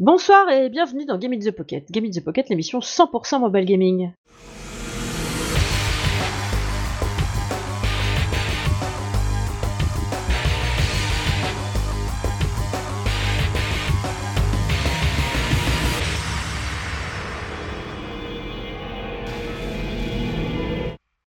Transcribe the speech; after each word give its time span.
Bonsoir 0.00 0.48
et 0.48 0.70
bienvenue 0.70 1.04
dans 1.04 1.18
Game 1.18 1.34
in 1.34 1.40
the 1.40 1.50
Pocket. 1.50 1.84
Game 1.90 2.06
in 2.06 2.10
the 2.10 2.24
Pocket, 2.24 2.48
l'émission 2.48 2.78
100% 2.78 3.38
mobile 3.38 3.66
gaming. 3.66 4.14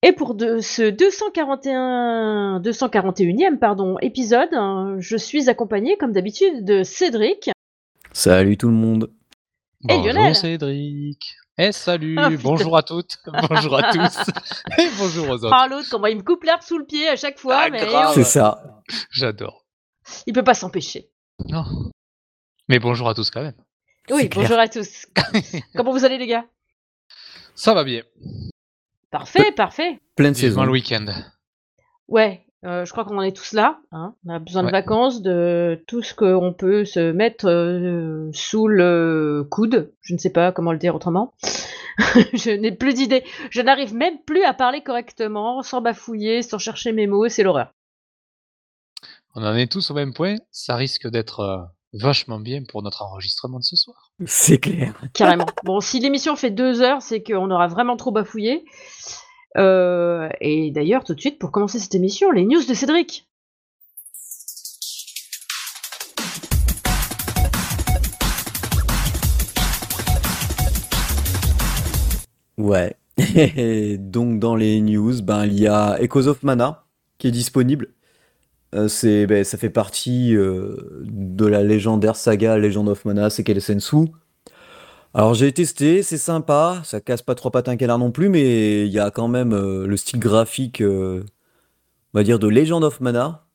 Et 0.03 0.13
pour 0.13 0.37
ce 0.39 0.89
241, 0.89 2.61
241e 2.63 3.57
pardon, 3.57 3.97
épisode, 3.99 4.53
hein, 4.53 4.95
je 4.99 5.17
suis 5.17 5.49
accompagné 5.49 5.97
comme 5.97 6.13
d'habitude 6.13 6.63
de 6.63 6.83
Cédric. 6.83 7.52
Salut 8.13 8.57
tout 8.57 8.67
le 8.67 8.75
monde. 8.75 9.11
Et 9.83 9.87
Bonjour 9.87 10.13
Lionel. 10.13 10.35
Cédric. 10.35 11.35
Et 11.57 11.71
salut, 11.71 12.15
Ah, 12.17 12.29
bonjour 12.41 12.77
à 12.77 12.81
toutes, 12.83 13.17
bonjour 13.49 13.77
à 13.77 13.91
tous, 13.91 14.17
et 14.79 14.87
bonjour 14.97 15.29
aux 15.29 15.43
autres. 15.45 15.53
Ah 15.55 15.67
l'autre, 15.67 15.87
comment 15.91 16.07
il 16.07 16.17
me 16.17 16.23
coupe 16.23 16.43
l'herbe 16.43 16.61
sous 16.63 16.79
le 16.79 16.85
pied 16.85 17.07
à 17.07 17.15
chaque 17.15 17.37
fois, 17.37 17.57
Ah, 17.65 17.69
mais 17.69 17.83
oh, 17.87 18.11
C'est 18.15 18.23
ça. 18.23 18.81
J'adore. 19.11 19.63
il 20.25 20.33
peut 20.33 20.43
pas 20.43 20.55
s'empêcher. 20.55 21.09
Non. 21.47 21.63
Mais 22.69 22.79
bonjour 22.79 23.07
à 23.07 23.13
tous 23.13 23.29
quand 23.29 23.41
même. 23.43 23.53
Oui, 24.09 24.29
bonjour 24.29 24.57
à 24.57 24.67
tous. 24.67 25.05
comment 25.75 25.91
vous 25.91 26.05
allez 26.05 26.17
les 26.17 26.25
gars? 26.27 26.45
Ça 27.53 27.75
va 27.75 27.83
bien. 27.83 28.01
Parfait, 29.11 29.51
parfait. 29.51 29.99
Pleine 30.15 30.33
saison. 30.33 30.63
le 30.63 30.71
week-end. 30.71 31.05
Ouais, 32.07 32.42
euh, 32.65 32.85
je 32.85 32.91
crois 32.91 33.03
qu'on 33.05 33.17
en 33.17 33.21
est 33.21 33.35
tous 33.35 33.53
là. 33.53 33.79
hein. 33.91 34.15
On 34.25 34.33
a 34.33 34.39
besoin 34.39 34.63
de 34.63 34.71
vacances, 34.71 35.21
de 35.21 35.83
tout 35.87 36.01
ce 36.01 36.13
qu'on 36.13 36.53
peut 36.53 36.85
se 36.85 37.11
mettre 37.11 37.47
euh, 37.47 38.29
sous 38.33 38.67
le 38.67 39.45
coude. 39.49 39.91
Je 40.01 40.13
ne 40.13 40.19
sais 40.19 40.31
pas 40.31 40.51
comment 40.51 40.71
le 40.71 40.77
dire 40.77 40.95
autrement. 40.95 41.33
je 42.33 42.51
n'ai 42.51 42.71
plus 42.71 42.93
d'idée. 42.93 43.23
Je 43.49 43.61
n'arrive 43.61 43.93
même 43.93 44.17
plus 44.25 44.43
à 44.43 44.53
parler 44.53 44.81
correctement, 44.81 45.61
sans 45.61 45.81
bafouiller, 45.81 46.41
sans 46.41 46.57
chercher 46.57 46.91
mes 46.91 47.05
mots. 47.07 47.27
C'est 47.27 47.43
l'horreur. 47.43 47.71
On 49.35 49.43
en 49.43 49.55
est 49.55 49.71
tous 49.71 49.91
au 49.91 49.93
même 49.93 50.13
point. 50.13 50.35
Ça 50.51 50.75
risque 50.75 51.07
d'être 51.07 51.39
euh, 51.41 51.57
vachement 51.93 52.39
bien 52.39 52.63
pour 52.67 52.81
notre 52.83 53.01
enregistrement 53.03 53.59
de 53.59 53.63
ce 53.63 53.75
soir. 53.75 54.11
C'est 54.25 54.59
clair. 54.59 54.93
Carrément. 55.13 55.45
bon, 55.63 55.79
si 55.79 55.99
l'émission 55.99 56.35
fait 56.35 56.51
deux 56.51 56.81
heures, 56.81 57.01
c'est 57.01 57.23
qu'on 57.23 57.49
aura 57.51 57.67
vraiment 57.67 57.97
trop 57.97 58.11
bafouillé. 58.11 58.63
Euh, 59.57 60.29
et 60.41 60.71
d'ailleurs, 60.71 61.03
tout 61.03 61.13
de 61.13 61.19
suite, 61.19 61.39
pour 61.39 61.51
commencer 61.51 61.79
cette 61.79 61.95
émission, 61.95 62.31
les 62.31 62.45
news 62.45 62.63
de 62.67 62.73
Cédric. 62.73 63.27
Ouais. 72.57 72.95
Donc 73.99 74.39
dans 74.39 74.55
les 74.55 74.81
news, 74.81 75.21
ben 75.21 75.45
il 75.45 75.59
y 75.59 75.67
a 75.67 76.01
Echoes 76.01 76.27
of 76.27 76.43
Mana 76.43 76.85
qui 77.17 77.27
est 77.27 77.31
disponible. 77.31 77.89
Euh, 78.73 78.87
c'est, 78.87 79.27
ben, 79.27 79.43
ça 79.43 79.57
fait 79.57 79.69
partie 79.69 80.35
euh, 80.35 81.03
de 81.03 81.45
la 81.45 81.63
légendaire 81.63 82.15
saga 82.15 82.57
Legend 82.57 82.87
of 82.89 83.05
Mana 83.05 83.29
Sekel 83.29 83.61
Sensu. 83.61 84.07
Alors 85.15 85.35
j'ai 85.35 85.51
testé, 85.51 86.01
c'est 86.01 86.17
sympa, 86.17 86.81
ça 86.83 86.99
casse 86.99 87.21
pas 87.21 87.35
trois 87.35 87.51
à 87.55 87.69
un 87.69 87.77
canard 87.77 87.99
non 87.99 88.09
plus, 88.11 88.29
mais 88.29 88.87
il 88.87 88.91
y 88.91 88.97
a 88.97 89.11
quand 89.11 89.27
même 89.27 89.53
euh, 89.53 89.85
le 89.85 89.95
style 89.95 90.19
graphique, 90.19 90.81
euh, 90.81 91.23
on 92.13 92.19
va 92.19 92.23
dire, 92.23 92.39
de 92.39 92.47
Legend 92.47 92.83
of 92.83 92.99
Mana 92.99 93.45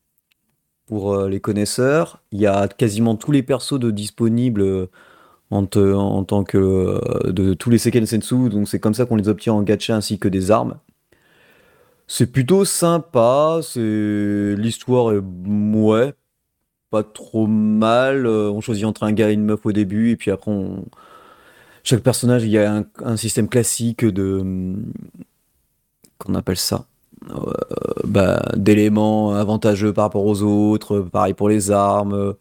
pour 0.86 1.14
euh, 1.14 1.28
les 1.28 1.40
connaisseurs. 1.40 2.22
Il 2.30 2.40
y 2.40 2.46
a 2.46 2.68
quasiment 2.68 3.16
tous 3.16 3.32
les 3.32 3.42
persos 3.42 3.80
de 3.80 3.90
disponibles 3.90 4.88
en, 5.50 5.66
tant 5.66 6.44
que 6.44 7.00
de 7.30 7.54
tous 7.54 7.70
les 7.70 7.78
Seiken 7.78 8.06
Sensu, 8.06 8.50
donc 8.50 8.68
c'est 8.68 8.80
comme 8.80 8.94
ça 8.94 9.06
qu'on 9.06 9.16
les 9.16 9.28
obtient 9.28 9.54
en 9.54 9.62
gacha 9.62 9.96
ainsi 9.96 10.18
que 10.20 10.28
des 10.28 10.50
armes. 10.52 10.78
C'est 12.06 12.30
plutôt 12.32 12.64
sympa, 12.64 13.60
c'est 13.62 14.54
l'histoire 14.56 15.12
est 15.12 15.18
ouais, 15.18 16.14
pas 16.90 17.02
trop 17.02 17.46
mal. 17.48 18.26
on 18.28 18.60
choisit 18.60 18.84
entre 18.84 19.02
un 19.02 19.12
gars 19.12 19.30
et 19.30 19.34
une 19.34 19.44
meuf 19.44 19.66
au 19.66 19.72
début, 19.72 20.10
et 20.12 20.16
puis 20.16 20.30
après 20.30 20.52
on... 20.52 20.84
chaque 21.88 22.02
personnage 22.02 22.44
il 22.44 22.50
y 22.50 22.58
a 22.58 22.84
un, 23.02 23.16
système 23.16 23.48
classique 23.48 24.04
de 24.04 24.74
qu'on 26.18 26.34
appelle 26.34 26.56
ça, 26.56 26.86
Euh, 27.30 27.52
bah, 28.04 28.52
d'éléments 28.56 29.34
avantageux 29.34 29.92
par 29.92 30.04
rapport 30.04 30.24
aux 30.24 30.42
autres, 30.42 31.00
pareil 31.00 31.34
pour 31.34 31.48
les 31.48 31.70
armes. 31.70 32.34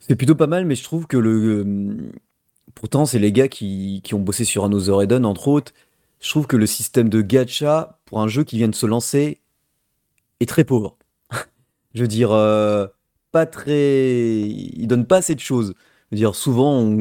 c'est 0.00 0.16
plutôt 0.16 0.34
pas 0.34 0.46
mal, 0.48 0.64
mais 0.66 0.74
je 0.74 0.84
trouve 0.84 1.06
que 1.06 1.16
le. 1.18 1.64
euh, 1.64 2.12
Pourtant, 2.74 3.06
c'est 3.06 3.18
les 3.18 3.32
gars 3.32 3.48
qui, 3.48 4.00
qui 4.04 4.14
ont 4.14 4.20
bossé 4.20 4.44
sur 4.44 4.64
Another 4.64 5.02
Eden, 5.02 5.24
entre 5.26 5.48
autres. 5.48 5.72
Je 6.20 6.30
trouve 6.30 6.46
que 6.46 6.56
le 6.56 6.66
système 6.66 7.08
de 7.08 7.20
gacha, 7.22 7.98
pour 8.06 8.20
un 8.22 8.28
jeu 8.28 8.44
qui 8.44 8.56
vient 8.58 8.68
de 8.68 8.74
se 8.74 8.86
lancer, 8.86 9.40
est 10.40 10.48
très 10.48 10.64
pauvre. 10.64 10.96
Je 11.94 12.02
veux 12.02 12.08
dire, 12.08 12.32
euh, 12.32 12.86
pas 13.32 13.46
très. 13.46 14.40
Il 14.48 14.86
donne 14.88 15.06
pas 15.06 15.18
assez 15.18 15.34
de 15.34 15.40
choses. 15.40 15.74
Dire, 16.12 16.34
souvent, 16.34 16.94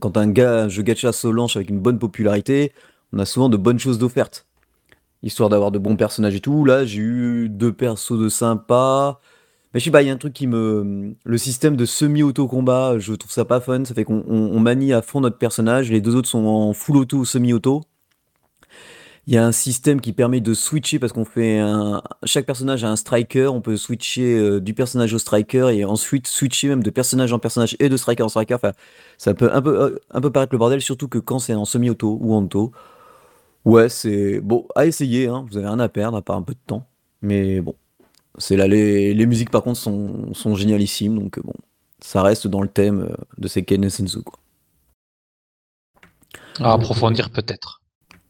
quand 0.00 0.16
un, 0.16 0.28
gars, 0.28 0.68
jeu 0.68 0.82
gacha 0.82 1.12
se 1.12 1.26
lance 1.26 1.56
avec 1.56 1.68
une 1.68 1.80
bonne 1.80 1.98
popularité, 1.98 2.72
on 3.12 3.18
a 3.18 3.26
souvent 3.26 3.48
de 3.48 3.56
bonnes 3.56 3.80
choses 3.80 3.98
d'offertes. 3.98 4.46
Histoire 5.22 5.48
d'avoir 5.48 5.72
de 5.72 5.78
bons 5.78 5.96
personnages 5.96 6.36
et 6.36 6.40
tout. 6.40 6.64
Là, 6.64 6.84
j'ai 6.86 7.00
eu 7.00 7.48
deux 7.48 7.72
persos 7.72 8.18
de 8.18 8.28
sympa. 8.28 9.18
Mais 9.74 9.80
je 9.80 9.84
sais 9.84 9.90
pas, 9.90 10.02
il 10.02 10.06
y 10.06 10.10
a 10.10 10.12
un 10.14 10.16
truc 10.16 10.32
qui 10.32 10.46
me. 10.46 11.14
Le 11.24 11.38
système 11.38 11.76
de 11.76 11.84
semi-auto-combat, 11.84 12.98
je 12.98 13.12
trouve 13.14 13.32
ça 13.32 13.44
pas 13.44 13.60
fun. 13.60 13.84
Ça 13.84 13.94
fait 13.94 14.04
qu'on 14.04 14.24
on- 14.28 14.60
manie 14.60 14.92
à 14.92 15.02
fond 15.02 15.20
notre 15.20 15.38
personnage. 15.38 15.90
Les 15.90 16.00
deux 16.00 16.14
autres 16.14 16.28
sont 16.28 16.46
en 16.46 16.72
full 16.72 16.96
auto 16.96 17.18
ou 17.18 17.24
semi-auto. 17.24 17.82
Il 19.26 19.34
y 19.34 19.36
a 19.36 19.46
un 19.46 19.52
système 19.52 20.00
qui 20.00 20.12
permet 20.12 20.40
de 20.40 20.54
switcher 20.54 20.98
parce 20.98 21.12
qu'on 21.12 21.24
fait 21.24 21.58
un. 21.58 22.02
Chaque 22.24 22.46
personnage 22.46 22.84
a 22.84 22.90
un 22.90 22.96
striker. 22.96 23.46
On 23.48 23.60
peut 23.60 23.76
switcher 23.76 24.38
euh, 24.38 24.60
du 24.60 24.74
personnage 24.74 25.14
au 25.14 25.18
striker 25.18 25.68
et 25.72 25.84
ensuite 25.84 26.26
switcher 26.26 26.68
même 26.68 26.82
de 26.82 26.90
personnage 26.90 27.32
en 27.32 27.38
personnage 27.38 27.76
et 27.78 27.88
de 27.88 27.96
striker 27.96 28.22
en 28.22 28.28
striker. 28.28 28.56
Ça 29.18 29.34
peut 29.34 29.52
un 29.54 29.62
peu, 29.62 29.80
euh, 29.80 30.00
un 30.10 30.20
peu 30.20 30.30
paraître 30.32 30.52
le 30.54 30.58
bordel, 30.58 30.80
surtout 30.80 31.08
que 31.08 31.18
quand 31.18 31.38
c'est 31.38 31.54
en 31.54 31.64
semi-auto 31.64 32.18
ou 32.20 32.34
en 32.34 32.44
auto. 32.44 32.72
Ouais, 33.64 33.88
c'est. 33.88 34.40
Bon, 34.40 34.66
à 34.74 34.86
essayer, 34.86 35.28
hein. 35.28 35.46
Vous 35.50 35.58
avez 35.58 35.66
rien 35.68 35.80
à 35.80 35.88
perdre 35.88 36.16
à 36.16 36.22
part 36.22 36.36
un 36.36 36.42
peu 36.42 36.54
de 36.54 36.60
temps. 36.66 36.86
Mais 37.22 37.60
bon. 37.60 37.74
C'est 38.38 38.56
là, 38.56 38.68
les, 38.68 39.12
les 39.12 39.26
musiques 39.26 39.50
par 39.50 39.62
contre 39.62 39.78
sont, 39.80 40.32
sont 40.34 40.54
génialissimes, 40.54 41.18
donc 41.18 41.38
euh, 41.38 41.42
bon, 41.44 41.52
ça 42.00 42.22
reste 42.22 42.46
dans 42.46 42.62
le 42.62 42.68
thème 42.68 43.14
de 43.38 43.48
Seiken 43.48 43.90
Sensu, 43.90 44.22
quoi. 44.22 44.38
À 46.60 46.72
approfondir 46.74 47.30
peut-être. 47.30 47.79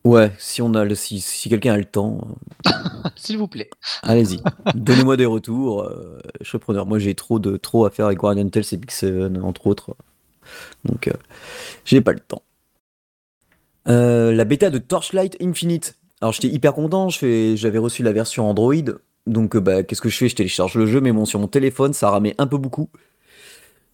Ouais, 0.04 0.32
si 0.38 0.62
on 0.62 0.72
a 0.74 0.84
le, 0.84 0.94
si, 0.94 1.20
si 1.20 1.50
quelqu'un 1.50 1.74
a 1.74 1.76
le 1.76 1.84
temps, 1.84 2.26
euh, 2.66 2.70
S'il 3.16 3.36
vous 3.36 3.48
plaît. 3.48 3.68
allez-y, 4.02 4.40
donnez-moi 4.74 5.16
des 5.18 5.26
retours, 5.26 5.82
euh, 5.82 6.18
je 6.40 6.48
suis 6.48 6.58
preneur. 6.58 6.86
Moi 6.86 6.98
j'ai 6.98 7.14
trop 7.14 7.38
de 7.38 7.56
trop 7.58 7.84
à 7.84 7.90
faire 7.90 8.06
avec 8.06 8.18
Guardian 8.18 8.48
Tales 8.48 8.64
et 8.72 8.76
Big 8.78 8.90
Seven, 8.90 9.42
entre 9.42 9.66
autres, 9.66 9.94
donc 10.84 11.08
euh, 11.08 11.12
j'ai 11.84 12.00
pas 12.00 12.12
le 12.12 12.20
temps. 12.20 12.42
Euh, 13.88 14.32
la 14.32 14.44
bêta 14.44 14.70
de 14.70 14.78
Torchlight 14.78 15.36
Infinite. 15.42 15.96
Alors 16.20 16.32
j'étais 16.32 16.48
hyper 16.48 16.74
content, 16.74 17.08
j'avais 17.10 17.78
reçu 17.78 18.02
la 18.02 18.12
version 18.12 18.48
Android, 18.48 18.74
donc 19.26 19.56
euh, 19.56 19.60
bah, 19.60 19.82
qu'est-ce 19.82 20.00
que 20.00 20.08
je 20.08 20.16
fais? 20.16 20.28
Je 20.28 20.36
télécharge 20.36 20.74
le 20.76 20.86
jeu, 20.86 21.00
mais 21.00 21.12
bon, 21.12 21.24
sur 21.24 21.38
mon 21.40 21.48
téléphone, 21.48 21.92
ça 21.92 22.10
ramait 22.10 22.34
un 22.38 22.46
peu 22.46 22.58
beaucoup. 22.58 22.88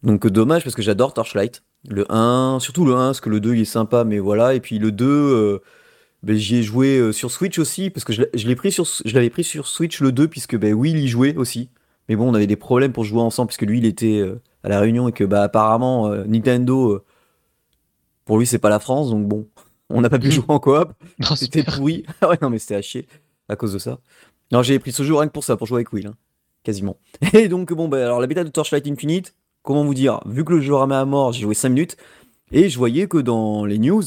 Donc 0.02 0.26
euh, 0.26 0.30
dommage 0.30 0.62
parce 0.64 0.74
que 0.76 0.82
j'adore 0.82 1.14
Torchlight. 1.14 1.62
Le 1.88 2.10
1, 2.12 2.58
surtout 2.60 2.84
le 2.84 2.94
1, 2.94 3.08
parce 3.08 3.20
que 3.20 3.30
le 3.30 3.40
2 3.40 3.54
il 3.54 3.60
est 3.62 3.64
sympa, 3.64 4.04
mais 4.04 4.18
voilà. 4.18 4.54
Et 4.54 4.60
puis 4.60 4.78
le 4.78 4.92
2, 4.92 5.06
euh, 5.06 5.62
ben, 6.22 6.36
j'y 6.36 6.56
ai 6.56 6.62
joué 6.62 6.98
euh, 6.98 7.12
sur 7.12 7.30
Switch 7.30 7.58
aussi, 7.58 7.90
parce 7.90 8.04
que 8.04 8.12
je 8.12 8.22
l'ai- 8.22 8.30
je 8.34 8.46
l'ai 8.48 8.56
pris 8.56 8.72
sur, 8.72 8.84
je 9.04 9.14
l'avais 9.14 9.30
pris 9.30 9.44
sur 9.44 9.66
Switch 9.68 10.00
le 10.00 10.12
2, 10.12 10.28
puisque 10.28 10.56
ben, 10.56 10.74
Will 10.74 10.96
y 10.98 11.08
jouait 11.08 11.36
aussi. 11.36 11.70
Mais 12.08 12.16
bon, 12.16 12.30
on 12.30 12.34
avait 12.34 12.46
des 12.46 12.56
problèmes 12.56 12.92
pour 12.92 13.04
jouer 13.04 13.20
ensemble, 13.20 13.48
puisque 13.48 13.62
lui 13.62 13.78
il 13.78 13.84
était 13.86 14.18
euh, 14.20 14.40
à 14.62 14.68
la 14.68 14.80
Réunion 14.80 15.08
et 15.08 15.12
que 15.12 15.24
bah, 15.24 15.42
apparemment 15.44 16.08
euh, 16.08 16.24
Nintendo, 16.26 17.02
pour 18.24 18.38
lui 18.38 18.46
c'est 18.46 18.58
pas 18.58 18.68
la 18.68 18.78
France, 18.78 19.10
donc 19.10 19.26
bon, 19.26 19.46
on 19.90 20.00
n'a 20.00 20.08
pas 20.10 20.18
pu 20.18 20.28
Mm. 20.28 20.32
jouer 20.32 20.44
en 20.48 20.58
coop. 20.58 20.92
C'était 21.36 21.62
pourri. 21.62 22.04
Ah 22.20 22.28
ouais, 22.30 22.38
non, 22.42 22.50
mais 22.50 22.58
c'était 22.58 22.74
à 22.76 22.82
chier 22.82 23.06
à 23.48 23.56
cause 23.56 23.72
de 23.72 23.78
ça. 23.78 23.98
Non, 24.52 24.62
j'ai 24.62 24.78
pris 24.78 24.92
ce 24.92 25.02
jeu 25.02 25.14
rien 25.14 25.26
que 25.28 25.32
pour 25.32 25.44
ça, 25.44 25.56
pour 25.56 25.66
jouer 25.66 25.78
avec 25.78 25.92
Will, 25.92 26.06
hein, 26.08 26.14
quasiment. 26.64 26.96
Et 27.32 27.48
donc, 27.48 27.72
bon, 27.72 27.88
bah, 27.88 27.98
alors 28.04 28.20
la 28.20 28.26
bêta 28.26 28.42
de 28.44 28.48
Torchlight 28.48 28.86
Infinite, 28.86 29.34
comment 29.62 29.84
vous 29.84 29.94
dire, 29.94 30.20
vu 30.26 30.44
que 30.44 30.52
le 30.52 30.60
jeu 30.60 30.74
ramait 30.74 30.94
à 30.96 31.04
mort, 31.04 31.32
j'ai 31.32 31.42
joué 31.42 31.54
5 31.54 31.68
minutes, 31.70 31.96
et 32.52 32.68
je 32.68 32.78
voyais 32.78 33.06
que 33.08 33.18
dans 33.18 33.64
les 33.64 33.78
news, 33.78 34.02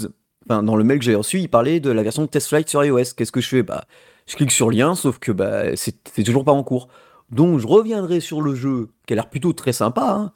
dans 0.49 0.75
le 0.75 0.83
mail 0.83 0.99
que 0.99 1.05
j'ai 1.05 1.15
reçu, 1.15 1.39
il 1.39 1.49
parlait 1.49 1.79
de 1.79 1.91
la 1.91 2.03
version 2.03 2.25
Test 2.27 2.49
Flight 2.49 2.69
sur 2.69 2.83
iOS. 2.83 3.13
Qu'est-ce 3.15 3.31
que 3.31 3.41
je 3.41 3.47
fais? 3.47 3.63
Bah, 3.63 3.85
je 4.27 4.35
clique 4.35 4.51
sur 4.51 4.71
lien, 4.71 4.95
sauf 4.95 5.19
que 5.19 5.31
bah, 5.31 5.75
c'est 5.75 5.95
c'est 6.13 6.23
toujours 6.23 6.45
pas 6.45 6.51
en 6.51 6.63
cours. 6.63 6.89
Donc, 7.31 7.59
je 7.59 7.67
reviendrai 7.67 8.19
sur 8.19 8.41
le 8.41 8.55
jeu, 8.55 8.89
qui 9.05 9.13
a 9.13 9.15
l'air 9.15 9.29
plutôt 9.29 9.53
très 9.53 9.73
sympa, 9.73 10.15
hein, 10.17 10.31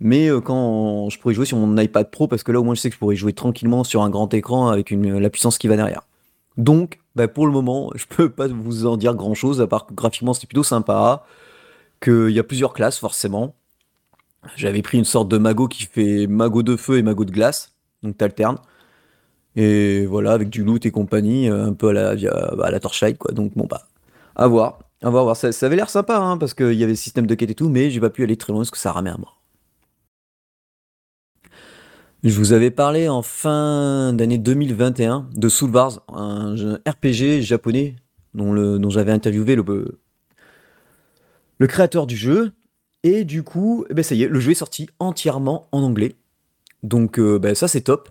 mais 0.00 0.28
euh, 0.28 0.40
quand 0.40 1.08
je 1.10 1.18
pourrais 1.18 1.34
jouer 1.34 1.46
sur 1.46 1.58
mon 1.58 1.76
iPad 1.78 2.10
Pro, 2.10 2.26
parce 2.26 2.42
que 2.42 2.52
là 2.52 2.60
au 2.60 2.64
moins 2.64 2.74
je 2.74 2.80
sais 2.80 2.90
que 2.90 2.94
je 2.94 2.98
pourrais 2.98 3.16
jouer 3.16 3.32
tranquillement 3.34 3.84
sur 3.84 4.02
un 4.02 4.10
grand 4.10 4.32
écran 4.34 4.68
avec 4.68 4.90
la 4.90 5.30
puissance 5.30 5.58
qui 5.58 5.68
va 5.68 5.76
derrière. 5.76 6.02
Donc, 6.56 7.00
bah, 7.16 7.28
pour 7.28 7.46
le 7.46 7.52
moment, 7.52 7.90
je 7.94 8.06
peux 8.06 8.30
pas 8.30 8.48
vous 8.48 8.86
en 8.86 8.96
dire 8.96 9.14
grand 9.14 9.34
chose, 9.34 9.60
à 9.60 9.66
part 9.66 9.86
que 9.86 9.94
graphiquement 9.94 10.34
c'était 10.34 10.48
plutôt 10.48 10.64
sympa, 10.64 11.24
qu'il 12.02 12.30
y 12.30 12.38
a 12.38 12.44
plusieurs 12.44 12.72
classes 12.74 12.98
forcément. 12.98 13.54
J'avais 14.56 14.82
pris 14.82 14.98
une 14.98 15.04
sorte 15.04 15.28
de 15.28 15.38
magot 15.38 15.68
qui 15.68 15.84
fait 15.84 16.26
magot 16.26 16.62
de 16.62 16.76
feu 16.76 16.98
et 16.98 17.02
magot 17.02 17.24
de 17.24 17.30
glace, 17.30 17.74
donc 18.02 18.18
t'alternes. 18.18 18.58
Et 19.56 20.06
voilà, 20.06 20.32
avec 20.32 20.48
du 20.50 20.64
loot 20.64 20.84
et 20.86 20.90
compagnie, 20.90 21.48
euh, 21.48 21.66
un 21.66 21.72
peu 21.74 21.88
à 21.88 21.92
la, 21.92 22.14
bah, 22.14 22.66
à 22.66 22.70
la 22.70 22.80
Torchlight, 22.80 23.18
quoi. 23.18 23.32
Donc 23.32 23.52
bon, 23.56 23.66
bah, 23.68 23.82
à 24.34 24.46
voir. 24.46 24.78
À 25.02 25.10
voir, 25.10 25.24
voir. 25.24 25.36
Ça, 25.36 25.48
avait 25.62 25.76
l'air 25.76 25.90
sympa, 25.90 26.16
hein, 26.18 26.38
parce 26.38 26.54
qu'il 26.54 26.74
y 26.74 26.82
avait 26.82 26.92
le 26.92 26.96
système 26.96 27.26
de 27.26 27.34
quête 27.34 27.50
et 27.50 27.54
tout, 27.54 27.68
mais 27.68 27.90
j'ai 27.90 28.00
pas 28.00 28.10
pu 28.10 28.22
aller 28.22 28.36
très 28.36 28.52
loin 28.52 28.60
parce 28.60 28.70
que 28.70 28.78
ça 28.78 28.92
ramait 28.92 29.10
à 29.10 29.18
mort. 29.18 29.40
Je 32.24 32.38
vous 32.38 32.52
avais 32.52 32.70
parlé 32.70 33.08
en 33.08 33.22
fin 33.22 34.12
d'année 34.12 34.38
2021 34.38 35.28
de 35.34 35.48
Soul 35.48 35.70
Wars, 35.70 36.02
un 36.08 36.54
RPG 36.88 37.40
japonais 37.40 37.96
dont, 38.32 38.54
dont 38.78 38.90
j'avais 38.90 39.10
interviewé 39.10 39.56
le, 39.56 39.98
le 41.58 41.66
créateur 41.66 42.06
du 42.06 42.16
jeu. 42.16 42.52
Et 43.02 43.24
du 43.24 43.42
coup, 43.42 43.84
eh 43.90 43.94
ben 43.94 44.04
ça 44.04 44.14
y 44.14 44.22
est, 44.22 44.28
le 44.28 44.38
jeu 44.38 44.52
est 44.52 44.54
sorti 44.54 44.88
entièrement 45.00 45.68
en 45.72 45.82
anglais. 45.82 46.14
Donc 46.84 47.18
euh, 47.18 47.38
ben 47.40 47.54
ça 47.54 47.66
c'est 47.66 47.82
top. 47.82 48.10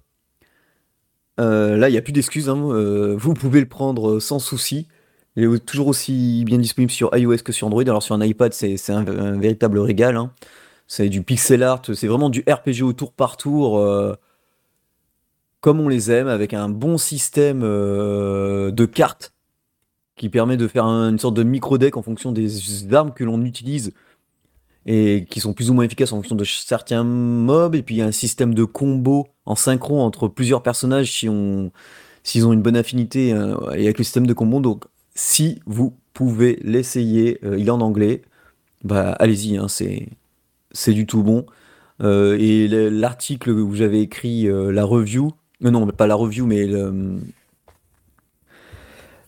Euh, 1.41 1.75
là, 1.75 1.89
il 1.89 1.91
n'y 1.91 1.97
a 1.97 2.01
plus 2.01 2.13
d'excuses. 2.13 2.49
Hein. 2.49 2.57
Euh, 2.71 3.15
vous 3.17 3.33
pouvez 3.33 3.59
le 3.59 3.67
prendre 3.67 4.19
sans 4.19 4.39
souci. 4.39 4.87
Il 5.35 5.43
est 5.43 5.65
toujours 5.65 5.87
aussi 5.87 6.43
bien 6.45 6.57
disponible 6.57 6.91
sur 6.91 7.15
iOS 7.15 7.37
que 7.37 7.51
sur 7.51 7.67
Android. 7.67 7.83
Alors 7.83 8.03
sur 8.03 8.15
un 8.15 8.21
iPad, 8.21 8.53
c'est 8.53 8.77
un, 8.89 9.37
véritable 9.37 9.79
régal. 9.79 10.17
Hein. 10.17 10.31
C'est 10.87 11.07
du 11.09 11.23
pixel 11.23 11.63
art, 11.63 11.81
c'est 11.93 12.07
vraiment 12.07 12.29
du 12.29 12.43
RPG 12.47 12.83
au 12.83 12.91
tour 12.91 13.13
par 13.13 13.37
tour, 13.37 13.79
euh, 13.79 14.13
comme 15.61 15.79
on 15.79 15.87
les 15.87 16.11
aime, 16.11 16.27
avec 16.27 16.53
un 16.53 16.67
bon 16.67 16.97
système 16.97 17.61
euh, 17.63 18.71
de 18.71 18.85
cartes 18.85 19.33
qui 20.17 20.27
permet 20.27 20.57
de 20.57 20.67
faire 20.67 20.83
une 20.83 21.17
sorte 21.17 21.35
de 21.35 21.43
micro-deck 21.43 21.95
en 21.95 22.01
fonction 22.01 22.33
des 22.33 22.93
armes 22.93 23.13
que 23.13 23.23
l'on 23.23 23.41
utilise 23.43 23.93
et 24.85 25.25
qui 25.29 25.39
sont 25.39 25.53
plus 25.53 25.69
ou 25.69 25.73
moins 25.73 25.85
efficaces 25.85 26.11
en 26.13 26.17
fonction 26.17 26.35
de 26.35 26.43
certains 26.43 27.03
mobs. 27.03 27.75
Et 27.75 27.83
puis 27.83 27.95
il 27.95 27.97
y 27.99 28.01
a 28.01 28.05
un 28.05 28.11
système 28.11 28.53
de 28.53 28.63
combo 28.63 29.27
en 29.45 29.55
synchro 29.55 30.01
entre 30.01 30.27
plusieurs 30.27 30.63
personnages 30.63 31.11
si 31.11 31.29
on, 31.29 31.71
s'ils 32.23 32.45
ont 32.45 32.53
une 32.53 32.61
bonne 32.61 32.77
affinité 32.77 33.33
euh, 33.33 33.55
et 33.71 33.83
avec 33.83 33.97
le 33.97 34.03
système 34.03 34.27
de 34.27 34.33
combo. 34.33 34.59
Donc 34.59 34.85
si 35.15 35.59
vous 35.65 35.95
pouvez 36.13 36.59
l'essayer, 36.63 37.39
il 37.43 37.67
est 37.67 37.71
en 37.71 37.81
anglais, 37.81 38.21
bah 38.83 39.11
allez-y, 39.19 39.57
hein, 39.57 39.67
c'est 39.67 40.09
c'est 40.73 40.93
du 40.93 41.05
tout 41.05 41.23
bon. 41.23 41.45
Euh, 42.01 42.37
et 42.39 42.67
l'article 42.67 43.51
où 43.51 43.75
j'avais 43.75 44.01
écrit 44.01 44.47
euh, 44.47 44.71
la 44.71 44.83
review, 44.83 45.31
euh, 45.63 45.71
non, 45.71 45.85
pas 45.87 46.07
la 46.07 46.15
review, 46.15 46.45
mais 46.47 46.67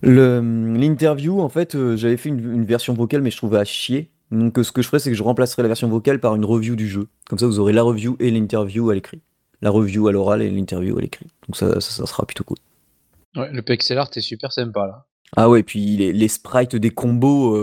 l'interview, 0.01 1.39
en 1.39 1.49
fait, 1.49 1.77
j'avais 1.95 2.17
fait 2.17 2.29
une, 2.29 2.65
version 2.65 2.93
vocale, 2.93 3.21
mais 3.21 3.31
je 3.31 3.37
trouvais 3.37 3.59
à 3.59 3.65
chier. 3.65 4.09
Donc, 4.33 4.57
ce 4.61 4.71
que 4.71 4.81
je 4.81 4.87
ferais, 4.87 4.99
c'est 4.99 5.09
que 5.09 5.15
je 5.15 5.23
remplacerai 5.23 5.61
la 5.61 5.67
version 5.67 5.87
vocale 5.87 6.19
par 6.19 6.35
une 6.35 6.45
review 6.45 6.75
du 6.75 6.87
jeu. 6.87 7.07
Comme 7.29 7.39
ça, 7.39 7.45
vous 7.45 7.59
aurez 7.59 7.73
la 7.73 7.83
review 7.83 8.15
et 8.19 8.31
l'interview 8.31 8.89
à 8.89 8.95
l'écrit. 8.95 9.21
La 9.61 9.69
review 9.69 10.07
à 10.07 10.11
l'oral 10.11 10.41
et 10.41 10.49
l'interview 10.49 10.97
à 10.97 11.01
l'écrit. 11.01 11.27
Donc, 11.47 11.55
ça, 11.55 11.79
ça, 11.79 12.05
sera 12.05 12.25
plutôt 12.25 12.43
cool. 12.43 12.57
Ouais, 13.35 13.51
le 13.51 13.61
pixel 13.61 13.97
art 13.97 14.09
est 14.15 14.21
super 14.21 14.51
sympa 14.51 14.85
là. 14.85 15.05
Ah 15.35 15.49
ouais, 15.49 15.63
puis 15.63 15.97
les, 15.97 16.13
les 16.13 16.27
sprites 16.27 16.75
des 16.75 16.91
combos, 16.91 17.57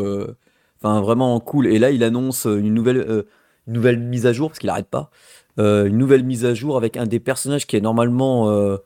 enfin 0.82 1.00
vraiment 1.00 1.38
cool. 1.38 1.68
Et 1.68 1.78
là, 1.78 1.92
il 1.92 2.02
annonce 2.02 2.46
une 2.46 2.74
nouvelle 2.74 3.24
une 3.70 3.74
nouvelle 3.74 3.98
mise 3.98 4.26
à 4.26 4.32
jour, 4.32 4.50
parce 4.50 4.58
qu'il 4.58 4.68
arrête 4.68 4.88
pas. 4.88 5.10
Euh, 5.58 5.86
une 5.86 5.98
nouvelle 5.98 6.24
mise 6.24 6.44
à 6.44 6.54
jour 6.54 6.76
avec 6.76 6.96
un 6.96 7.06
des 7.06 7.20
personnages 7.20 7.66
qui 7.66 7.76
est 7.76 7.80
normalement 7.80 8.50
euh, 8.50 8.76
euh, 8.76 8.78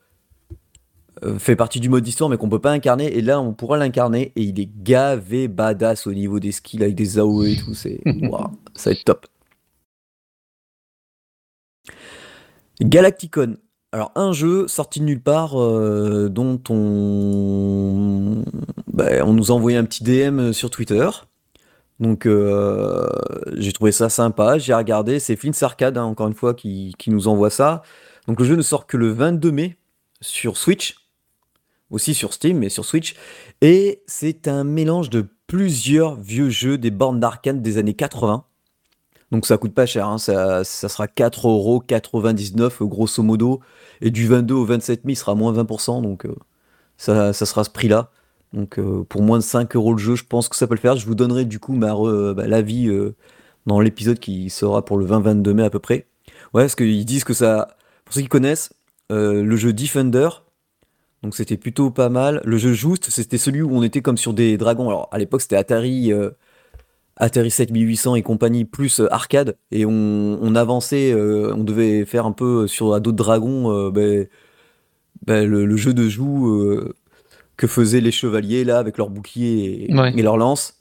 fait 1.38 1.56
partie 1.56 1.81
du 1.81 1.88
mode 1.88 2.06
histoire, 2.06 2.28
mais 2.31 2.37
qu'on 2.37 2.49
peut 2.49 2.61
pas 2.61 2.72
incarner. 2.72 3.16
Et 3.16 3.22
là, 3.22 3.40
on 3.40 3.52
pourra 3.52 3.76
l'incarner. 3.76 4.32
Et 4.37 4.43
il 4.43 4.61
est 4.61 4.69
gavé 4.82 5.49
badass 5.49 6.06
au 6.06 6.12
niveau 6.12 6.40
des 6.40 6.52
skills 6.52 6.82
avec 6.82 6.94
des 6.94 7.19
AOE 7.19 7.44
et 7.44 7.56
tout. 7.56 7.75
C'est, 7.75 8.00
ça 8.75 8.90
va 8.90 8.93
être 8.93 9.05
top. 9.05 9.26
Galacticon. 12.81 13.56
Alors, 13.93 14.11
un 14.16 14.32
jeu 14.32 14.66
sorti 14.66 15.00
de 15.00 15.05
nulle 15.05 15.22
part 15.22 15.52
dont 15.55 16.61
on... 16.69 18.43
Ben, 18.93 19.22
on 19.25 19.32
nous 19.32 19.52
a 19.52 19.55
envoyé 19.55 19.78
un 19.78 19.84
petit 19.84 20.02
DM 20.02 20.52
sur 20.52 20.70
Twitter. 20.70 21.08
Donc 22.00 22.26
euh, 22.26 23.06
j'ai 23.56 23.72
trouvé 23.72 23.93
ça 23.93 24.08
sympa, 24.08 24.58
j'ai 24.58 24.75
regardé, 24.75 25.20
c'est 25.20 25.37
Flint's 25.37 25.62
Arcade, 25.62 25.96
hein, 25.96 26.05
encore 26.05 26.26
une 26.26 26.34
fois, 26.34 26.55
qui, 26.55 26.94
nous 27.06 27.28
envoie 27.28 27.50
ça. 27.50 27.82
Donc 28.26 28.40
le 28.40 28.46
jeu 28.46 28.56
ne 28.56 28.62
sort 28.62 28.87
que 28.87 28.96
le 28.96 29.11
22 29.12 29.52
mai 29.52 29.76
sur 30.20 30.56
Switch, 30.56 30.96
aussi 31.94 32.12
sur 32.12 32.32
Steam, 32.32 32.58
mais 32.58 32.69
sur 32.69 32.85
Switch. 32.85 33.14
Et 33.61 34.02
c'est 34.06 34.49
un 34.49 34.64
mélange 34.64 35.11
de 35.11 35.26
plusieurs 35.46 36.17
vieux 36.17 36.50
jeux 36.50 36.76
des 36.76 36.91
bornes 36.91 37.20
d'arcade 37.20 37.62
des 37.62 37.79
années 37.79 37.94
80. 37.94 38.44
Donc 39.31 39.46
ça 39.46 39.56
coûte 39.56 39.75
pas 39.75 39.87
cher, 39.87 40.08
hein, 40.08 40.19
ça, 40.19 40.64
sera 40.64 41.06
4,99€ 41.06 42.87
grosso 42.87 43.23
modo. 43.23 43.61
Et 44.00 44.11
du 44.11 44.26
22 44.26 44.55
au 44.55 44.64
27 44.64 45.05
mai, 45.05 45.14
sera 45.14 45.35
moins 45.35 45.52
20%, 45.52 46.02
donc 46.02 46.26
euh, 46.26 46.35
ça, 46.99 47.32
ça 47.32 47.46
sera 47.46 47.64
ce 47.64 47.70
prix-là. 47.70 48.11
Donc 48.52 48.79
euh, 48.79 49.05
pour 49.05 49.23
moins 49.23 49.38
de 49.38 49.43
5 49.43 49.75
euros 49.76 49.93
le 49.93 49.99
jeu, 49.99 50.14
je 50.17 50.25
pense 50.25 50.49
que 50.49 50.56
ça 50.56 50.67
peut 50.67 50.75
le 50.75 50.81
faire. 50.81 50.97
Je 50.97 51.06
vous 51.06 51.14
donnerai 51.14 51.44
du 51.44 51.58
coup 51.58 51.75
ma 51.75 51.94
bah, 52.35 52.47
l'avis 52.47 52.88
euh, 52.88 53.14
dans 53.67 53.81
l'épisode 53.81 54.19
qui 54.19 54.50
sera 54.50 54.85
pour 54.85 54.99
le 54.99 55.06
20-22 55.06 55.52
mai 55.52 55.64
à 55.64 55.70
peu 55.70 55.81
près. 55.81 56.06
Ouais, 56.52 56.62
parce 56.62 56.75
qu'ils 56.75 57.05
disent 57.05 57.25
que 57.25 57.35
ça, 57.35 57.76
pour 58.05 58.14
ceux 58.14 58.20
qui 58.20 58.29
connaissent, 58.29 58.73
le 59.11 59.56
jeu 59.56 59.73
Defender, 59.73 60.29
donc 61.25 61.35
c'était 61.35 61.56
plutôt 61.56 61.91
pas 61.91 62.09
mal. 62.09 62.41
Le 62.44 62.56
jeu 62.56 62.73
Juste, 62.73 63.11
c'était 63.11 63.38
celui 63.38 63.62
où 63.62 63.75
on 63.75 63.82
était 63.82 64.03
comme 64.03 64.17
sur 64.17 64.32
des 64.32 64.56
dragons. 64.56 64.88
Alors 64.88 65.09
à 65.11 65.19
l'époque 65.19 65.41
c'était 65.41 65.56
Atari, 65.56 66.12
Atari 67.17 67.50
7800 67.50 68.15
et 68.15 68.23
compagnie 68.23 68.65
plus 68.65 69.00
arcade, 69.11 69.56
et 69.73 69.85
on, 69.85 70.55
avançait, 70.55 71.15
on 71.15 71.65
devait 71.65 72.05
faire 72.05 72.26
un 72.26 72.32
peu 72.32 72.67
sur 72.69 73.00
d'autres 73.00 73.17
dragons. 73.17 73.91
Ben, 73.91 74.29
ben, 75.26 75.49
le, 75.49 75.76
jeu 75.76 75.94
de 75.94 76.09
joue 76.09 76.93
que 77.56 77.67
faisaient 77.67 78.00
les 78.00 78.11
chevaliers 78.11 78.65
là 78.65 78.79
avec 78.79 78.99
leurs 78.99 79.11
boucliers 79.11 79.87
et, 79.88 80.23
leurs 80.23 80.37
lances. 80.37 80.79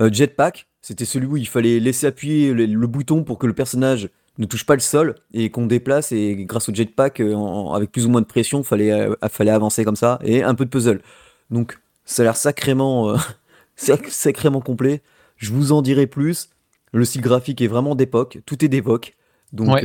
Euh, 0.00 0.10
jetpack, 0.12 0.68
c'était 0.80 1.04
celui 1.04 1.26
où 1.26 1.36
il 1.36 1.48
fallait 1.48 1.80
laisser 1.80 2.06
appuyer 2.06 2.52
le, 2.52 2.86
bouton 2.86 3.24
pour 3.24 3.38
que 3.38 3.46
le 3.46 3.52
personnage 3.52 4.08
ne 4.38 4.46
touche 4.46 4.64
pas 4.64 4.74
le 4.74 4.80
sol 4.80 5.16
et 5.32 5.50
qu'on 5.50 5.66
déplace 5.66 6.12
et 6.12 6.36
grâce 6.44 6.68
au 6.68 6.74
jetpack 6.74 7.20
euh, 7.20 7.68
avec 7.72 7.92
plus 7.92 8.06
ou 8.06 8.10
moins 8.10 8.20
de 8.20 8.26
pression 8.26 8.62
fallait 8.62 8.92
euh, 8.92 9.14
fallait 9.28 9.50
avancer 9.50 9.84
comme 9.84 9.96
ça 9.96 10.18
et 10.22 10.42
un 10.42 10.54
peu 10.54 10.64
de 10.64 10.70
puzzle. 10.70 11.02
Donc 11.50 11.78
ça 12.04 12.22
a 12.22 12.24
l'air 12.24 12.36
sacrément 12.36 13.14
sacrément 13.76 14.60
complet. 14.60 15.02
Je 15.36 15.52
vous 15.52 15.72
en 15.72 15.82
dirai 15.82 16.06
plus. 16.06 16.50
Le 16.92 17.04
style 17.04 17.20
graphique 17.20 17.60
est 17.60 17.66
vraiment 17.66 17.94
d'époque, 17.94 18.38
tout 18.46 18.64
est 18.64 18.68
d'époque. 18.68 19.16
Donc 19.52 19.84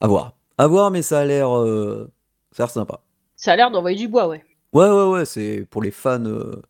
à 0.00 0.06
voir. 0.06 0.34
À 0.56 0.66
voir 0.66 0.90
mais 0.90 1.02
ça 1.02 1.20
a 1.20 1.24
l'air 1.24 1.48
ça 2.52 2.62
a 2.62 2.66
l'air 2.66 2.70
sympa. 2.70 3.00
Ça 3.36 3.52
a 3.52 3.56
l'air 3.56 3.70
d'envoyer 3.70 3.96
du 3.96 4.08
bois, 4.08 4.26
ouais. 4.26 4.44
Ouais, 4.72 4.88
ouais, 4.88 5.08
ouais, 5.10 5.24
c'est 5.24 5.66
pour 5.70 5.80
les 5.80 5.90
fans 5.90 6.24
euh, 6.24 6.60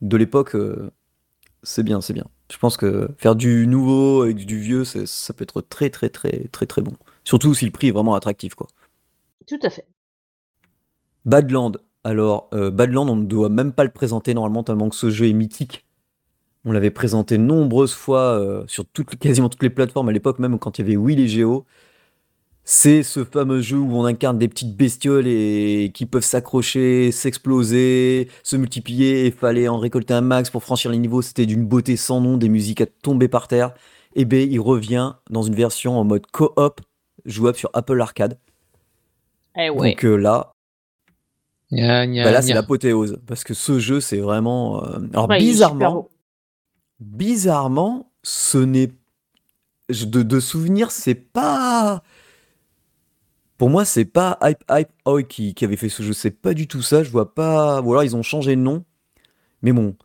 de 0.00 0.16
l'époque, 0.16 0.54
euh, 0.54 0.90
c'est 1.62 1.82
bien, 1.82 2.00
c'est 2.00 2.14
bien. 2.14 2.26
Je 2.50 2.58
pense 2.58 2.76
que 2.76 3.08
faire 3.16 3.36
du 3.36 3.66
nouveau 3.66 4.22
avec 4.22 4.44
du 4.44 4.58
vieux, 4.58 4.84
ça 4.84 5.32
peut 5.32 5.42
être 5.44 5.60
très, 5.62 5.90
très, 5.90 6.08
très, 6.08 6.48
très, 6.48 6.66
très 6.66 6.82
bon. 6.82 6.92
Surtout 7.24 7.54
si 7.54 7.64
le 7.64 7.70
prix 7.70 7.88
est 7.88 7.92
vraiment 7.92 8.14
attractif, 8.14 8.54
quoi. 8.54 8.66
Tout 9.46 9.58
à 9.62 9.70
fait. 9.70 9.86
Badland. 11.24 11.78
Alors, 12.04 12.48
euh, 12.52 12.70
Badland, 12.70 13.08
on 13.08 13.16
ne 13.16 13.24
doit 13.24 13.48
même 13.48 13.72
pas 13.72 13.84
le 13.84 13.90
présenter 13.90 14.34
normalement, 14.34 14.62
tellement 14.62 14.90
que 14.90 14.96
ce 14.96 15.10
jeu 15.10 15.26
est 15.26 15.32
mythique. 15.32 15.86
On 16.66 16.72
l'avait 16.72 16.90
présenté 16.90 17.38
nombreuses 17.38 17.94
fois 17.94 18.64
sur 18.66 18.86
toutes, 18.86 19.16
quasiment 19.16 19.48
toutes 19.48 19.62
les 19.62 19.70
plateformes 19.70 20.08
à 20.08 20.12
l'époque, 20.12 20.38
même 20.38 20.58
quand 20.58 20.78
il 20.78 20.82
y 20.82 20.84
avait 20.84 20.96
Wii 20.96 21.20
et 21.20 21.28
Geo. 21.28 21.66
C'est 22.66 23.02
ce 23.02 23.24
fameux 23.24 23.60
jeu 23.60 23.76
où 23.76 23.94
on 23.94 24.06
incarne 24.06 24.38
des 24.38 24.48
petites 24.48 24.74
bestioles 24.74 25.26
et 25.26 25.90
qui 25.92 26.06
peuvent 26.06 26.24
s'accrocher, 26.24 27.12
s'exploser, 27.12 28.30
se 28.42 28.56
multiplier 28.56 29.26
et 29.26 29.30
fallait 29.30 29.68
en 29.68 29.78
récolter 29.78 30.14
un 30.14 30.22
max 30.22 30.48
pour 30.48 30.62
franchir 30.62 30.90
les 30.90 30.96
niveaux. 30.96 31.20
C'était 31.20 31.44
d'une 31.44 31.66
beauté 31.66 31.96
sans 31.96 32.22
nom, 32.22 32.38
des 32.38 32.48
musiques 32.48 32.80
à 32.80 32.86
tomber 32.86 33.28
par 33.28 33.48
terre. 33.48 33.74
Et 34.16 34.22
eh 34.22 34.24
ben 34.24 34.48
il 34.50 34.60
revient 34.60 35.12
dans 35.28 35.42
une 35.42 35.54
version 35.54 35.98
en 35.98 36.04
mode 36.04 36.26
co-op 36.30 36.80
jouable 37.26 37.58
sur 37.58 37.68
Apple 37.74 38.00
Arcade. 38.00 38.38
Eh 39.56 39.68
ouais. 39.68 39.90
Donc 39.90 40.04
euh, 40.04 40.16
là, 40.16 40.52
bah 41.70 42.06
là 42.06 42.40
c'est 42.40 42.54
l'apothéose 42.54 43.18
parce 43.26 43.44
que 43.44 43.52
ce 43.52 43.78
jeu 43.78 44.00
c'est 44.00 44.18
vraiment. 44.18 44.84
Euh, 44.84 45.00
alors 45.12 45.28
bizarrement, 45.28 46.08
bizarrement, 47.00 48.10
ce 48.22 48.58
n'est 48.58 48.92
de, 49.90 50.22
de 50.22 50.40
souvenir, 50.40 50.90
c'est 50.90 51.14
pas 51.14 52.02
pour 53.64 53.70
moi, 53.70 53.86
c'est 53.86 54.04
pas 54.04 54.38
Hype 54.42 54.62
Hype 54.70 54.90
Oi 55.06 55.22
qui, 55.22 55.54
qui 55.54 55.64
avait 55.64 55.78
fait 55.78 55.88
ce 55.88 56.02
jeu. 56.02 56.12
C'est 56.12 56.30
pas 56.30 56.52
du 56.52 56.68
tout 56.68 56.82
ça. 56.82 57.02
Je 57.02 57.08
vois 57.08 57.34
pas. 57.34 57.80
Ou 57.80 57.92
alors 57.92 58.04
ils 58.04 58.14
ont 58.14 58.22
changé 58.22 58.56
de 58.56 58.60
nom. 58.60 58.84
Mais 59.62 59.72
bon. 59.72 59.96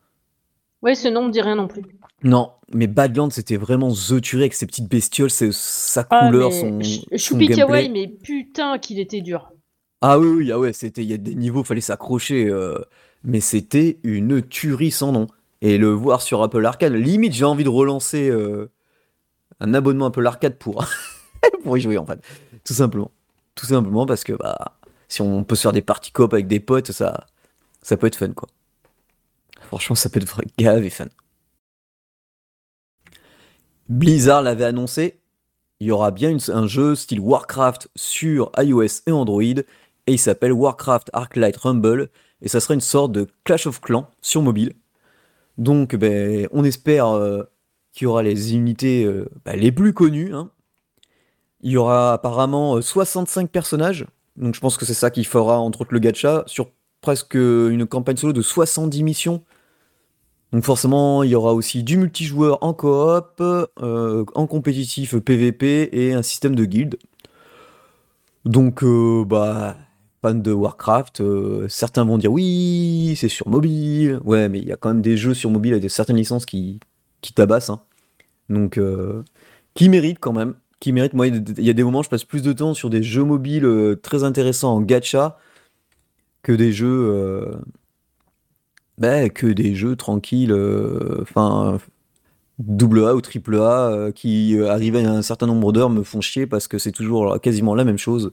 Ouais, 0.81 0.95
ce 0.95 1.09
nom 1.09 1.25
me 1.25 1.29
dit 1.29 1.41
rien 1.41 1.57
non 1.57 1.67
plus. 1.67 1.81
Non, 2.23 2.53
mais 2.73 2.87
Badland, 2.87 3.33
c'était 3.33 3.57
vraiment 3.57 3.91
The 3.91 4.21
Tuerie 4.21 4.43
avec 4.43 4.53
ses 4.53 4.65
petites 4.65 4.89
bestioles, 4.89 5.29
sa 5.29 6.05
ah, 6.09 6.27
couleur, 6.27 6.53
son. 6.53 6.79
Choupi 7.17 7.49
Kawaii, 7.49 7.89
mais 7.89 8.07
putain 8.07 8.77
qu'il 8.77 8.97
était 8.97 9.19
dur. 9.19 9.51
Ah 9.99 10.17
oui, 10.17 10.29
oui, 10.29 10.51
ah 10.53 10.57
ouais, 10.57 10.71
c'était. 10.71 11.03
Il 11.03 11.09
y 11.09 11.13
a 11.13 11.17
des 11.17 11.35
niveaux, 11.35 11.65
fallait 11.65 11.81
s'accrocher. 11.81 12.47
Euh, 12.47 12.79
mais 13.25 13.41
c'était 13.41 13.99
une 14.03 14.41
tuerie 14.41 14.91
sans 14.91 15.11
nom. 15.11 15.27
Et 15.59 15.77
le 15.77 15.89
voir 15.89 16.21
sur 16.21 16.41
Apple 16.43 16.65
Arcade, 16.65 16.93
limite, 16.93 17.33
j'ai 17.33 17.43
envie 17.43 17.65
de 17.65 17.69
relancer. 17.69 18.29
Euh, 18.29 18.71
un 19.59 19.73
abonnement 19.73 20.05
un 20.05 20.11
peu 20.11 20.21
l'arcade 20.21 20.57
pour, 20.57 20.85
pour 21.65 21.77
y 21.77 21.81
jouer 21.81 21.97
en 21.97 22.05
fait. 22.05 22.21
Tout 22.63 22.73
simplement. 22.73 23.11
Tout 23.59 23.65
simplement 23.65 24.05
parce 24.05 24.23
que 24.23 24.31
bah, 24.31 24.77
si 25.09 25.21
on 25.21 25.43
peut 25.43 25.55
se 25.55 25.63
faire 25.63 25.73
des 25.73 25.81
parties 25.81 26.13
coop 26.13 26.33
avec 26.33 26.47
des 26.47 26.61
potes, 26.61 26.93
ça, 26.93 27.27
ça 27.81 27.97
peut 27.97 28.07
être 28.07 28.15
fun 28.15 28.31
quoi. 28.31 28.47
Franchement, 29.59 29.97
ça 29.97 30.09
peut 30.09 30.21
être 30.21 30.41
grave 30.57 30.85
et 30.85 30.89
fun. 30.89 31.09
Blizzard 33.89 34.43
l'avait 34.43 34.63
annoncé, 34.63 35.19
il 35.81 35.87
y 35.87 35.91
aura 35.91 36.11
bien 36.11 36.37
un 36.47 36.67
jeu 36.67 36.95
style 36.95 37.19
Warcraft 37.19 37.89
sur 37.97 38.49
iOS 38.57 39.01
et 39.07 39.11
Android, 39.11 39.41
et 39.43 39.65
il 40.07 40.19
s'appelle 40.19 40.53
Warcraft 40.53 41.09
Arclight 41.11 41.57
Rumble, 41.57 42.09
et 42.41 42.47
ça 42.47 42.61
sera 42.61 42.75
une 42.75 42.79
sorte 42.79 43.11
de 43.11 43.27
Clash 43.43 43.67
of 43.67 43.81
Clans 43.81 44.09
sur 44.21 44.41
mobile. 44.41 44.73
Donc, 45.57 45.97
ben, 45.97 46.47
on 46.53 46.63
espère 46.63 47.09
euh, 47.09 47.43
qu'il 47.91 48.05
y 48.05 48.07
aura 48.07 48.23
les 48.23 48.55
unités 48.55 49.03
euh, 49.03 49.27
ben, 49.43 49.59
les 49.59 49.73
plus 49.73 49.93
connues. 49.93 50.33
Hein. 50.33 50.49
Il 51.61 51.71
y 51.71 51.77
aura 51.77 52.13
apparemment 52.13 52.81
65 52.81 53.43
euh, 53.43 53.47
personnages, 53.47 54.05
donc 54.37 54.55
je 54.55 54.59
pense 54.59 54.77
que 54.77 54.85
c'est 54.85 54.93
ça 54.93 55.11
qui 55.11 55.23
fera 55.23 55.59
entre 55.59 55.81
autres 55.81 55.93
le 55.93 55.99
gacha, 55.99 56.43
sur 56.45 56.71
presque 57.01 57.35
une 57.35 57.85
campagne 57.85 58.17
solo 58.17 58.33
de 58.33 58.41
70 58.41 59.03
missions. 59.03 59.43
Donc 60.51 60.63
forcément, 60.63 61.23
il 61.23 61.29
y 61.29 61.35
aura 61.35 61.53
aussi 61.53 61.83
du 61.83 61.97
multijoueur 61.97 62.57
en 62.61 62.73
coop, 62.73 63.41
en 63.81 64.47
compétitif 64.47 65.17
PVP 65.17 65.89
et 65.91 66.13
un 66.13 66.23
système 66.23 66.55
de 66.55 66.65
guild. 66.65 66.97
Donc, 68.45 68.83
bah, 69.27 69.77
fans 70.21 70.33
de 70.33 70.51
Warcraft, 70.51 71.21
euh, 71.21 71.67
certains 71.69 72.03
vont 72.03 72.17
dire 72.17 72.31
oui, 72.31 73.15
c'est 73.17 73.29
sur 73.29 73.47
mobile. 73.47 74.19
Ouais, 74.23 74.49
mais 74.49 74.59
il 74.59 74.67
y 74.67 74.71
a 74.71 74.77
quand 74.77 74.89
même 74.89 75.01
des 75.01 75.17
jeux 75.17 75.33
sur 75.33 75.49
mobile 75.49 75.73
avec 75.73 75.89
certaines 75.89 76.17
licences 76.17 76.45
qui, 76.45 76.79
qui 77.21 77.33
tabassent. 77.33 77.69
Hein. 77.69 77.81
Donc, 78.49 78.77
euh, 78.77 79.23
qui 79.73 79.89
méritent 79.89 80.19
quand 80.19 80.33
même. 80.33 80.55
Qui 80.79 80.93
méritent. 80.93 81.13
Moi, 81.13 81.27
il 81.27 81.63
y 81.63 81.69
a 81.69 81.73
des 81.73 81.83
moments, 81.83 82.03
je 82.03 82.09
passe 82.09 82.23
plus 82.23 82.41
de 82.41 82.53
temps 82.53 82.73
sur 82.73 82.89
des 82.89 83.03
jeux 83.03 83.23
mobiles 83.23 83.65
euh, 83.65 83.95
très 83.95 84.23
intéressants 84.23 84.75
en 84.75 84.81
gacha 84.81 85.37
que 86.43 86.51
des 86.53 86.71
jeux. 86.71 87.51
Ben, 88.97 89.29
que 89.29 89.47
des 89.47 89.75
jeux 89.75 89.95
tranquilles. 89.95 90.53
Enfin. 91.21 91.79
double 92.59 93.05
A 93.05 93.15
ou 93.15 93.21
triple 93.21 93.55
A 93.57 94.11
qui 94.13 94.59
arrivent 94.61 94.97
à 94.97 94.99
un 94.99 95.21
certain 95.21 95.47
nombre 95.47 95.71
d'heures 95.71 95.89
me 95.89 96.03
font 96.03 96.21
chier 96.21 96.45
parce 96.47 96.67
que 96.67 96.77
c'est 96.77 96.91
toujours 96.91 97.39
quasiment 97.41 97.75
la 97.75 97.85
même 97.85 97.97
chose. 97.97 98.31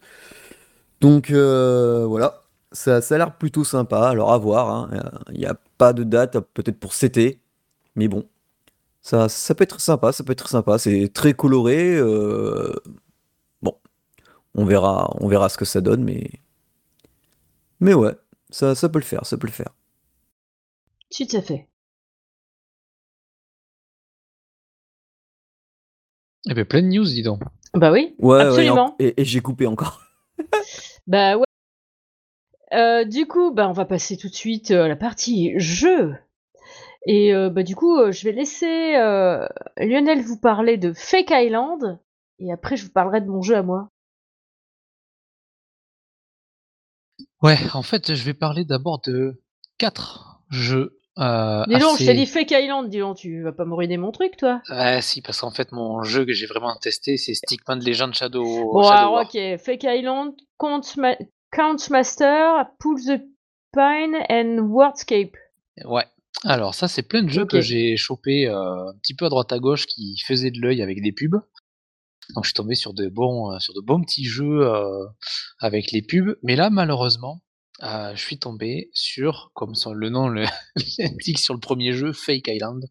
Donc 1.01 1.31
euh, 1.31 2.07
voilà, 2.07 2.45
ça, 2.73 3.01
ça 3.01 3.15
a 3.15 3.19
l'air 3.19 3.37
plutôt 3.37 3.65
sympa. 3.65 4.09
Alors 4.09 4.33
à 4.33 4.39
voir, 4.39 4.71
hein. 4.71 4.91
il 5.33 5.39
n'y 5.39 5.47
a 5.47 5.57
pas 5.79 5.93
de 5.93 6.05
date, 6.05 6.39
peut-être 6.55 6.79
pour 6.79 6.95
cet 6.95 7.17
été, 7.17 7.41
mais 7.97 8.09
bon, 8.09 8.25
ça, 9.07 9.29
ça 9.29 9.55
peut 9.55 9.63
être 9.65 9.81
sympa, 9.81 10.11
ça 10.13 10.25
peut 10.25 10.33
être 10.33 10.49
sympa. 10.49 10.79
C'est 10.79 11.09
très 11.13 11.33
coloré. 11.35 11.95
euh, 11.97 12.73
bon, 13.63 13.79
on 14.55 14.65
verra, 14.65 15.15
on 15.21 15.29
verra 15.29 15.49
ce 15.49 15.57
que 15.59 15.65
ça 15.65 15.81
donne, 15.81 16.03
mais 16.05 16.29
mais 17.81 17.95
ouais, 17.95 18.15
ça, 18.51 18.75
ça 18.75 18.89
peut 18.89 18.99
le 18.99 19.05
faire, 19.05 19.25
ça 19.27 19.37
peut 19.39 19.47
le 19.47 19.53
faire. 19.53 19.71
Tout 21.17 21.37
à 21.37 21.43
fait. 21.43 21.69
Eh 26.49 26.55
ben, 26.55 26.65
plein 26.65 26.83
de 26.83 26.89
news, 26.89 27.05
dis 27.05 27.23
donc. 27.23 27.41
Bah 27.75 27.93
oui, 27.93 28.15
Ouais, 28.19 28.37
ouais, 28.37 28.43
et, 28.43 28.45
en- 28.45 28.49
absolument. 28.49 28.97
et- 28.99 29.21
et 29.21 29.25
j'ai 29.25 29.41
coupé 29.41 29.67
encore. 29.67 30.03
Bah 31.07 31.37
ouais. 31.37 31.45
Euh, 32.73 33.05
du 33.05 33.27
coup, 33.29 33.53
bah 33.53 33.69
on 33.69 33.73
va 33.73 33.85
passer 33.85 34.17
tout 34.17 34.29
de 34.29 34.35
suite 34.35 34.73
euh, 34.73 34.85
à 34.85 34.89
la 34.89 34.97
partie 34.97 35.53
jeu. 35.59 36.17
Et 37.09 37.33
euh, 37.35 37.51
bah 37.51 37.63
du 37.63 37.77
coup, 37.77 37.97
euh, 37.99 38.11
je 38.13 38.25
vais 38.25 38.33
laisser 38.33 38.97
euh, 38.97 39.47
Lionel 39.79 40.21
vous 40.23 40.39
parler 40.39 40.77
de 40.77 40.93
Fake 40.93 41.31
Island. 41.31 42.01
Et 42.41 42.53
après, 42.53 42.77
je 42.77 42.85
vous 42.85 42.91
parlerai 42.93 43.21
de 43.21 43.29
mon 43.31 43.43
jeu 43.43 43.55
à 43.57 43.63
moi. 43.63 43.89
Ouais, 47.43 47.57
en 47.75 47.83
fait, 47.83 48.15
je 48.15 48.25
vais 48.25 48.35
parler 48.35 48.65
d'abord 48.65 49.01
de 49.07 49.41
quatre 49.79 50.41
jeux. 50.51 50.99
Euh, 51.19 51.65
Dis 51.67 51.79
donc, 51.79 51.93
je 51.99 52.05
t'ai 52.05 52.11
assez- 52.11 52.15
dit 52.15 52.27
Fake 52.27 52.51
Island, 52.51 52.91
dis 52.91 52.99
donc, 52.99 53.17
tu 53.17 53.43
vas 53.43 53.53
pas 53.53 53.65
me 53.65 53.75
ruiner 53.75 53.97
mon 53.97 54.13
truc, 54.13 54.37
toi 54.37 54.61
Ouais, 54.69 55.01
si, 55.01 55.23
parce 55.23 55.41
qu'en 55.41 55.51
fait, 55.51 55.73
mon 55.73 56.03
jeu 56.03 56.27
que 56.27 56.33
j'ai 56.33 56.47
vraiment 56.47 56.75
testé, 56.77 57.17
c'est 57.17 57.33
Stickman 57.35 57.77
Legend 57.79 58.13
Shadow. 58.13 58.45
Bon, 58.45 58.83
Shadow 58.83 58.93
alors, 58.93 59.13
War. 59.15 59.25
ok. 59.25 59.59
Fake 59.59 59.85
Island, 59.85 60.35
Count, 60.59 60.83
Ma- 60.99 61.17
Count 61.53 61.77
Master, 61.91 62.67
Pull 62.79 62.97
the 63.01 63.23
Pine 63.73 64.17
and 64.29 64.59
Wordscape. 64.69 65.37
Ouais. 65.87 66.05
Alors, 66.45 66.75
ça, 66.75 66.87
c'est 66.89 67.03
plein 67.03 67.23
de 67.23 67.29
jeux 67.31 67.47
que 67.47 67.61
j'ai 67.61 67.97
chopé 67.97 68.47
euh, 68.47 68.89
un 68.91 68.95
petit 69.03 69.15
peu 69.15 69.25
à 69.27 69.29
droite 69.29 69.53
à 69.53 69.59
gauche 69.59 69.87
qui 69.87 70.17
faisaient 70.27 70.51
de 70.51 70.61
l'œil 70.61 70.83
avec 70.83 71.03
des 71.03 71.13
pubs. 71.13 71.41
Donc, 72.35 72.45
je 72.45 72.49
suis 72.49 72.55
tombé 72.55 72.75
sur 72.75 72.93
de 72.95 73.09
bons, 73.09 73.53
euh, 73.53 73.59
sur 73.59 73.75
de 73.75 73.81
bons 73.81 74.03
petits 74.03 74.25
jeux 74.25 74.63
euh, 74.67 75.07
avec 75.61 75.93
les 75.93 76.03
pubs. 76.03 76.37
Mais 76.43 76.57
là, 76.57 76.71
malheureusement, 76.71 77.43
je 77.83 78.15
suis 78.17 78.39
tombé 78.39 78.91
sur, 78.95 79.51
comme 79.55 79.75
son- 79.75 79.93
le 79.93 80.09
nom 80.09 80.29
le- 80.29 80.47
l'indique 80.99 81.39
sur 81.39 81.53
le 81.55 81.61
premier 81.61 81.93
jeu, 81.93 82.13
Fake 82.13 82.49
Island. 82.49 82.85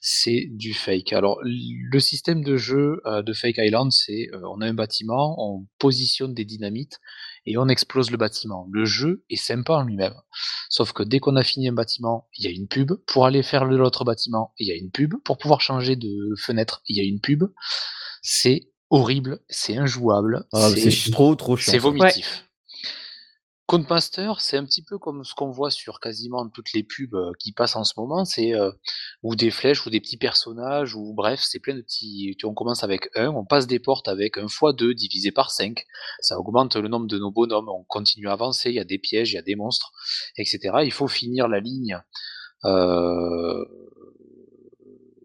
C'est 0.00 0.46
du 0.50 0.74
fake. 0.74 1.12
Alors, 1.12 1.38
le 1.42 2.00
système 2.00 2.42
de 2.42 2.56
jeu 2.56 3.00
de 3.06 3.32
Fake 3.32 3.58
Island, 3.58 3.90
c'est 3.92 4.28
on 4.44 4.60
a 4.60 4.66
un 4.66 4.74
bâtiment, 4.74 5.36
on 5.38 5.66
positionne 5.78 6.34
des 6.34 6.44
dynamites 6.44 6.98
et 7.46 7.56
on 7.58 7.68
explose 7.68 8.10
le 8.10 8.16
bâtiment. 8.16 8.68
Le 8.72 8.84
jeu 8.84 9.24
est 9.30 9.36
sympa 9.36 9.74
en 9.74 9.82
lui-même. 9.82 10.14
Sauf 10.68 10.92
que 10.92 11.02
dès 11.02 11.18
qu'on 11.20 11.36
a 11.36 11.42
fini 11.42 11.68
un 11.68 11.72
bâtiment, 11.72 12.28
il 12.36 12.44
y 12.44 12.48
a 12.48 12.50
une 12.50 12.66
pub. 12.68 12.92
Pour 13.06 13.24
aller 13.26 13.42
faire 13.42 13.64
l'autre 13.64 14.04
bâtiment, 14.04 14.52
il 14.58 14.68
y 14.68 14.72
a 14.72 14.74
une 14.74 14.90
pub. 14.90 15.14
Pour 15.24 15.38
pouvoir 15.38 15.60
changer 15.60 15.96
de 15.96 16.34
fenêtre, 16.36 16.82
il 16.88 16.96
y 16.96 17.00
a 17.00 17.04
une 17.04 17.20
pub. 17.20 17.44
C'est 18.22 18.68
horrible, 18.90 19.40
c'est 19.48 19.76
injouable, 19.76 20.44
Ah, 20.52 20.70
c'est 20.74 21.10
trop, 21.10 21.34
trop 21.34 21.56
chiant. 21.56 21.72
c'est 21.72 21.78
vomitif. 21.78 22.45
Codemaster, 23.66 24.40
c'est 24.40 24.56
un 24.56 24.64
petit 24.64 24.84
peu 24.84 24.96
comme 24.96 25.24
ce 25.24 25.34
qu'on 25.34 25.50
voit 25.50 25.72
sur 25.72 25.98
quasiment 25.98 26.48
toutes 26.48 26.72
les 26.72 26.84
pubs 26.84 27.14
euh, 27.14 27.32
qui 27.40 27.50
passent 27.50 27.74
en 27.74 27.82
ce 27.82 27.94
moment, 27.96 28.24
c'est 28.24 28.54
euh, 28.54 28.70
ou 29.24 29.34
des 29.34 29.50
flèches 29.50 29.84
ou 29.86 29.90
des 29.90 30.00
petits 30.00 30.16
personnages 30.16 30.94
ou 30.94 31.12
bref, 31.14 31.40
c'est 31.42 31.58
plein 31.58 31.74
de 31.74 31.80
petits. 31.80 32.36
On 32.44 32.54
commence 32.54 32.84
avec 32.84 33.08
1, 33.16 33.28
on 33.30 33.44
passe 33.44 33.66
des 33.66 33.80
portes 33.80 34.06
avec 34.06 34.38
1 34.38 34.46
x 34.46 34.60
2 34.76 34.94
divisé 34.94 35.32
par 35.32 35.50
5, 35.50 35.84
ça 36.20 36.38
augmente 36.38 36.76
le 36.76 36.86
nombre 36.86 37.08
de 37.08 37.18
nos 37.18 37.32
bonhommes, 37.32 37.68
on 37.68 37.82
continue 37.82 38.28
à 38.28 38.32
avancer, 38.34 38.70
il 38.70 38.76
y 38.76 38.80
a 38.80 38.84
des 38.84 38.98
pièges, 38.98 39.32
il 39.32 39.34
y 39.34 39.38
a 39.38 39.42
des 39.42 39.56
monstres, 39.56 39.90
etc. 40.38 40.76
Il 40.84 40.92
faut 40.92 41.08
finir 41.08 41.48
la 41.48 41.58
ligne 41.58 42.00
euh, 42.64 43.64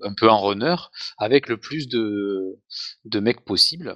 un 0.01 0.13
peu 0.15 0.27
en 0.29 0.41
runner 0.41 0.75
avec 1.19 1.47
le 1.47 1.57
plus 1.57 1.87
de, 1.87 2.59
de 3.05 3.19
mecs 3.19 3.45
possible. 3.45 3.95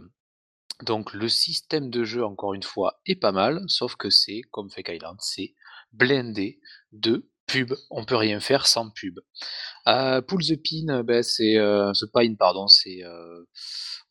Donc 0.83 1.13
le 1.13 1.29
système 1.29 1.89
de 1.89 2.03
jeu, 2.03 2.25
encore 2.25 2.53
une 2.53 2.63
fois, 2.63 2.99
est 3.05 3.15
pas 3.15 3.31
mal, 3.31 3.63
sauf 3.67 3.95
que 3.95 4.09
c'est, 4.09 4.41
comme 4.51 4.69
Fake 4.69 4.89
Island, 4.89 5.17
c'est 5.21 5.53
blindé 5.93 6.59
de 6.91 7.29
pub. 7.47 7.73
On 7.89 8.05
peut 8.05 8.15
rien 8.15 8.39
faire 8.39 8.67
sans 8.67 8.89
pub. 8.89 9.19
Euh, 9.87 10.21
Pull 10.21 10.43
the 10.43 10.55
Pin, 10.61 11.03
ben, 11.03 11.23
c'est 11.23 11.57
euh, 11.57 11.91
Pine, 12.13 12.37
pardon, 12.37 12.67
c'est 12.67 13.03
euh, 13.03 13.43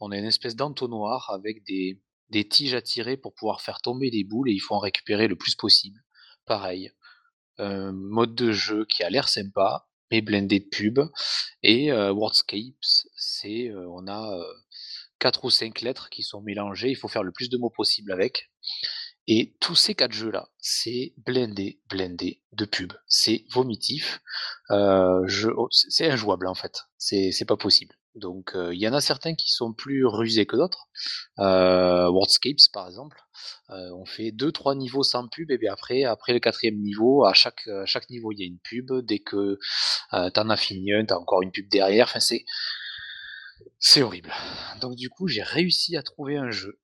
on 0.01 0.11
a 0.11 0.19
une 0.19 0.25
espèce 0.25 0.57
d'entonnoir 0.57 1.31
avec 1.31 1.65
des, 1.65 2.01
des 2.31 2.49
tiges 2.49 2.75
à 2.75 2.83
tirer 2.83 3.17
pour 3.17 3.35
pouvoir 3.35 3.61
faire 3.61 3.81
tomber 3.81 4.11
les 4.11 4.25
boules 4.25 4.49
et 4.49 4.53
il 4.53 4.61
faut 4.61 4.75
en 4.75 4.79
récupérer 4.79 5.29
le 5.29 5.37
plus 5.37 5.55
possible. 5.55 6.01
Pareil, 6.47 6.91
mode 7.59 8.35
de 8.35 8.53
jeu 8.53 8.85
qui 8.85 9.03
a 9.03 9.11
l'air 9.11 9.29
sympa, 9.29 9.87
mais 10.11 10.21
blindé 10.21 10.61
de 10.61 10.69
pub. 10.69 11.01
Et 11.63 11.91
Wordscapes, 11.93 12.75
c'est 13.17 13.73
on 13.73 14.07
a 14.09 14.45
quatre 15.25 15.47
ou 15.47 15.51
cinq 15.51 15.81
lettres 15.81 16.11
qui 16.11 16.23
sont 16.23 16.43
mélangées, 16.43 16.91
il 16.91 16.97
faut 16.97 17.09
faire 17.09 17.23
le 17.23 17.33
plus 17.33 17.49
de 17.49 17.57
mots 17.57 17.71
possible 17.71 18.13
avec. 18.13 18.51
Et 19.27 19.57
tous 19.59 19.75
ces 19.75 19.95
quatre 19.95 20.13
jeux-là, 20.13 20.51
c'est 20.59 21.15
blindé, 21.17 21.81
blindé 21.89 22.43
de 22.53 22.67
pub. 22.67 22.93
C'est 23.09 23.47
vomitif. 23.51 24.21
Euh, 24.71 25.27
oh, 25.57 25.69
c'est 25.71 26.11
injouable 26.11 26.47
en 26.47 26.55
fait. 26.55 26.83
C'est 26.99 27.47
pas 27.49 27.57
possible. 27.57 27.95
Donc 28.15 28.55
euh, 28.55 28.75
il 28.75 28.81
y 28.83 28.87
en 28.87 28.93
a 28.93 29.01
certains 29.01 29.35
qui 29.35 29.51
sont 29.51 29.73
plus 29.73 30.05
rusés 30.05 30.45
que 30.45 30.57
d'autres. 30.57 30.89
Euh, 31.39 32.07
Wordscapes 32.11 32.71
par 32.75 32.87
exemple, 32.87 33.17
on 33.71 34.05
fait 34.05 34.31
deux 34.31 34.53
trois 34.53 34.75
niveaux 34.75 35.03
sans 35.03 35.27
pub 35.27 35.51
et 35.51 35.57
bien 35.57 35.73
après 35.73 36.05
après 36.05 36.35
le 36.35 36.39
quatrième 36.39 36.77
niveau, 36.77 37.25
à 37.25 37.33
chaque 37.33 37.67
à 37.67 37.87
chaque 37.87 38.11
niveau 38.11 38.31
il 38.31 38.41
y 38.41 38.43
a 38.43 38.47
une 38.47 38.61
pub. 38.61 38.93
Dès 39.07 39.21
que 39.21 39.59
t'en 40.11 40.51
as 40.51 40.59
fini 40.59 40.93
un, 40.93 41.07
t'as 41.07 41.17
encore 41.17 41.41
une 41.41 41.51
pub 41.51 41.67
derrière. 41.71 42.09
Enfin 42.09 42.21
c'est 42.21 42.45
c'est 43.79 44.03
horrible. 44.03 44.33
Donc 44.81 44.95
du 44.97 45.09
coup 45.11 45.29
j'ai 45.29 45.43
réussi 45.43 45.97
à 45.97 46.03
trouver 46.03 46.37
un 46.37 46.51
jeu 46.51 46.79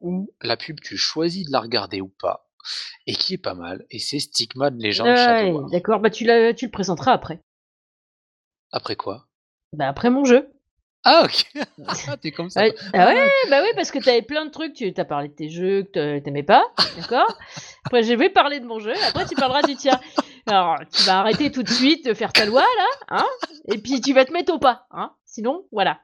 où 0.00 0.30
la 0.42 0.56
pub 0.56 0.80
tu 0.80 0.96
choisis 0.96 1.46
de 1.46 1.52
la 1.52 1.60
regarder 1.60 2.00
ou 2.00 2.08
pas 2.08 2.48
et 3.06 3.14
qui 3.14 3.34
est 3.34 3.38
pas 3.38 3.54
mal 3.54 3.84
et 3.90 3.98
c'est 3.98 4.18
Stickman 4.18 4.70
Legend 4.78 5.06
Ouais, 5.08 5.16
Shadow 5.16 5.58
War. 5.60 5.70
d'accord, 5.70 6.00
bah 6.00 6.10
tu, 6.10 6.24
la- 6.24 6.54
tu 6.54 6.66
le 6.66 6.70
présenteras 6.70 7.12
après. 7.12 7.40
Après 8.72 8.96
quoi? 8.96 9.26
Bah 9.72 9.88
après 9.88 10.10
mon 10.10 10.24
jeu. 10.24 10.50
Ah 11.04 11.22
ok. 11.24 11.44
Ah, 12.08 12.16
T'es 12.16 12.30
comme 12.32 12.48
ça. 12.48 12.62
Ouais, 12.62 12.72
toi. 12.72 12.80
ah 12.94 13.06
ouais, 13.06 13.50
bah 13.50 13.60
oui, 13.62 13.68
parce 13.76 13.90
que 13.90 13.98
t'avais 13.98 14.22
plein 14.22 14.46
de 14.46 14.50
trucs, 14.50 14.72
tu 14.74 14.90
t'as 14.94 15.04
parlé 15.04 15.28
de 15.28 15.34
tes 15.34 15.50
jeux 15.50 15.82
que 15.82 15.90
t'a- 16.18 16.20
t'aimais 16.22 16.42
pas, 16.42 16.64
d'accord? 16.96 17.38
Après, 17.84 18.02
je 18.02 18.14
vais 18.14 18.30
parler 18.30 18.58
de 18.60 18.64
mon 18.64 18.78
jeu, 18.78 18.94
après 19.04 19.26
tu 19.26 19.34
parleras 19.36 19.62
du 19.62 19.76
tien. 19.76 20.00
Alors, 20.46 20.78
tu 20.90 21.02
vas 21.02 21.18
arrêter 21.20 21.50
tout 21.52 21.62
de 21.62 21.68
suite 21.68 22.06
de 22.06 22.14
faire 22.14 22.32
ta 22.32 22.46
loi, 22.46 22.62
là, 22.62 23.18
hein? 23.18 23.26
Et 23.68 23.76
puis 23.78 24.00
tu 24.00 24.14
vas 24.14 24.24
te 24.24 24.32
mettre 24.32 24.54
au 24.54 24.58
pas, 24.58 24.86
hein? 24.92 25.12
Sinon, 25.34 25.66
voilà. 25.72 26.00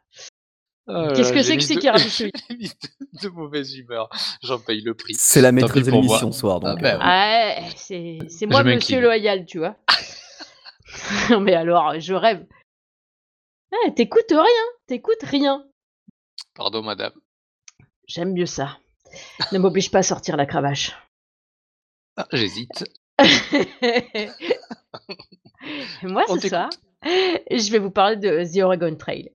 Euh, 0.88 1.14
Qu'est-ce 1.14 1.30
que 1.32 1.36
j'ai 1.36 1.44
c'est 1.60 1.76
que 1.76 1.92
mis 1.96 2.10
c'est 2.10 2.26
de- 2.26 3.22
de, 3.22 3.28
mauvaise 3.28 3.76
humeur. 3.76 4.08
J'en 4.42 4.58
paye 4.58 4.80
le 4.80 4.94
prix. 4.94 5.14
C'est 5.14 5.40
la 5.40 5.52
pis 5.52 5.60
de 5.62 5.90
l'émission 5.92 6.32
ce 6.32 6.40
soir. 6.40 6.58
Ah 6.64 6.70
Donc, 6.70 6.82
ben 6.82 7.00
euh, 7.00 7.60
oui. 7.64 7.72
C'est 7.76 8.18
c'est 8.28 8.46
moi, 8.46 8.64
Je 8.64 8.70
monsieur 8.70 9.00
loyal, 9.00 9.46
tu 9.46 9.58
vois. 9.58 9.76
non, 11.30 11.38
mais 11.42 11.54
alors, 11.54 12.00
je 12.00 12.12
rêve. 12.12 12.44
Ah, 13.72 13.90
t'écoutes 13.92 14.32
rien, 14.32 14.64
t'écoutes 14.88 15.22
rien. 15.22 15.64
Pardon, 16.56 16.82
madame. 16.82 17.12
J'aime 18.08 18.32
mieux 18.32 18.46
ça. 18.46 18.78
Ne 19.52 19.60
m'oblige 19.60 19.92
pas 19.92 19.98
à 20.00 20.02
sortir 20.02 20.36
la 20.36 20.44
cravache. 20.46 20.90
Ah, 22.16 22.26
J'hésite. 22.32 22.84
Moi, 26.02 26.24
On 26.28 26.36
ce 26.40 26.48
soir, 26.48 26.68
je 27.50 27.70
vais 27.70 27.78
vous 27.78 27.90
parler 27.90 28.16
de 28.16 28.44
The 28.44 28.62
Oregon 28.62 28.94
Trail. 28.94 29.30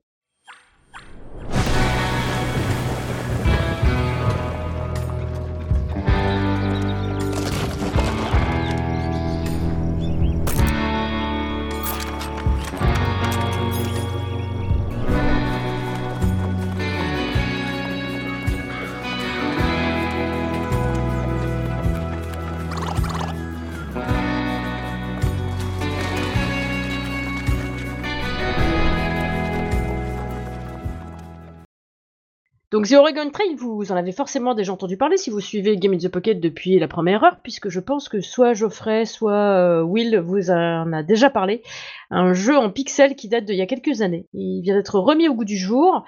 Donc 32.76 32.90
The 32.90 32.94
Oregon 32.96 33.30
Trail, 33.30 33.56
vous 33.56 33.94
en 33.94 33.96
avez 33.96 34.12
forcément 34.12 34.54
déjà 34.54 34.74
entendu 34.74 34.98
parler 34.98 35.16
si 35.16 35.30
vous 35.30 35.40
suivez 35.40 35.78
Game 35.78 35.94
in 35.94 35.98
the 35.98 36.10
Pocket 36.10 36.42
depuis 36.42 36.78
la 36.78 36.90
première 36.90 37.24
heure, 37.24 37.40
puisque 37.42 37.70
je 37.70 37.80
pense 37.80 38.10
que 38.10 38.20
soit 38.20 38.54
Geoffrey, 38.54 39.06
soit 39.06 39.32
euh, 39.32 39.82
Will 39.82 40.20
vous 40.20 40.50
en 40.50 40.92
a 40.92 41.02
déjà 41.02 41.30
parlé. 41.30 41.64
Un 42.10 42.34
jeu 42.34 42.58
en 42.58 42.70
pixel 42.70 43.16
qui 43.16 43.30
date 43.30 43.46
d'il 43.46 43.56
y 43.56 43.62
a 43.62 43.66
quelques 43.66 44.02
années. 44.02 44.28
Il 44.34 44.60
vient 44.62 44.76
d'être 44.76 45.00
remis 45.00 45.30
au 45.30 45.36
goût 45.36 45.46
du 45.46 45.56
jour 45.56 46.04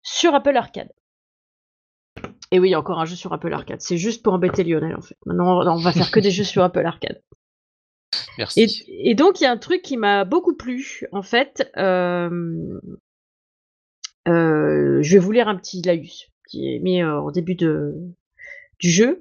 sur 0.00 0.36
Apple 0.36 0.56
Arcade. 0.56 0.92
Et 2.52 2.60
oui, 2.60 2.68
il 2.68 2.70
y 2.70 2.74
a 2.74 2.78
encore 2.78 3.00
un 3.00 3.04
jeu 3.04 3.16
sur 3.16 3.32
Apple 3.32 3.52
Arcade. 3.52 3.80
C'est 3.80 3.98
juste 3.98 4.22
pour 4.22 4.34
embêter 4.34 4.62
Lionel 4.62 4.94
en 4.94 5.02
fait. 5.02 5.16
Maintenant, 5.26 5.66
on 5.66 5.80
va 5.80 5.90
faire 5.90 6.12
que 6.12 6.20
des 6.20 6.30
jeux 6.30 6.44
sur 6.44 6.62
Apple 6.62 6.86
Arcade. 6.86 7.20
Merci. 8.38 8.62
Et, 8.62 9.10
et 9.10 9.14
donc, 9.16 9.40
il 9.40 9.44
y 9.44 9.46
a 9.48 9.50
un 9.50 9.58
truc 9.58 9.82
qui 9.82 9.96
m'a 9.96 10.24
beaucoup 10.24 10.54
plu, 10.54 11.08
en 11.10 11.22
fait. 11.22 11.68
euh, 11.76 12.78
euh, 14.28 14.98
je 15.02 15.14
vais 15.14 15.18
vous 15.18 15.32
lire 15.32 15.48
un 15.48 15.56
petit 15.56 15.82
laïus 15.82 16.30
qui 16.48 16.74
est 16.74 16.78
mis 16.78 17.02
euh, 17.02 17.20
au 17.20 17.30
début 17.30 17.54
du 17.54 18.90
jeu, 18.90 19.20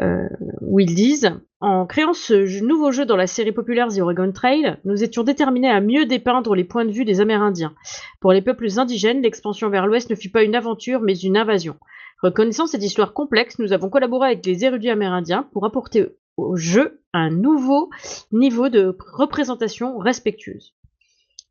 euh, 0.00 0.28
où 0.60 0.78
ils 0.78 0.94
disent 0.94 1.32
En 1.60 1.86
créant 1.86 2.12
ce 2.12 2.62
nouveau 2.62 2.92
jeu 2.92 3.04
dans 3.04 3.16
la 3.16 3.26
série 3.26 3.52
populaire 3.52 3.88
The 3.88 3.98
Oregon 3.98 4.32
Trail, 4.32 4.76
nous 4.84 5.02
étions 5.02 5.24
déterminés 5.24 5.70
à 5.70 5.80
mieux 5.80 6.06
dépeindre 6.06 6.54
les 6.54 6.64
points 6.64 6.84
de 6.84 6.92
vue 6.92 7.04
des 7.04 7.20
Amérindiens. 7.20 7.74
Pour 8.20 8.32
les 8.32 8.42
peuples 8.42 8.68
indigènes, 8.78 9.22
l'expansion 9.22 9.68
vers 9.68 9.86
l'ouest 9.86 10.08
ne 10.10 10.14
fut 10.14 10.30
pas 10.30 10.44
une 10.44 10.54
aventure, 10.54 11.00
mais 11.00 11.18
une 11.18 11.36
invasion. 11.36 11.76
Reconnaissant 12.22 12.66
cette 12.66 12.84
histoire 12.84 13.12
complexe, 13.12 13.58
nous 13.58 13.72
avons 13.72 13.88
collaboré 13.88 14.28
avec 14.28 14.46
les 14.46 14.64
érudits 14.64 14.90
amérindiens 14.90 15.48
pour 15.52 15.64
apporter 15.64 16.06
au 16.36 16.56
jeu 16.56 17.02
un 17.12 17.30
nouveau 17.30 17.90
niveau 18.30 18.68
de 18.68 18.96
représentation 19.12 19.98
respectueuse. 19.98 20.74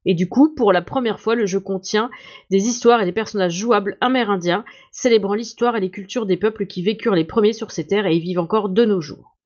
Et 0.10 0.16
du 0.16 0.28
coup, 0.28 0.56
pour 0.56 0.74
la 0.74 0.82
première 0.82 1.20
fois, 1.20 1.36
le 1.36 1.46
jeu 1.46 1.60
contient 1.60 2.10
des 2.50 2.68
histoires 2.68 3.00
et 3.00 3.06
des 3.06 3.12
personnages 3.12 3.54
jouables 3.54 3.96
amérindiens, 4.02 4.66
célébrant 4.92 5.36
l'histoire 5.36 5.76
et 5.76 5.80
les 5.80 5.92
cultures 5.92 6.26
des 6.26 6.36
peuples 6.36 6.66
qui 6.66 6.82
vécurent 6.82 7.14
les 7.14 7.26
premiers 7.26 7.54
sur 7.54 7.70
ces 7.70 7.86
terres 7.86 8.08
et 8.08 8.16
y 8.16 8.20
vivent 8.20 8.40
encore 8.40 8.70
de 8.70 8.86
nos 8.86 9.02
jours. 9.02 9.38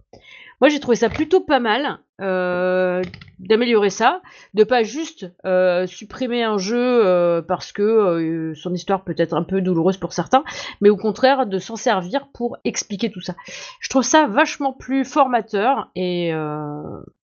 Moi, 0.62 0.70
j'ai 0.70 0.80
trouvé 0.80 0.96
ça 0.96 1.10
plutôt 1.10 1.42
pas 1.42 1.60
mal 1.60 2.00
euh, 2.22 3.02
d'améliorer 3.40 3.90
ça, 3.90 4.22
de 4.54 4.64
pas 4.64 4.84
juste 4.84 5.30
euh, 5.46 5.86
supprimer 5.86 6.44
un 6.44 6.58
jeu 6.58 7.06
euh, 7.06 7.42
parce 7.42 7.74
que 7.74 8.54
son 8.56 8.74
histoire 8.74 9.04
peut 9.04 9.16
être 9.18 9.34
un 9.34 9.44
peu 9.44 9.60
douloureuse 9.60 9.98
pour 9.98 10.14
certains, 10.14 10.46
mais 10.80 10.88
au 10.88 10.96
contraire 10.96 11.46
de 11.46 11.60
s'en 11.60 11.76
servir 11.76 12.30
pour 12.34 12.56
expliquer 12.64 13.12
tout 13.12 13.20
ça. 13.20 13.36
Je 13.82 13.90
trouve 13.90 14.04
ça 14.04 14.28
vachement 14.28 14.72
plus 14.72 15.04
formateur 15.04 15.92
et 15.98 16.32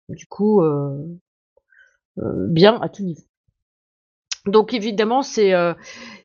du 0.10 0.26
coup 0.26 0.64
bien 2.18 2.82
à 2.82 2.90
tout 2.90 3.04
niveau. 3.04 3.27
Donc 4.48 4.74
évidemment, 4.74 5.22
c'est 5.22 5.54
euh, 5.54 5.74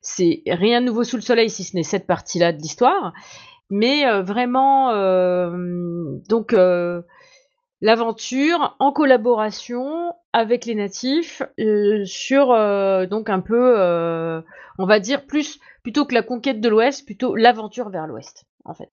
c'est 0.01 0.41
rien 0.47 0.81
de 0.81 0.87
nouveau 0.87 1.03
sous 1.03 1.17
le 1.17 1.21
soleil 1.21 1.49
si 1.49 1.63
ce 1.63 1.75
n'est 1.75 1.83
cette 1.83 2.07
partie-là 2.07 2.53
de 2.53 2.57
l'histoire, 2.57 3.13
mais 3.69 4.05
euh, 4.07 4.21
vraiment 4.21 4.91
euh, 4.91 6.17
donc 6.29 6.55
l'aventure 7.81 8.75
en 8.79 8.91
collaboration 8.91 10.13
avec 10.31 10.65
les 10.65 10.75
natifs 10.75 11.43
sur 12.05 12.47
donc 13.09 13.29
un 13.29 13.41
peu 13.41 14.41
on 14.79 14.85
va 14.85 14.99
dire 14.99 15.25
plus 15.25 15.59
plutôt 15.83 16.05
que 16.05 16.13
la 16.13 16.23
conquête 16.23 16.61
de 16.61 16.69
l'Ouest, 16.69 17.05
plutôt 17.05 17.35
l'aventure 17.35 17.89
vers 17.89 18.07
l'Ouest 18.07 18.45
en 18.65 18.73
fait. 18.73 18.89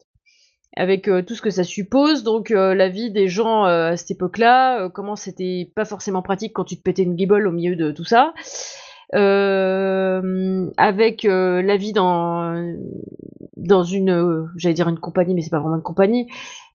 Avec 0.77 1.11
tout 1.27 1.35
ce 1.35 1.43
que 1.43 1.51
ça 1.51 1.65
suppose, 1.65 2.23
donc 2.23 2.51
la 2.51 2.89
vie 2.89 3.11
des 3.11 3.27
gens 3.27 3.65
à 3.65 3.97
cette 3.97 4.13
époque-là, 4.13 4.89
comment 4.89 5.17
c'était 5.17 5.71
pas 5.75 5.85
forcément 5.85 6.23
pratique 6.23 6.53
quand 6.53 6.65
tu 6.65 6.77
te 6.77 6.83
pétais 6.83 7.03
une 7.03 7.17
guibole 7.17 7.49
au 7.49 7.53
milieu 7.53 7.75
de 7.75 7.91
tout 7.91 8.05
ça, 8.05 8.35
avec 9.13 11.25
euh, 11.25 11.63
la 11.63 11.77
vie 11.77 11.93
dans 11.93 12.77
dans 13.61 13.85
une, 13.85 14.11
euh, 14.11 14.47
j'allais 14.57 14.75
dire 14.75 14.89
une 14.89 14.99
compagnie, 14.99 15.35
mais 15.35 15.43
c'est 15.43 15.51
pas 15.51 15.61
vraiment 15.61 15.77
une 15.77 15.83
compagnie. 15.83 16.27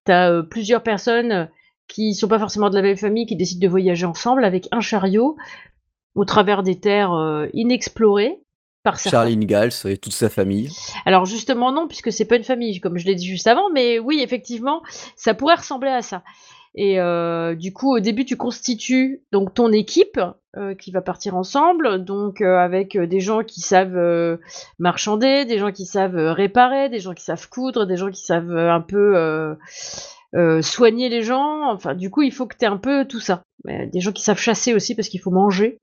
T'as 0.06 0.30
euh, 0.30 0.44
plusieurs 0.44 0.84
personnes 0.84 1.50
qui 1.88 2.14
sont 2.14 2.28
pas 2.28 2.40
forcément 2.40 2.70
de 2.70 2.76
la 2.76 2.82
même 2.82 2.98
famille 2.98 3.26
qui 3.26 3.36
décident 3.36 3.62
de 3.62 3.70
voyager 3.70 4.06
ensemble 4.06 4.46
avec 4.46 4.68
un 4.72 4.82
chariot 4.82 5.36
au 6.14 6.26
travers 6.26 6.64
des 6.64 6.80
terres 6.80 7.14
euh, 7.14 7.48
inexplorées 7.54 8.40
par. 8.84 9.00
Charlie 9.00 9.34
Ingalls 9.34 9.74
et 9.86 9.98
toute 9.98 10.14
sa 10.14 10.30
famille. 10.30 10.70
Alors 11.06 11.26
justement 11.26 11.72
non, 11.72 11.88
puisque 11.88 12.12
c'est 12.12 12.26
pas 12.26 12.38
une 12.38 12.44
famille, 12.44 12.80
comme 12.80 12.98
je 12.98 13.06
l'ai 13.06 13.16
dit 13.16 13.28
juste 13.28 13.48
avant, 13.48 13.70
mais 13.74 14.00
oui, 14.00 14.22
effectivement, 14.22 14.82
ça 15.16 15.34
pourrait 15.34 15.56
ressembler 15.56 15.92
à 15.92 16.02
ça. 16.02 16.24
Et 16.78 17.00
euh, 17.00 17.56
du 17.56 17.72
coup, 17.72 17.96
au 17.96 18.00
début, 18.02 18.26
tu 18.26 18.36
constitues 18.36 19.24
donc 19.32 19.54
ton 19.54 19.72
équipe 19.72 20.20
euh, 20.58 20.76
qui 20.76 20.92
va 20.92 21.02
partir 21.02 21.38
ensemble, 21.38 22.04
donc 22.04 22.42
euh, 22.42 22.58
avec 22.58 22.98
des 22.98 23.22
gens 23.22 23.44
qui 23.44 23.62
savent 23.62 24.38
marchander, 24.78 25.46
des 25.46 25.58
gens 25.58 25.72
qui 25.72 25.86
savent 25.86 26.18
réparer, 26.18 26.90
des 26.90 27.00
gens 27.00 27.14
qui 27.14 27.24
savent 27.24 27.48
coudre, 27.48 27.86
des 27.86 27.96
gens 27.96 28.12
qui 28.12 28.22
savent 28.22 28.56
un 28.56 28.82
peu 28.82 29.56
soigner 30.62 31.08
les 31.08 31.24
gens. 31.24 31.72
Enfin, 31.72 31.96
du 31.96 32.10
coup, 32.12 32.24
il 32.24 32.34
faut 32.34 32.46
que 32.46 32.58
tu 32.58 32.66
aies 32.66 32.70
un 32.70 32.78
peu 32.78 33.06
tout 33.06 33.22
ça. 33.22 33.44
Des 33.66 34.02
gens 34.02 34.12
qui 34.12 34.22
savent 34.22 34.40
chasser 34.40 34.74
aussi 34.74 34.96
parce 34.96 35.08
qu'il 35.08 35.22
faut 35.22 35.32
manger 35.32 35.80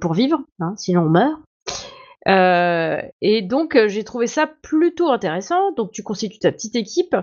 pour 0.00 0.14
vivre, 0.14 0.40
hein, 0.58 0.74
sinon 0.78 1.02
on 1.02 1.10
meurt. 1.10 1.38
Euh, 2.28 3.02
et 3.20 3.42
donc 3.42 3.74
euh, 3.74 3.88
j'ai 3.88 4.04
trouvé 4.04 4.28
ça 4.28 4.46
plutôt 4.46 5.10
intéressant. 5.10 5.72
Donc 5.72 5.90
tu 5.90 6.02
constitues 6.02 6.38
ta 6.38 6.52
petite 6.52 6.76
équipe, 6.76 7.16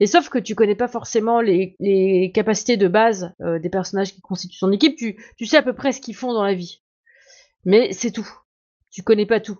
et 0.00 0.06
sauf 0.06 0.28
que 0.28 0.38
tu 0.38 0.54
connais 0.54 0.74
pas 0.74 0.88
forcément 0.88 1.40
les, 1.40 1.74
les 1.80 2.32
capacités 2.34 2.76
de 2.76 2.88
base 2.88 3.32
euh, 3.40 3.58
des 3.58 3.70
personnages 3.70 4.12
qui 4.12 4.20
constituent 4.20 4.60
ton 4.60 4.72
équipe. 4.72 4.96
Tu, 4.96 5.16
tu 5.36 5.46
sais 5.46 5.56
à 5.56 5.62
peu 5.62 5.72
près 5.72 5.92
ce 5.92 6.00
qu'ils 6.00 6.16
font 6.16 6.32
dans 6.34 6.44
la 6.44 6.54
vie, 6.54 6.82
mais 7.64 7.92
c'est 7.92 8.10
tout. 8.10 8.28
Tu 8.90 9.02
connais 9.02 9.24
pas 9.24 9.40
tout. 9.40 9.58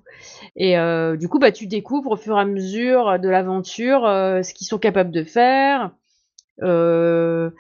Et 0.57 0.77
euh, 0.77 1.17
du 1.17 1.27
coup, 1.27 1.39
bah 1.39 1.53
tu 1.53 1.67
découvres 1.67 2.11
au 2.11 2.17
fur 2.17 2.37
et 2.37 2.41
à 2.41 2.45
mesure 2.45 3.19
de 3.19 3.31
l'aventure 3.31 4.05
euh, 4.05 4.43
ce 4.43 4.53
qu'ils 4.53 4.67
sont 4.67 4.79
capables 4.79 5.11
de 5.11 5.25
faire. 5.25 5.93
Euh, 6.61 7.51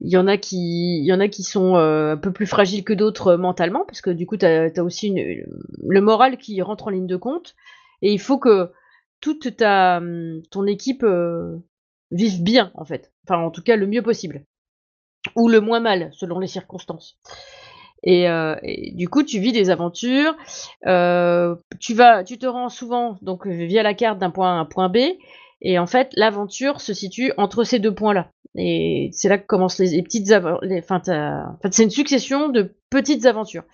il 0.00 0.10
y 0.10 0.16
en 0.16 0.26
a 0.26 0.36
qui, 0.36 1.42
sont 1.42 1.76
euh, 1.76 2.12
un 2.12 2.16
peu 2.16 2.32
plus 2.32 2.46
fragiles 2.46 2.84
que 2.84 2.92
d'autres 2.92 3.28
euh, 3.28 3.36
mentalement, 3.36 3.84
parce 3.86 4.00
que 4.00 4.10
du 4.10 4.26
coup, 4.26 4.36
tu 4.36 4.46
as, 4.46 4.82
aussi 4.82 5.14
le 5.14 6.00
moral 6.00 6.36
qui 6.36 6.60
rentre 6.62 6.88
en 6.88 6.90
ligne 6.90 7.06
de 7.06 7.16
compte. 7.16 7.54
Et 8.02 8.12
il 8.12 8.20
faut 8.20 8.38
que 8.38 8.70
toute 9.20 9.56
ta, 9.56 9.98
hum, 9.98 10.42
ton 10.50 10.66
équipe 10.66 11.04
euh, 11.04 11.56
vive 12.10 12.42
bien, 12.42 12.70
en 12.74 12.84
fait. 12.84 13.12
Enfin, 13.26 13.40
en 13.40 13.50
tout 13.50 13.62
cas, 13.62 13.76
le 13.76 13.86
mieux 13.86 14.02
possible. 14.02 14.44
Ou 15.36 15.48
le 15.48 15.60
moins 15.60 15.80
mal, 15.80 16.10
selon 16.12 16.38
les 16.38 16.48
circonstances. 16.48 17.18
Et, 18.06 18.26
du 18.92 19.08
coup, 19.08 19.22
tu 19.22 19.38
vis 19.38 19.52
des 19.52 19.70
aventures. 19.70 20.36
tu 20.82 21.94
vas, 21.94 22.22
tu 22.24 22.36
te 22.36 22.44
rends 22.44 22.68
souvent 22.68 23.16
donc 23.22 23.46
via 23.46 23.82
la 23.82 23.94
carte 23.94 24.18
d'un 24.18 24.28
point 24.28 24.50
A 24.50 24.58
à 24.58 24.60
un 24.60 24.66
point 24.66 24.90
B. 24.90 24.98
Et 25.62 25.78
en 25.78 25.86
fait, 25.86 26.10
l'aventure 26.14 26.82
se 26.82 26.92
situe 26.92 27.32
entre 27.38 27.64
ces 27.64 27.78
deux 27.78 27.94
points-là. 27.94 28.28
Et 28.56 29.10
c'est 29.12 29.28
là 29.28 29.38
que 29.38 29.46
commencent 29.46 29.78
les, 29.78 30.02
petites 30.02 30.30
aventures. 30.30 30.60
C'est 31.70 31.82
une 31.82 31.90
succession 31.90 32.48
de 32.48 32.72
petites 32.88 33.26
aventures. 33.26 33.64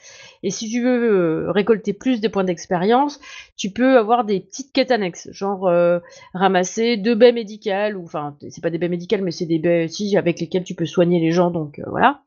Et 0.42 0.50
si 0.50 0.70
tu 0.70 0.82
veux 0.82 1.12
euh, 1.12 1.50
récolter 1.50 1.92
plus 1.92 2.20
des 2.20 2.30
points 2.30 2.44
d'expérience, 2.44 3.20
tu 3.58 3.70
peux 3.70 3.98
avoir 3.98 4.24
des 4.24 4.40
petites 4.40 4.72
quêtes 4.72 4.90
annexes, 4.90 5.28
genre 5.32 5.68
euh, 5.68 5.98
ramasser 6.32 6.96
deux 6.96 7.14
baies 7.14 7.32
médicales, 7.32 7.94
ou 7.94 8.04
enfin, 8.04 8.36
c'est 8.48 8.62
pas 8.62 8.70
des 8.70 8.78
baies 8.78 8.88
médicales, 8.88 9.20
mais 9.20 9.32
c'est 9.32 9.44
des 9.44 9.58
baies 9.58 9.88
si, 9.88 10.16
avec 10.16 10.40
lesquelles 10.40 10.64
tu 10.64 10.74
peux 10.74 10.86
soigner 10.86 11.20
les 11.20 11.32
gens, 11.32 11.50
donc 11.50 11.78
euh, 11.78 11.84
voilà. 11.88 12.22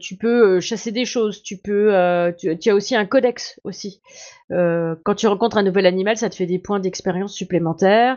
Tu 0.00 0.16
peux 0.16 0.58
chasser 0.60 0.90
des 0.90 1.04
choses, 1.04 1.42
tu 1.42 1.58
peux, 1.58 1.92
tu, 2.38 2.58
tu 2.58 2.70
as 2.70 2.74
aussi 2.74 2.96
un 2.96 3.04
codex 3.04 3.60
aussi. 3.62 4.00
Quand 4.48 5.14
tu 5.14 5.26
rencontres 5.26 5.58
un 5.58 5.62
nouvel 5.62 5.84
animal, 5.84 6.16
ça 6.16 6.30
te 6.30 6.34
fait 6.34 6.46
des 6.46 6.58
points 6.58 6.80
d'expérience 6.80 7.34
supplémentaires. 7.34 8.16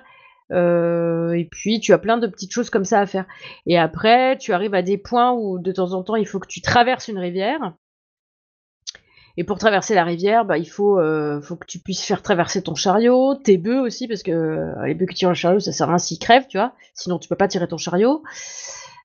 Euh, 0.51 1.33
et 1.33 1.45
puis 1.45 1.79
tu 1.79 1.93
as 1.93 1.97
plein 1.97 2.17
de 2.17 2.27
petites 2.27 2.51
choses 2.51 2.69
comme 2.69 2.85
ça 2.85 2.99
à 2.99 3.05
faire. 3.05 3.25
Et 3.65 3.77
après, 3.77 4.37
tu 4.37 4.53
arrives 4.53 4.73
à 4.73 4.81
des 4.81 4.97
points 4.97 5.31
où 5.31 5.59
de 5.59 5.71
temps 5.71 5.93
en 5.93 6.03
temps, 6.03 6.15
il 6.15 6.27
faut 6.27 6.39
que 6.39 6.47
tu 6.47 6.61
traverses 6.61 7.07
une 7.07 7.19
rivière. 7.19 7.73
Et 9.35 9.43
pour 9.43 9.57
traverser 9.57 9.95
la 9.95 10.03
rivière, 10.03 10.45
bah, 10.45 10.59
il 10.59 10.69
faut, 10.69 10.99
euh, 10.99 11.41
faut 11.41 11.55
que 11.55 11.65
tu 11.65 11.79
puisses 11.79 12.03
faire 12.03 12.21
traverser 12.21 12.61
ton 12.61 12.75
chariot, 12.75 13.33
tes 13.33 13.57
bœufs 13.57 13.81
aussi, 13.81 14.07
parce 14.07 14.21
que 14.21 14.31
euh, 14.31 14.85
les 14.85 14.93
bœufs 14.93 15.07
qui 15.07 15.15
tirent 15.15 15.29
le 15.29 15.35
chariot, 15.35 15.59
ça 15.59 15.71
sert 15.71 15.87
à 15.87 15.89
rien 15.89 15.97
s'ils 15.97 16.19
crèvent, 16.19 16.45
tu 16.47 16.57
vois. 16.57 16.73
Sinon, 16.93 17.17
tu 17.17 17.27
peux 17.27 17.35
pas 17.35 17.47
tirer 17.47 17.67
ton 17.67 17.77
chariot. 17.77 18.23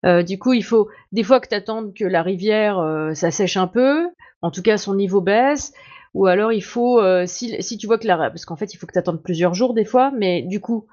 Du 0.05 0.38
coup, 0.38 0.53
il 0.53 0.62
faut 0.62 0.88
des 1.11 1.24
fois 1.24 1.40
que 1.40 1.48
tu 1.48 1.57
attendes 1.57 1.92
que 1.92 2.05
la 2.05 2.22
rivière 2.22 3.11
ça 3.14 3.33
sèche 3.33 3.57
un 3.57 3.66
peu, 3.66 4.09
en 4.42 4.53
tout 4.53 4.62
cas 4.62 4.79
son 4.79 4.94
niveau 4.94 5.20
baisse, 5.20 5.72
ou 6.14 6.27
alors 6.27 6.53
il 6.53 6.62
faut, 6.62 7.03
si, 7.27 7.61
si 7.61 7.79
tu 7.79 7.88
vois 7.88 7.98
que 7.98 8.07
la 8.07 8.31
parce 8.31 8.44
qu'en 8.44 8.55
fait 8.55 8.72
il 8.72 8.77
faut 8.77 8.87
que 8.87 8.92
tu 8.92 8.98
attendes 9.01 9.20
plusieurs 9.20 9.55
jours 9.55 9.74
des 9.74 9.85
fois, 9.85 10.12
mais 10.16 10.42
du 10.42 10.61
coup, 10.61 10.87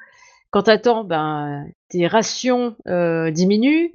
quand 0.56 0.64
tu 0.64 0.72
attends, 0.72 1.04
ben, 1.04 1.66
tes 1.90 2.08
rations 2.08 2.78
euh, 2.88 3.30
diminuent. 3.30 3.92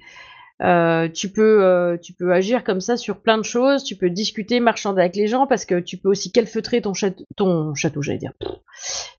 Euh, 0.61 1.09
tu 1.09 1.31
peux 1.31 1.65
euh, 1.65 1.97
tu 1.97 2.13
peux 2.13 2.35
agir 2.35 2.65
comme 2.65 2.83
ça 2.83 2.99
sur 2.99 3.23
plein 3.23 3.39
de 3.39 3.45
choses. 3.45 3.83
Tu 3.83 3.97
peux 3.97 4.11
discuter, 4.11 4.61
marchander 4.61 5.01
avec 5.01 5.17
les 5.17 5.27
gens 5.27 5.47
parce 5.47 5.65
que 5.65 5.81
tu 5.81 5.97
peux 5.97 6.11
aussi 6.11 6.31
calfeutrer 6.33 6.83
ton 6.83 6.93
château, 6.93 7.25
ton 7.35 7.75
château, 7.75 8.03
j'allais 8.03 8.19
dire, 8.19 8.35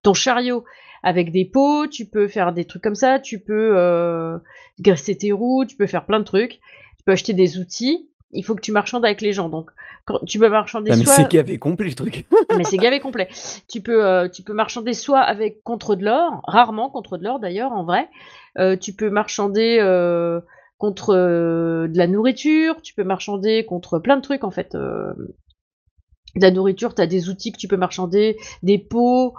ton 0.04 0.13
chariot 0.13 0.65
avec 1.01 1.32
des 1.32 1.45
pots. 1.45 1.88
Tu 1.88 2.06
peux 2.06 2.27
faire 2.27 2.54
des 2.54 2.65
trucs 2.65 2.84
comme 2.84 2.93
ça. 2.93 3.17
Tu 3.17 3.39
peux 3.39 4.39
graisser 4.80 5.17
tes 5.17 5.32
roues. 5.32 5.65
Tu 5.65 5.75
peux 5.75 5.88
faire 5.88 6.06
plein 6.06 6.19
de 6.19 6.25
trucs. 6.25 6.60
Tu 6.99 7.04
peux 7.08 7.13
acheter 7.13 7.34
des 7.34 7.58
outils. 7.58 8.11
Il 8.34 8.44
faut 8.44 8.56
que 8.56 8.62
tu 8.62 8.72
marchandes 8.72 9.06
avec 9.06 9.22
les 9.22 9.34
gens. 9.34 9.50
Donc, 9.50 9.70
quand, 10.06 10.20
tu 10.26 10.39
peux 10.39 10.50
marchander 10.50 10.91
Ah, 10.91 10.96
mais 10.98 11.04
soit 11.04 11.15
c'est 11.15 11.30
gavé 11.30 11.58
complet 11.60 11.89
le 11.89 11.96
truc. 11.96 12.26
mais 12.58 12.63
c'est 12.63 12.78
gavé 12.78 13.00
complet. 13.00 13.28
Tu 13.67 13.82
peux, 13.82 14.06
euh, 14.06 14.28
tu 14.30 14.44
peux 14.44 14.54
marchander 14.54 14.94
soit 14.94 15.20
avec 15.22 15.63
contre 15.63 15.96
de 15.96 16.06
l'or, 16.06 16.41
rarement 16.46 16.89
contre 16.89 17.17
de 17.17 17.24
l'or 17.24 17.39
d'ailleurs 17.39 17.72
en 17.72 17.84
vrai. 17.84 18.10
Euh, 18.58 18.76
tu 18.78 18.94
peux 18.94 19.10
marchander 19.10 19.78
euh, 19.80 20.39
contre 20.78 21.13
de 21.13 21.98
la 21.98 22.08
nourriture. 22.08 22.82
Tu 22.82 22.94
peux 22.94 23.04
marchander 23.04 23.65
contre 23.65 24.00
plein 24.00 24.17
de 24.17 24.22
trucs 24.22 24.44
en 24.44 24.52
fait. 24.52 24.76
de 24.76 26.41
la 26.41 26.52
nourriture, 26.52 26.96
tu 26.96 27.02
as 27.02 27.08
des 27.08 27.30
outils 27.30 27.52
que 27.52 27.58
tu 27.58 27.67
peux 27.67 27.78
marchander, 27.78 28.38
des 28.63 28.78
pots. 28.78 29.34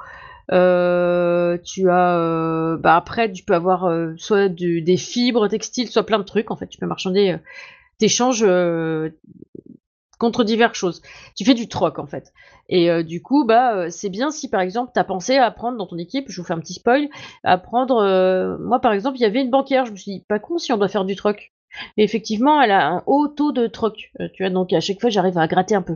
euh, 0.51 1.57
tu 1.65 1.89
as, 1.89 2.19
euh, 2.19 2.77
bah 2.77 2.97
après, 2.97 3.31
tu 3.33 3.45
peux 3.45 3.55
avoir 3.55 3.85
euh, 3.87 4.13
soit 4.17 4.49
du- 4.49 4.83
des 4.83 4.97
fibres 4.99 5.49
textiles, 5.49 5.89
soit 5.89 6.05
plein 6.05 6.19
de 6.19 6.25
trucs. 6.25 6.51
En 6.51 6.57
fait, 6.57 6.67
tu 6.67 6.79
peux 6.79 6.87
marchander. 6.87 7.37
T'échanges 8.03 8.43
euh, 8.45 9.11
contre 10.19 10.43
diverses 10.43 10.77
choses. 10.77 11.03
Tu 11.37 11.45
fais 11.45 11.55
du 11.55 11.69
troc 11.69 12.01
en 12.01 12.07
fait. 12.09 12.33
Et 12.69 12.91
euh, 12.91 13.05
du 13.05 13.23
coup, 13.23 13.45
bah, 13.45 13.77
euh, 13.77 13.91
c'est 13.91 14.09
bien 14.09 14.33
si 14.33 14.51
par 14.51 14.61
exemple 14.61 14.91
tu 14.93 14.99
as 14.99 15.05
pensé 15.05 15.37
à 15.37 15.49
prendre 15.53 15.79
dans 15.79 15.87
ton 15.87 15.99
équipe, 15.99 16.25
je 16.29 16.41
vous 16.41 16.45
fais 16.45 16.53
un 16.53 16.59
petit 16.59 16.73
spoil, 16.75 17.09
à 17.45 17.59
prendre. 17.59 18.59
moi 18.59 18.81
par 18.81 18.93
exemple, 18.93 19.19
il 19.19 19.21
y 19.21 19.25
avait 19.25 19.41
une 19.41 19.51
banquière, 19.51 19.87
je 19.87 19.93
me 19.93 19.97
suis 19.97 20.15
dit, 20.15 20.25
pas 20.29 20.41
con 20.41 20.59
si 20.59 20.73
on 20.73 20.79
doit 20.79 20.89
faire 20.89 21.05
du 21.05 21.15
troc. 21.15 21.53
Et 21.97 22.03
effectivement, 22.03 22.61
elle 22.61 22.73
a 22.73 22.89
un 22.89 23.05
haut 23.07 23.29
taux 23.29 23.53
de 23.53 23.69
troc. 23.69 24.11
tu 24.35 24.43
vois, 24.43 24.51
donc 24.51 24.73
à 24.73 24.81
chaque 24.81 25.01
fois, 25.01 25.09
j'arrive 25.09 25.39
à 25.39 25.47
gratter 25.47 25.77
un 25.77 25.83
peu. 25.83 25.95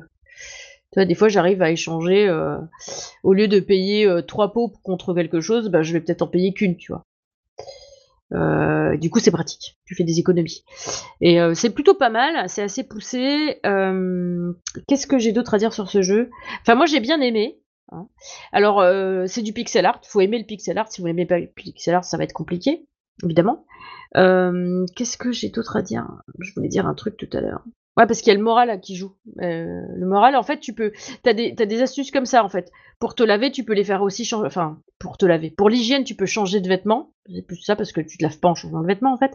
Tu 0.93 1.01
vois, 1.01 1.07
des 1.07 1.17
fois, 1.17 1.27
j'arrive 1.27 1.61
à 1.61 1.73
échanger, 1.73 2.31
au 3.25 3.33
lieu 3.33 3.49
de 3.49 3.59
payer 3.59 4.09
trois 4.29 4.53
pots 4.53 4.73
contre 4.85 5.13
quelque 5.13 5.41
chose, 5.41 5.71
bah, 5.71 5.83
je 5.83 5.93
vais 5.93 6.01
peut-être 6.01 6.23
en 6.23 6.29
payer 6.29 6.53
qu'une, 6.53 6.77
tu 6.77 6.93
vois. 6.93 7.05
Euh, 8.33 8.97
du 8.97 9.09
coup, 9.11 9.19
c'est 9.21 9.31
pratique. 9.31 9.79
Tu 9.85 9.95
fais 9.95 10.05
des 10.05 10.19
économies. 10.19 10.65
Et 11.21 11.41
euh, 11.41 11.55
c'est 11.55 11.71
plutôt 11.71 11.95
pas 11.95 12.11
mal, 12.11 12.49
c'est 12.49 12.63
assez 12.63 12.83
poussé. 12.85 13.61
Euh, 13.65 14.53
Qu'est-ce 14.89 15.07
que 15.07 15.19
j'ai 15.19 15.33
d'autre 15.33 15.55
à 15.55 15.59
dire 15.59 15.73
sur 15.73 15.89
ce 15.89 16.03
jeu? 16.03 16.31
Enfin, 16.63 16.75
moi, 16.75 16.87
j'ai 16.87 17.01
bien 17.01 17.21
aimé. 17.21 17.61
hein. 17.93 18.09
Alors, 18.53 18.83
c'est 19.29 19.43
du 19.43 19.53
pixel 19.53 19.87
art. 19.87 20.01
Faut 20.05 20.21
aimer 20.21 20.39
le 20.39 20.45
pixel 20.47 20.77
art. 20.79 20.91
Si 20.91 21.01
vous 21.01 21.07
n'aimez 21.07 21.27
pas 21.27 21.39
le 21.39 21.47
pixel 21.47 21.95
art, 21.95 22.05
ça 22.05 22.17
va 22.17 22.25
être 22.25 22.33
compliqué, 22.33 22.87
évidemment. 23.23 23.65
Qu'est-ce 24.15 25.17
que 25.17 25.31
j'ai 25.33 25.51
d'autre 25.51 25.77
à 25.77 25.83
dire? 25.83 26.07
Je 26.41 26.53
voulais 26.55 26.69
dire 26.69 26.87
un 26.87 26.95
truc 26.95 27.17
tout 27.17 27.29
à 27.33 27.41
l'heure. 27.41 27.63
Ouais, 27.97 28.07
parce 28.07 28.21
qu'il 28.21 28.29
y 28.31 28.37
a 28.37 28.39
le 28.39 28.45
moral 28.45 28.69
là, 28.69 28.77
qui 28.77 28.95
joue. 28.95 29.13
Euh, 29.41 29.81
le 29.95 30.07
moral, 30.07 30.37
en 30.37 30.43
fait, 30.43 30.61
tu 30.61 30.75
peux. 30.75 30.93
T'as 31.23 31.33
des, 31.33 31.55
t'as 31.55 31.65
des 31.65 31.81
astuces 31.81 32.11
comme 32.11 32.27
ça, 32.27 32.45
en 32.45 32.49
fait. 32.51 32.71
Pour 32.99 33.15
te 33.15 33.23
laver, 33.23 33.51
tu 33.51 33.65
peux 33.65 33.73
les 33.73 33.85
faire 33.85 34.03
aussi 34.03 34.25
changer. 34.27 34.47
Enfin, 34.47 34.79
pour 34.99 35.17
te 35.17 35.25
laver. 35.25 35.51
Pour 35.51 35.71
l'hygiène, 35.71 36.05
tu 36.05 36.15
peux 36.15 36.27
changer 36.27 36.61
de 36.61 36.69
vêtements. 36.69 37.13
C'est 37.35 37.47
plus 37.47 37.57
ça 37.57 37.75
parce 37.75 37.93
que 37.93 38.03
tu 38.03 38.19
te 38.19 38.23
laves 38.23 38.39
pas 38.39 38.49
en 38.49 38.55
changeant 38.55 38.83
de 38.83 38.87
vêtements, 38.87 39.15
en 39.15 39.17
fait. 39.17 39.33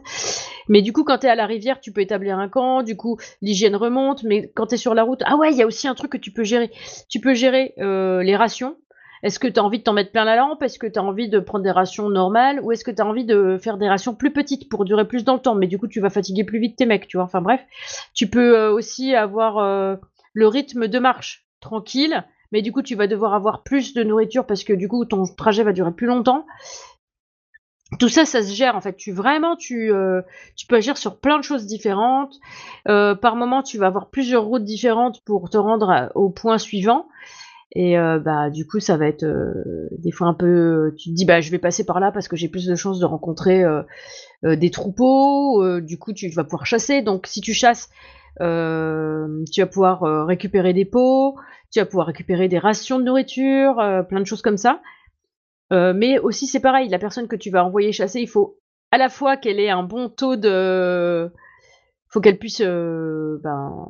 Mais 0.68 0.80
du 0.80 0.92
coup, 0.92 1.02
quand 1.02 1.18
t'es 1.18 1.28
à 1.28 1.34
la 1.34 1.46
rivière, 1.46 1.80
tu 1.80 1.92
peux 1.92 2.02
établir 2.02 2.38
un 2.38 2.48
camp. 2.48 2.84
Du 2.84 2.96
coup, 2.96 3.18
l'hygiène 3.40 3.74
remonte. 3.74 4.22
Mais 4.22 4.52
quand 4.54 4.66
t'es 4.66 4.76
sur 4.76 4.94
la 4.94 5.02
route, 5.02 5.22
ah 5.24 5.36
ouais, 5.36 5.50
il 5.50 5.56
y 5.56 5.62
a 5.62 5.66
aussi 5.66 5.88
un 5.88 5.94
truc 5.96 6.12
que 6.12 6.18
tu 6.18 6.30
peux 6.30 6.44
gérer. 6.44 6.70
Tu 7.08 7.18
peux 7.18 7.34
gérer 7.34 7.74
euh, 7.78 8.22
les 8.22 8.36
rations. 8.36 8.76
Est-ce 9.22 9.38
que 9.38 9.46
tu 9.46 9.60
as 9.60 9.64
envie 9.64 9.78
de 9.78 9.84
t'en 9.84 9.92
mettre 9.92 10.10
plein 10.10 10.24
la 10.24 10.36
lampe? 10.36 10.62
Est-ce 10.62 10.78
que 10.78 10.86
tu 10.86 10.98
as 10.98 11.02
envie 11.02 11.28
de 11.28 11.38
prendre 11.38 11.62
des 11.62 11.70
rations 11.70 12.08
normales? 12.08 12.60
Ou 12.62 12.72
est-ce 12.72 12.84
que 12.84 12.90
tu 12.90 13.00
as 13.00 13.06
envie 13.06 13.24
de 13.24 13.56
faire 13.56 13.78
des 13.78 13.88
rations 13.88 14.14
plus 14.14 14.32
petites 14.32 14.68
pour 14.68 14.84
durer 14.84 15.06
plus 15.06 15.24
dans 15.24 15.34
le 15.34 15.40
temps? 15.40 15.54
Mais 15.54 15.68
du 15.68 15.78
coup, 15.78 15.86
tu 15.86 16.00
vas 16.00 16.10
fatiguer 16.10 16.42
plus 16.42 16.58
vite 16.58 16.76
tes 16.76 16.86
mecs, 16.86 17.06
tu 17.06 17.18
vois. 17.18 17.24
Enfin 17.24 17.40
bref, 17.40 17.60
tu 18.14 18.28
peux 18.28 18.58
euh, 18.58 18.72
aussi 18.72 19.14
avoir 19.14 19.58
euh, 19.58 19.94
le 20.32 20.48
rythme 20.48 20.88
de 20.88 20.98
marche 20.98 21.46
tranquille, 21.60 22.24
mais 22.50 22.62
du 22.62 22.72
coup, 22.72 22.82
tu 22.82 22.96
vas 22.96 23.06
devoir 23.06 23.34
avoir 23.34 23.62
plus 23.62 23.94
de 23.94 24.02
nourriture 24.02 24.44
parce 24.44 24.64
que 24.64 24.72
du 24.72 24.88
coup, 24.88 25.04
ton 25.04 25.22
trajet 25.36 25.62
va 25.62 25.72
durer 25.72 25.92
plus 25.92 26.08
longtemps. 26.08 26.44
Tout 28.00 28.08
ça, 28.08 28.24
ça 28.24 28.42
se 28.42 28.52
gère 28.52 28.74
en 28.74 28.80
fait. 28.80 28.96
Tu 28.96 29.12
vraiment, 29.12 29.54
tu, 29.54 29.92
euh, 29.92 30.22
peux 30.68 30.76
agir 30.76 30.96
sur 30.96 31.20
plein 31.20 31.38
de 31.38 31.44
choses 31.44 31.66
différentes. 31.66 32.40
Par 32.86 33.36
moment, 33.36 33.62
tu 33.62 33.78
vas 33.78 33.86
avoir 33.86 34.10
plusieurs 34.10 34.44
routes 34.44 34.64
différentes 34.64 35.20
pour 35.24 35.48
te 35.48 35.58
rendre 35.58 36.10
au 36.16 36.30
point 36.30 36.58
suivant. 36.58 37.06
Et 37.74 37.98
euh, 37.98 38.18
bah 38.18 38.50
du 38.50 38.66
coup, 38.66 38.80
ça 38.80 38.98
va 38.98 39.06
être 39.06 39.24
euh, 39.24 39.88
des 39.92 40.10
fois 40.10 40.26
un 40.26 40.34
peu. 40.34 40.94
Tu 40.98 41.10
te 41.10 41.14
dis 41.14 41.24
bah 41.24 41.40
je 41.40 41.50
vais 41.50 41.58
passer 41.58 41.84
par 41.84 42.00
là 42.00 42.12
parce 42.12 42.28
que 42.28 42.36
j'ai 42.36 42.48
plus 42.48 42.66
de 42.66 42.74
chances 42.74 42.98
de 42.98 43.06
rencontrer 43.06 43.64
euh, 43.64 43.82
des 44.42 44.70
troupeaux. 44.70 45.80
du 45.80 45.98
coup, 45.98 46.12
tu 46.12 46.28
vas 46.28 46.44
pouvoir 46.44 46.66
chasser. 46.66 47.00
Donc 47.00 47.26
si 47.26 47.40
tu 47.40 47.54
chasses, 47.54 47.88
tu 48.38 48.44
vas 48.44 49.66
pouvoir 49.70 50.26
récupérer 50.26 50.74
des 50.74 50.84
pots, 50.84 51.36
tu 51.70 51.78
vas 51.78 51.86
pouvoir 51.86 52.08
récupérer 52.08 52.48
des 52.48 52.58
rations 52.58 52.98
de 52.98 53.04
nourriture, 53.04 53.76
plein 54.08 54.20
de 54.20 54.26
choses 54.26 54.42
comme 54.42 54.58
ça. 54.58 54.80
Mais 55.70 56.18
aussi 56.18 56.46
c'est 56.46 56.60
pareil, 56.60 56.90
la 56.90 56.98
personne 56.98 57.28
que 57.28 57.36
tu 57.36 57.50
vas 57.50 57.64
envoyer 57.64 57.92
chasser, 57.92 58.20
il 58.20 58.28
faut 58.28 58.58
à 58.90 58.98
la 58.98 59.08
fois 59.08 59.38
qu'elle 59.38 59.58
ait 59.58 59.70
un 59.70 59.82
bon 59.82 60.10
taux 60.10 60.36
de, 60.36 61.32
faut 62.08 62.20
qu'elle 62.20 62.38
puisse, 62.38 62.60
ben, 62.60 63.86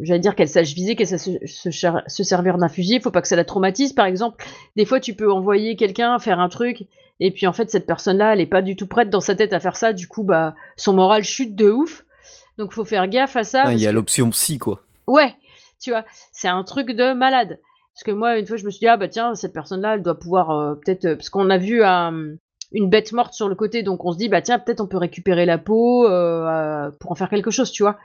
j'allais 0.00 0.20
dire 0.20 0.34
qu'elle 0.34 0.48
sache 0.48 0.74
viser, 0.74 0.96
qu'elle 0.96 1.06
sache 1.06 1.20
se, 1.20 1.46
se 1.46 1.70
char- 1.70 2.02
se 2.06 2.22
servir 2.22 2.58
d'un 2.58 2.68
fusil. 2.68 3.00
Faut 3.00 3.10
pas 3.10 3.22
que 3.22 3.28
ça 3.28 3.36
la 3.36 3.44
traumatise, 3.44 3.92
par 3.92 4.06
exemple. 4.06 4.44
Des 4.76 4.84
fois, 4.84 5.00
tu 5.00 5.14
peux 5.14 5.30
envoyer 5.32 5.76
quelqu'un 5.76 6.18
faire 6.18 6.40
un 6.40 6.48
truc, 6.48 6.86
et 7.20 7.30
puis 7.30 7.46
en 7.46 7.52
fait, 7.52 7.70
cette 7.70 7.86
personne-là, 7.86 8.32
elle 8.34 8.40
est 8.40 8.46
pas 8.46 8.62
du 8.62 8.76
tout 8.76 8.86
prête 8.86 9.10
dans 9.10 9.20
sa 9.20 9.34
tête 9.34 9.52
à 9.52 9.60
faire 9.60 9.76
ça. 9.76 9.92
Du 9.92 10.08
coup, 10.08 10.22
bah, 10.22 10.54
son 10.76 10.92
moral 10.94 11.22
chute 11.24 11.54
de 11.54 11.70
ouf. 11.70 12.04
Donc, 12.58 12.72
faut 12.72 12.84
faire 12.84 13.08
gaffe 13.08 13.36
à 13.36 13.44
ça. 13.44 13.72
Il 13.72 13.78
y 13.80 13.86
a 13.86 13.90
que- 13.90 13.94
l'option 13.94 14.28
psy, 14.30 14.58
quoi. 14.58 14.80
Ouais, 15.06 15.34
tu 15.80 15.90
vois, 15.90 16.04
c'est 16.32 16.48
un 16.48 16.62
truc 16.64 16.90
de 16.90 17.12
malade. 17.14 17.58
Parce 17.94 18.04
que 18.04 18.10
moi, 18.12 18.38
une 18.38 18.46
fois, 18.46 18.56
je 18.56 18.64
me 18.64 18.70
suis 18.70 18.80
dit, 18.80 18.86
ah 18.88 18.96
bah 18.96 19.08
tiens, 19.08 19.34
cette 19.34 19.52
personne-là, 19.52 19.94
elle 19.94 20.02
doit 20.02 20.18
pouvoir 20.18 20.50
euh, 20.50 20.74
peut-être. 20.74 21.04
euh, 21.06 21.16
parce 21.16 21.28
qu'on 21.30 21.50
a 21.50 21.58
vu 21.58 21.82
euh, 21.84 22.34
une 22.72 22.88
bête 22.88 23.12
morte 23.12 23.34
sur 23.34 23.48
le 23.48 23.54
côté, 23.54 23.82
donc 23.82 24.04
on 24.04 24.12
se 24.12 24.16
dit, 24.18 24.28
bah 24.28 24.40
tiens, 24.42 24.58
peut-être 24.58 24.80
on 24.80 24.86
peut 24.86 24.96
récupérer 24.96 25.44
la 25.44 25.58
peau 25.58 26.06
pour 27.00 27.10
en 27.10 27.14
faire 27.14 27.28
quelque 27.28 27.50
chose, 27.50 27.70
tu 27.72 27.82
vois. 27.82 27.98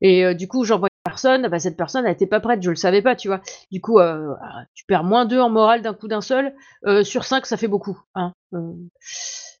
Et 0.00 0.34
du 0.34 0.48
coup, 0.48 0.64
j'envoie 0.64 0.88
personne, 1.04 1.48
bah 1.48 1.58
cette 1.58 1.76
personne, 1.76 2.06
elle 2.06 2.12
était 2.12 2.26
pas 2.26 2.40
prête, 2.40 2.62
je 2.62 2.70
le 2.70 2.76
savais 2.76 3.02
pas, 3.02 3.16
tu 3.16 3.28
vois. 3.28 3.40
Du 3.70 3.80
coup, 3.80 3.98
euh, 3.98 4.34
tu 4.74 4.84
perds 4.84 5.04
moins 5.04 5.24
2 5.24 5.40
en 5.40 5.50
morale 5.50 5.82
d'un 5.82 5.94
coup 5.94 6.08
d'un 6.08 6.20
seul. 6.20 6.54
Euh, 6.86 7.02
sur 7.02 7.24
5, 7.24 7.46
ça 7.46 7.56
fait 7.56 7.68
beaucoup. 7.68 8.00
Hein. 8.14 8.32
Euh, 8.54 8.72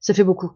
ça 0.00 0.14
fait 0.14 0.24
beaucoup. 0.24 0.52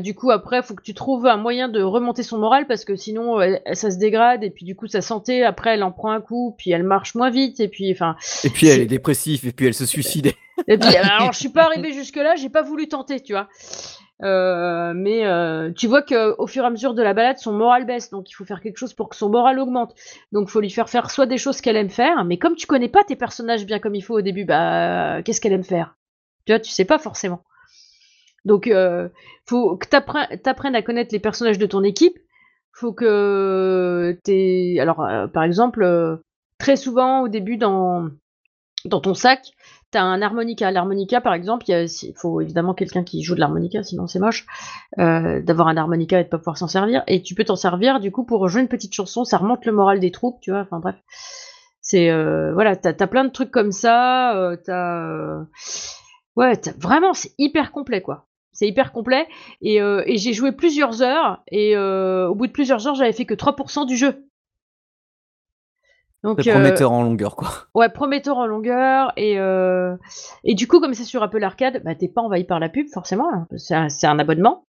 Du 0.00 0.14
coup, 0.14 0.30
après, 0.30 0.62
faut 0.62 0.74
que 0.74 0.82
tu 0.82 0.94
trouves 0.94 1.26
un 1.26 1.36
moyen 1.36 1.68
de 1.68 1.82
remonter 1.82 2.22
son 2.22 2.38
moral 2.38 2.68
parce 2.68 2.84
que 2.84 2.94
sinon, 2.94 3.40
ça 3.72 3.90
se 3.90 3.98
dégrade 3.98 4.44
et 4.44 4.50
puis 4.50 4.64
du 4.64 4.76
coup, 4.76 4.86
sa 4.86 5.00
santé, 5.00 5.42
après, 5.42 5.74
elle 5.74 5.82
en 5.82 5.90
prend 5.90 6.12
un 6.12 6.20
coup, 6.20 6.54
puis 6.56 6.70
elle 6.70 6.84
marche 6.84 7.16
moins 7.16 7.30
vite 7.30 7.58
et 7.58 7.66
puis, 7.66 7.90
enfin, 7.90 8.14
Et 8.44 8.50
puis 8.50 8.68
elle 8.68 8.80
est 8.80 8.86
dépressive, 8.86 9.44
et 9.44 9.50
puis 9.50 9.66
elle 9.66 9.74
se 9.74 9.86
suicide. 9.86 10.32
et 10.68 10.78
puis, 10.78 10.96
alors, 10.96 11.32
je 11.32 11.38
suis 11.38 11.48
pas 11.48 11.64
arrivée 11.64 11.92
jusque-là, 11.92 12.36
j'ai 12.36 12.48
pas 12.48 12.62
voulu 12.62 12.86
tenter, 12.86 13.18
tu 13.18 13.32
vois. 13.32 13.48
Euh, 14.22 14.94
mais 14.94 15.26
euh, 15.26 15.70
tu 15.72 15.86
vois 15.88 16.00
que 16.02 16.34
au 16.40 16.46
fur 16.46 16.62
et 16.64 16.66
à 16.66 16.70
mesure 16.70 16.94
de 16.94 17.02
la 17.02 17.12
balade, 17.12 17.38
son 17.38 17.52
moral 17.52 17.84
baisse, 17.84 18.10
donc 18.10 18.30
il 18.30 18.34
faut 18.34 18.44
faire 18.44 18.60
quelque 18.62 18.78
chose 18.78 18.94
pour 18.94 19.08
que 19.10 19.16
son 19.16 19.28
moral 19.28 19.58
augmente. 19.58 19.94
Donc, 20.32 20.48
faut 20.48 20.60
lui 20.60 20.70
faire 20.70 20.88
faire 20.88 21.10
soit 21.10 21.26
des 21.26 21.38
choses 21.38 21.60
qu'elle 21.60 21.76
aime 21.76 21.90
faire, 21.90 22.24
mais 22.24 22.38
comme 22.38 22.56
tu 22.56 22.66
connais 22.66 22.88
pas 22.88 23.04
tes 23.04 23.16
personnages 23.16 23.66
bien 23.66 23.78
comme 23.78 23.94
il 23.94 24.02
faut 24.02 24.14
au 24.18 24.22
début, 24.22 24.44
bah, 24.44 25.22
qu'est-ce 25.22 25.40
qu'elle 25.40 25.52
aime 25.52 25.64
faire? 25.64 25.96
Tu 26.46 26.52
vois, 26.52 26.60
tu 26.60 26.70
sais 26.70 26.84
pas 26.84 26.98
forcément. 26.98 27.44
Donc, 28.44 28.68
euh, 28.68 29.08
faut 29.46 29.76
que 29.76 29.88
t'apprennes 29.88 30.38
t'apprennes 30.42 30.76
à 30.76 30.82
connaître 30.82 31.12
les 31.12 31.20
personnages 31.20 31.58
de 31.58 31.66
ton 31.66 31.82
équipe. 31.82 32.18
Faut 32.72 32.92
que 32.92 34.18
t'es, 34.24 34.76
alors, 34.80 35.00
euh, 35.00 35.26
par 35.26 35.42
exemple, 35.44 36.20
très 36.58 36.76
souvent 36.76 37.22
au 37.22 37.28
début 37.28 37.56
dans 37.56 38.08
dans 38.84 39.00
ton 39.00 39.14
sac, 39.14 39.40
tu 39.96 40.00
as 40.00 40.04
un 40.04 40.20
harmonica. 40.20 40.70
L'harmonica, 40.70 41.20
par 41.20 41.34
exemple, 41.34 41.64
il 41.68 42.12
faut 42.16 42.40
évidemment 42.40 42.74
quelqu'un 42.74 43.02
qui 43.02 43.22
joue 43.22 43.34
de 43.34 43.40
l'harmonica, 43.40 43.82
sinon 43.82 44.06
c'est 44.06 44.18
moche 44.18 44.46
euh, 44.98 45.40
d'avoir 45.40 45.68
un 45.68 45.76
harmonica 45.76 46.20
et 46.20 46.24
de 46.24 46.28
pas 46.28 46.38
pouvoir 46.38 46.58
s'en 46.58 46.68
servir. 46.68 47.02
Et 47.06 47.22
tu 47.22 47.34
peux 47.34 47.44
t'en 47.44 47.56
servir, 47.56 48.00
du 48.00 48.12
coup, 48.12 48.24
pour 48.24 48.46
jouer 48.48 48.60
une 48.60 48.68
petite 48.68 48.92
chanson, 48.92 49.24
ça 49.24 49.38
remonte 49.38 49.64
le 49.64 49.72
moral 49.72 50.00
des 50.00 50.10
troupes, 50.10 50.40
tu 50.40 50.50
vois. 50.50 50.60
Enfin 50.60 50.80
bref. 50.80 50.96
C'est 51.80 52.10
euh, 52.10 52.52
voilà, 52.52 52.76
t'as 52.76 52.92
as 52.98 53.06
plein 53.06 53.24
de 53.24 53.30
trucs 53.30 53.50
comme 53.50 53.72
ça. 53.72 54.36
Euh, 54.36 54.56
t'as 54.62 55.44
ouais, 56.36 56.60
vraiment, 56.78 57.14
c'est 57.14 57.32
hyper 57.38 57.72
complet, 57.72 58.02
quoi. 58.02 58.26
C'est 58.52 58.68
hyper 58.68 58.92
complet. 58.92 59.26
Et, 59.60 59.76
et 59.76 60.16
j'ai 60.16 60.32
joué 60.32 60.52
plusieurs 60.52 61.02
heures. 61.02 61.42
Et 61.50 61.76
au 61.76 62.34
bout 62.34 62.46
de 62.46 62.52
plusieurs 62.52 62.86
heures, 62.86 62.94
j'avais 62.94 63.12
fait 63.12 63.26
que 63.26 63.34
3% 63.34 63.86
du 63.86 63.96
jeu. 63.96 64.26
Donc, 66.26 66.44
prometteur 66.44 66.90
en 66.90 67.04
longueur, 67.04 67.36
quoi. 67.36 67.48
Ouais, 67.72 67.88
prometteur 67.88 68.36
en 68.36 68.46
longueur. 68.46 69.12
Et, 69.16 69.36
et 70.42 70.54
du 70.56 70.66
coup, 70.66 70.80
comme 70.80 70.92
c'est 70.92 71.04
sur 71.04 71.22
Apple 71.22 71.44
Arcade, 71.44 71.82
bah, 71.84 71.94
t'es 71.94 72.08
pas 72.08 72.20
envahi 72.20 72.42
par 72.42 72.58
la 72.58 72.68
pub, 72.68 72.88
forcément. 72.92 73.32
Hein, 73.32 73.46
c'est 73.56 74.06
un, 74.08 74.18
abonnement. 74.18 74.66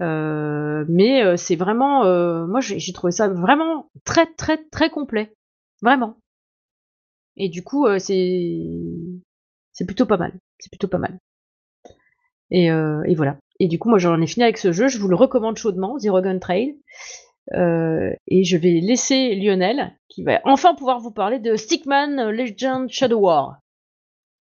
mais 0.00 1.36
c'est 1.36 1.56
vraiment. 1.56 2.04
moi, 2.46 2.60
j'ai 2.60 2.92
trouvé 2.94 3.12
ça 3.12 3.28
vraiment 3.28 3.90
très, 4.06 4.32
très, 4.32 4.56
très 4.70 4.88
complet. 4.88 5.34
Vraiment. 5.82 6.16
Et 7.36 7.50
du 7.50 7.62
coup, 7.62 7.86
c'est. 7.98 8.62
C'est 9.74 9.84
plutôt 9.84 10.06
pas 10.06 10.16
mal. 10.16 10.32
C'est 10.58 10.70
plutôt 10.70 10.88
pas 10.88 10.96
mal. 10.96 11.18
Et, 12.50 12.68
et, 12.68 13.14
voilà. 13.14 13.36
Et 13.60 13.68
du 13.68 13.78
coup, 13.78 13.90
moi, 13.90 13.98
j'en 13.98 14.18
ai 14.22 14.26
fini 14.26 14.42
avec 14.42 14.56
ce 14.56 14.72
jeu. 14.72 14.88
Je 14.88 14.98
vous 14.98 15.08
le 15.08 15.16
recommande 15.16 15.58
chaudement, 15.58 15.98
Zero 15.98 16.22
Gun 16.22 16.38
Trail. 16.38 16.78
Euh, 17.54 18.12
et 18.26 18.44
je 18.44 18.56
vais 18.56 18.80
laisser 18.80 19.34
Lionel, 19.34 19.96
qui 20.08 20.22
va 20.22 20.40
enfin 20.44 20.74
pouvoir 20.74 21.00
vous 21.00 21.12
parler 21.12 21.38
de 21.38 21.56
Stickman 21.56 22.30
Legend 22.30 22.90
Shadow 22.90 23.20
War. 23.20 23.60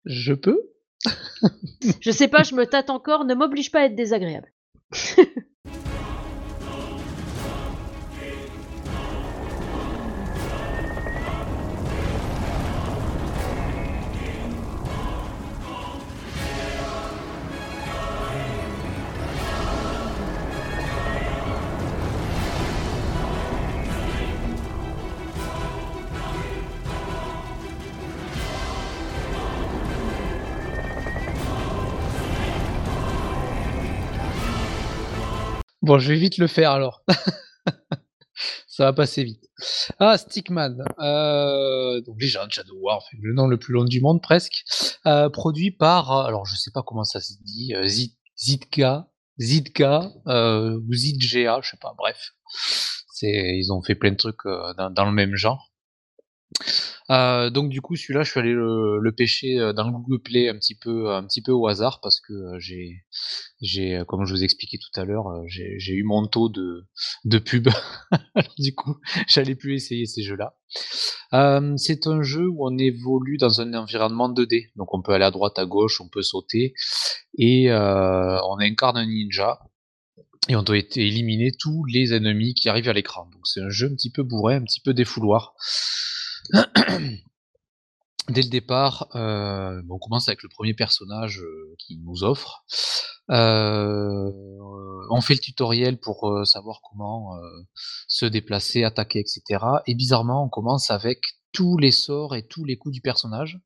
Je 0.05 0.33
peux 0.33 0.61
Je 2.01 2.11
sais 2.11 2.27
pas, 2.27 2.43
je 2.43 2.55
me 2.55 2.65
tâte 2.65 2.89
encore, 2.89 3.25
ne 3.25 3.35
m'oblige 3.35 3.71
pas 3.71 3.81
à 3.81 3.85
être 3.85 3.95
désagréable. 3.95 4.51
Bon, 35.87 35.99
je 35.99 36.09
vais 36.09 36.19
vite 36.19 36.37
le 36.37 36.47
faire 36.47 36.71
alors. 36.71 37.05
Ça 38.67 38.83
va 38.83 38.91
passer 38.91 39.23
vite. 39.23 39.49
Ah, 39.99 40.17
Stickman. 40.17 40.83
Euh, 40.99 42.01
donc 42.01 42.17
déjà, 42.17 42.45
Shadow 42.49 42.77
War, 42.81 43.05
le 43.21 43.33
nom 43.33 43.47
le 43.47 43.57
plus 43.57 43.73
long 43.73 43.85
du 43.85 44.01
monde 44.01 44.21
presque. 44.21 44.65
Euh, 45.05 45.29
produit 45.29 45.71
par, 45.71 46.11
alors 46.11 46.45
je 46.45 46.55
sais 46.57 46.71
pas 46.71 46.83
comment 46.83 47.05
ça 47.05 47.21
se 47.21 47.35
dit, 47.41 47.73
euh, 47.73 47.87
Zidka, 48.37 49.07
Zidka 49.39 50.11
ou 50.25 50.93
Zidga, 50.93 51.61
je 51.63 51.69
sais 51.69 51.77
pas, 51.79 51.93
bref. 51.97 52.33
Ils 53.21 53.71
ont 53.71 53.81
fait 53.81 53.95
plein 53.95 54.11
de 54.11 54.17
trucs 54.17 54.43
dans, 54.45 55.05
le 55.05 55.13
même 55.13 55.37
genre. 55.37 55.71
Euh, 57.09 57.49
donc 57.49 57.69
du 57.69 57.81
coup, 57.81 57.95
celui-là, 57.95 58.23
je 58.23 58.31
suis 58.31 58.39
allé 58.39 58.51
le, 58.53 59.11
pêcher 59.15 59.59
euh, 59.59 59.73
dans 59.73 59.85
le 59.85 59.91
Google 59.91 60.21
Play 60.21 60.49
un 60.49 60.55
petit 60.55 60.75
peu, 60.75 61.11
un 61.11 61.23
petit 61.25 61.41
peu 61.41 61.51
au 61.51 61.67
hasard 61.67 62.01
parce 62.01 62.19
que 62.19 62.33
euh, 62.33 62.59
j'ai, 62.59 63.05
j'ai, 63.61 64.01
comme 64.07 64.25
je 64.25 64.33
vous 64.33 64.43
expliquais 64.43 64.77
tout 64.77 64.99
à 64.99 65.05
l'heure, 65.05 65.27
j'ai, 65.47 65.93
eu 65.93 66.03
mon 66.03 66.27
taux 66.27 66.49
de, 66.49 66.85
de 67.25 67.39
pub. 67.39 67.69
du 68.59 68.75
coup, 68.75 68.97
j'allais 69.27 69.55
plus 69.55 69.75
essayer 69.75 70.05
ces 70.05 70.21
jeux-là. 70.23 70.55
c'est 71.77 72.07
un 72.07 72.21
jeu 72.21 72.47
où 72.47 72.67
on 72.67 72.77
évolue 72.77 73.37
dans 73.37 73.61
un 73.61 73.73
environnement 73.73 74.29
2D, 74.29 74.71
donc 74.75 74.93
on 74.93 75.01
peut 75.01 75.13
aller 75.13 75.25
à 75.25 75.31
droite, 75.31 75.57
à 75.59 75.65
gauche, 75.65 76.01
on 76.01 76.09
peut 76.09 76.21
sauter 76.21 76.73
et 77.37 77.71
on 77.71 78.59
incarne 78.59 78.97
un 78.97 79.05
ninja. 79.05 79.59
Et 80.49 80.55
on 80.55 80.63
doit 80.63 80.77
éliminer 80.95 81.51
tous 81.59 81.83
les 81.85 82.13
ennemis 82.13 82.53
qui 82.53 82.69
arrivent 82.69 82.87
à 82.87 82.93
l'écran. 82.93 83.27
Donc 83.33 83.45
c'est 83.45 83.59
un 83.59 83.69
jeu 83.69 83.87
un 83.87 83.95
petit 83.95 84.09
peu 84.09 84.23
bourré, 84.23 84.55
un 84.55 84.63
petit 84.63 84.79
peu 84.79 84.93
défouloir. 84.93 85.53
Dès 88.29 88.41
le 88.41 88.49
départ, 88.49 89.07
euh, 89.15 89.81
on 89.89 89.99
commence 89.99 90.27
avec 90.27 90.43
le 90.43 90.49
premier 90.49 90.73
personnage 90.73 91.39
euh, 91.39 91.75
qui 91.79 91.97
nous 91.97 92.25
offre. 92.25 92.65
Euh, 93.29 94.29
on 95.09 95.21
fait 95.21 95.33
le 95.33 95.39
tutoriel 95.39 95.97
pour 95.97 96.29
savoir 96.45 96.81
comment 96.81 97.37
se 98.07 98.25
déplacer, 98.25 98.83
attaquer, 98.83 99.19
etc. 99.19 99.63
Et 99.85 99.95
bizarrement, 99.95 100.43
on 100.43 100.49
commence 100.49 100.91
avec 100.91 101.19
tous 101.53 101.77
les 101.77 101.91
sorts 101.91 102.35
et 102.35 102.45
tous 102.45 102.65
les 102.65 102.77
coups 102.77 102.93
du 102.93 103.01
personnage, 103.01 103.59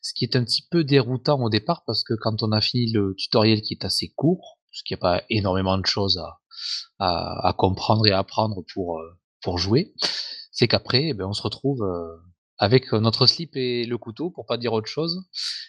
ce 0.00 0.12
qui 0.14 0.24
est 0.24 0.36
un 0.36 0.44
petit 0.44 0.66
peu 0.70 0.84
déroutant 0.84 1.40
au 1.42 1.50
départ 1.50 1.84
parce 1.86 2.02
que 2.02 2.14
quand 2.14 2.42
on 2.42 2.52
a 2.52 2.60
fini 2.62 2.90
le 2.90 3.14
tutoriel 3.16 3.60
qui 3.60 3.74
est 3.74 3.84
assez 3.84 4.08
court, 4.16 4.58
parce 4.70 4.82
qu'il 4.82 4.94
n'y 4.96 5.00
a 5.00 5.02
pas 5.02 5.22
énormément 5.28 5.76
de 5.76 5.86
choses 5.86 6.20
à, 6.98 7.54
comprendre 7.58 8.06
et 8.06 8.12
à 8.12 8.18
apprendre 8.18 8.62
pour, 8.72 9.00
pour 9.42 9.58
jouer, 9.58 9.92
c'est 10.58 10.66
qu'après, 10.66 11.10
eh 11.10 11.14
ben, 11.14 11.26
on 11.26 11.32
se 11.34 11.42
retrouve 11.42 11.84
euh, 11.84 12.16
avec 12.56 12.92
notre 12.92 13.26
slip 13.28 13.54
et 13.54 13.84
le 13.84 13.96
couteau, 13.96 14.28
pour 14.30 14.44
pas 14.44 14.58
dire 14.58 14.72
autre 14.72 14.88
chose. 14.88 15.22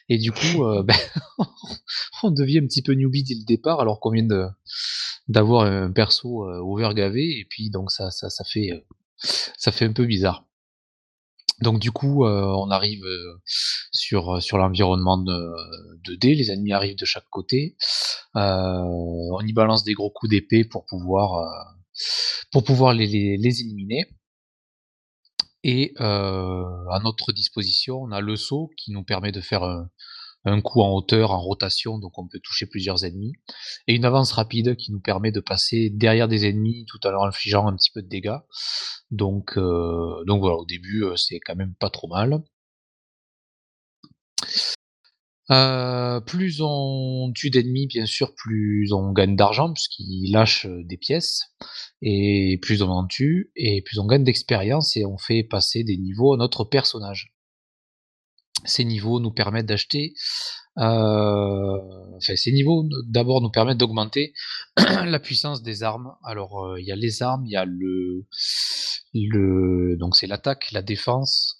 Et 0.09 0.17
du 0.17 0.31
coup, 0.31 0.63
euh, 0.63 0.81
ben, 0.81 0.97
on 2.23 2.31
devient 2.31 2.57
un 2.57 2.65
petit 2.65 2.81
peu 2.81 2.93
newbie 2.93 3.23
dès 3.23 3.35
le 3.35 3.45
départ, 3.45 3.81
alors 3.81 3.99
qu'on 3.99 4.09
vient 4.09 4.25
de, 4.25 4.47
d'avoir 5.27 5.65
un 5.65 5.91
perso 5.91 6.43
euh, 6.49 6.57
overgavé, 6.57 7.37
et 7.37 7.45
puis 7.47 7.69
donc 7.69 7.91
ça, 7.91 8.09
ça, 8.09 8.31
ça, 8.31 8.43
fait, 8.43 8.83
ça 9.19 9.71
fait 9.71 9.85
un 9.85 9.93
peu 9.93 10.07
bizarre. 10.07 10.47
Donc 11.61 11.79
du 11.79 11.91
coup, 11.91 12.25
on 12.25 12.71
arrive 12.71 13.03
sur, 13.91 14.41
sur 14.41 14.57
l'environnement 14.57 15.17
de, 15.17 15.53
2D, 16.09 16.35
les 16.35 16.51
ennemis 16.51 16.71
arrivent 16.71 16.97
de 16.97 17.05
chaque 17.05 17.29
côté, 17.29 17.75
on 18.33 19.39
y 19.45 19.51
balance 19.51 19.83
des 19.83 19.93
gros 19.93 20.09
coups 20.09 20.29
d'épée 20.29 20.63
pour 20.63 20.85
pouvoir, 20.85 21.75
pour 22.53 22.63
pouvoir 22.63 22.93
les, 22.93 23.35
les 23.37 23.61
éliminer. 23.61 24.07
Et 25.63 25.93
à 25.97 26.99
notre 27.03 27.31
disposition, 27.31 28.01
on 28.01 28.11
a 28.11 28.21
le 28.21 28.35
saut 28.35 28.69
qui 28.77 28.91
nous 28.91 29.03
permet 29.03 29.31
de 29.31 29.41
faire 29.41 29.63
un, 29.63 30.61
coup 30.61 30.81
en 30.81 30.93
hauteur, 30.93 31.31
en 31.31 31.39
rotation, 31.39 31.99
donc 31.99 32.17
on 32.17 32.27
peut 32.27 32.39
toucher 32.41 32.65
plusieurs 32.65 33.03
ennemis, 33.03 33.33
et 33.87 33.93
une 33.93 34.05
avance 34.05 34.31
rapide 34.31 34.77
qui 34.77 34.91
nous 34.91 35.01
permet 35.01 35.31
de 35.31 35.41
passer 35.41 35.89
derrière 35.89 36.27
des 36.27 36.45
ennemis 36.45 36.85
tout 36.87 37.05
en 37.05 37.11
leur 37.11 37.23
infligeant 37.23 37.67
un 37.67 37.75
petit 37.75 37.91
peu 37.91 38.01
de 38.01 38.07
dégâts. 38.07 38.39
Donc, 39.11 39.55
donc 39.57 40.39
voilà, 40.39 40.55
au 40.55 40.65
début, 40.65 41.05
c'est 41.17 41.39
quand 41.39 41.55
même 41.55 41.75
pas 41.75 41.89
trop 41.89 42.07
mal. 42.07 42.41
Euh, 45.51 46.19
plus 46.19 46.61
on 46.61 47.31
tue 47.33 47.49
d'ennemis, 47.49 47.87
bien 47.87 48.05
sûr, 48.05 48.35
plus 48.35 48.93
on 48.93 49.11
gagne 49.13 49.35
d'argent, 49.35 49.73
puisqu'ils 49.73 50.31
lâchent 50.31 50.67
des 50.67 50.97
pièces, 50.97 51.53
et 52.01 52.59
plus 52.61 52.81
on 52.83 52.89
en 52.89 53.07
tue, 53.07 53.51
et 53.55 53.81
plus 53.81 53.99
on 53.99 54.05
gagne 54.05 54.23
d'expérience, 54.23 54.95
et 54.95 55.05
on 55.05 55.17
fait 55.17 55.43
passer 55.43 55.83
des 55.83 55.97
niveaux 55.97 56.33
à 56.33 56.37
notre 56.37 56.65
personnage. 56.65 57.33
Ces 58.65 58.83
niveaux 58.83 59.19
nous 59.19 59.31
permettent 59.31 59.67
d'acheter, 59.67 60.13
euh, 60.77 61.77
enfin 62.17 62.35
ces 62.35 62.51
niveaux 62.51 62.85
d'abord 63.07 63.41
nous 63.41 63.49
permettent 63.49 63.77
d'augmenter 63.77 64.33
la 64.77 65.19
puissance 65.19 65.63
des 65.63 65.81
armes. 65.81 66.13
Alors 66.23 66.77
il 66.77 66.85
y 66.85 66.91
a 66.91 66.97
les 66.97 67.23
armes, 67.23 67.45
il 67.45 67.51
y 67.51 67.55
a 67.55 67.63
le, 67.63 68.25
le 69.13 69.95
donc 69.97 70.17
c'est 70.17 70.27
l'attaque, 70.27 70.71
la 70.73 70.81
défense, 70.81 71.58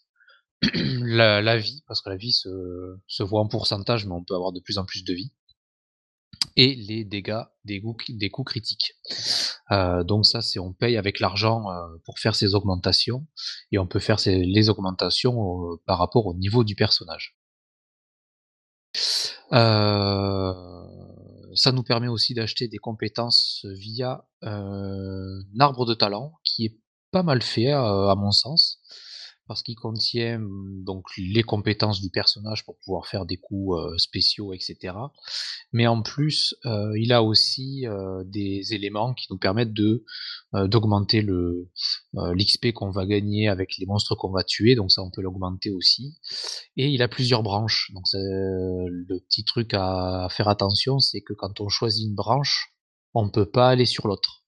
la, 0.74 1.58
vie, 1.58 1.84
parce 1.88 2.02
que 2.02 2.10
la 2.10 2.18
vie 2.18 2.34
se, 2.34 3.24
voit 3.24 3.42
en 3.42 3.48
pourcentage, 3.48 4.06
mais 4.06 4.14
on 4.14 4.24
peut 4.24 4.36
avoir 4.36 4.52
de 4.52 4.60
plus 4.60 4.78
en 4.78 4.86
plus 4.86 5.04
de 5.04 5.14
vie. 5.14 5.32
Et 6.56 6.76
les 6.76 7.06
dégâts 7.06 7.44
des, 7.64 7.82
des 8.10 8.30
coups 8.30 8.52
critiques. 8.52 8.94
Euh, 9.72 10.04
donc 10.04 10.26
ça, 10.26 10.42
c'est 10.42 10.60
on 10.60 10.74
paye 10.74 10.98
avec 10.98 11.20
l'argent 11.20 11.70
euh, 11.70 11.98
pour 12.06 12.20
faire 12.20 12.36
ces 12.36 12.56
augmentations, 12.56 13.28
et 13.72 13.78
on 13.78 13.88
peut 13.88 14.00
faire 14.00 14.18
les 14.26 14.70
augmentations 14.70 15.78
par 15.86 15.98
rapport 16.00 16.26
au 16.26 16.34
niveau 16.34 16.64
du 16.64 16.76
personnage. 16.76 17.38
Euh, 19.52 20.54
ça 21.56 21.72
nous 21.72 21.84
permet 21.84 22.08
aussi 22.08 22.34
d'acheter 22.34 22.68
des 22.68 22.78
compétences 22.78 23.66
via 23.72 24.26
un 24.42 25.42
arbre 25.60 25.86
de 25.86 25.94
talent 25.94 26.34
qui 26.44 26.66
est 26.66 26.80
pas 27.12 27.24
mal 27.24 27.42
fait 27.42 27.72
à 27.72 28.14
mon 28.16 28.32
sens 28.32 28.80
parce 29.50 29.64
qu'il 29.64 29.76
contient 29.76 30.40
mmh, 30.40 30.86
donc 30.86 31.04
les 31.18 31.44
compétences 31.44 32.00
du 32.00 32.10
personnage 32.10 32.64
pour 32.64 32.78
pouvoir 32.78 33.08
faire 33.08 33.26
des 33.26 33.36
coups 33.36 33.78
spéciaux, 33.98 34.54
etc. 34.54 34.96
Mais 35.74 35.88
en 35.88 36.02
plus, 36.02 36.56
il 36.96 37.12
a 37.12 37.24
aussi 37.24 37.86
des 38.26 38.74
éléments 38.74 39.14
qui 39.14 39.28
nous 39.30 39.38
permettent 39.38 39.74
d'augmenter 40.54 41.22
le 41.22 41.70
l'XP 42.14 42.72
qu'on 42.74 42.92
va 42.92 43.06
gagner 43.06 43.50
avec 43.50 43.78
les 43.78 43.86
monstres 43.86 44.16
qu'on 44.16 44.32
va 44.32 44.44
tuer, 44.44 44.76
donc 44.76 44.92
ça 44.92 45.02
on 45.02 45.12
peut 45.12 45.22
l'augmenter 45.22 45.72
aussi. 45.72 46.18
Et 46.78 46.88
il 46.88 47.02
a 47.02 47.08
plusieurs 47.08 47.44
branches, 47.44 47.92
donc 47.94 48.06
le 48.14 49.20
petit 49.20 49.44
truc 49.44 49.74
à 49.74 50.28
faire 50.30 50.48
attention, 50.48 51.00
c'est 51.00 51.22
que 51.22 51.34
quand 51.34 51.60
on 51.60 51.70
choisit 51.70 52.08
une 52.08 52.16
branche, 52.16 52.74
on 53.14 53.26
ne 53.26 53.32
peut 53.32 53.50
pas 53.50 53.70
aller 53.70 53.86
sur 53.86 54.08
l'autre. 54.08 54.39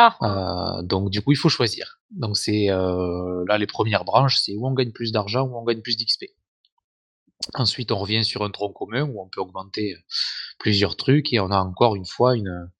Ah. 0.00 0.80
donc 0.84 1.10
du 1.10 1.20
coup, 1.22 1.32
il 1.32 1.36
faut 1.36 1.48
choisir. 1.48 2.00
Donc 2.10 2.36
c'est 2.36 2.66
là 2.68 3.58
les 3.58 3.66
premières 3.66 4.04
branches, 4.04 4.38
c'est 4.38 4.54
où 4.54 4.66
on 4.66 4.72
gagne 4.72 4.92
plus 4.92 5.12
d'argent, 5.12 5.46
où 5.46 5.58
on 5.58 5.64
gagne 5.64 5.82
plus 5.82 5.96
d'XP. 5.96 6.26
Ensuite, 7.54 7.92
on 7.92 7.98
revient 7.98 8.24
sur 8.24 8.42
un 8.42 8.50
tronc 8.50 8.72
commun 8.72 9.02
où 9.02 9.20
on 9.20 9.28
peut 9.28 9.40
augmenter 9.40 9.96
plusieurs 10.58 10.96
trucs 10.96 11.32
et 11.32 11.40
on 11.40 11.50
a 11.50 11.58
encore 11.58 11.96
une 11.96 12.06
fois 12.06 12.36
une, 12.36 12.70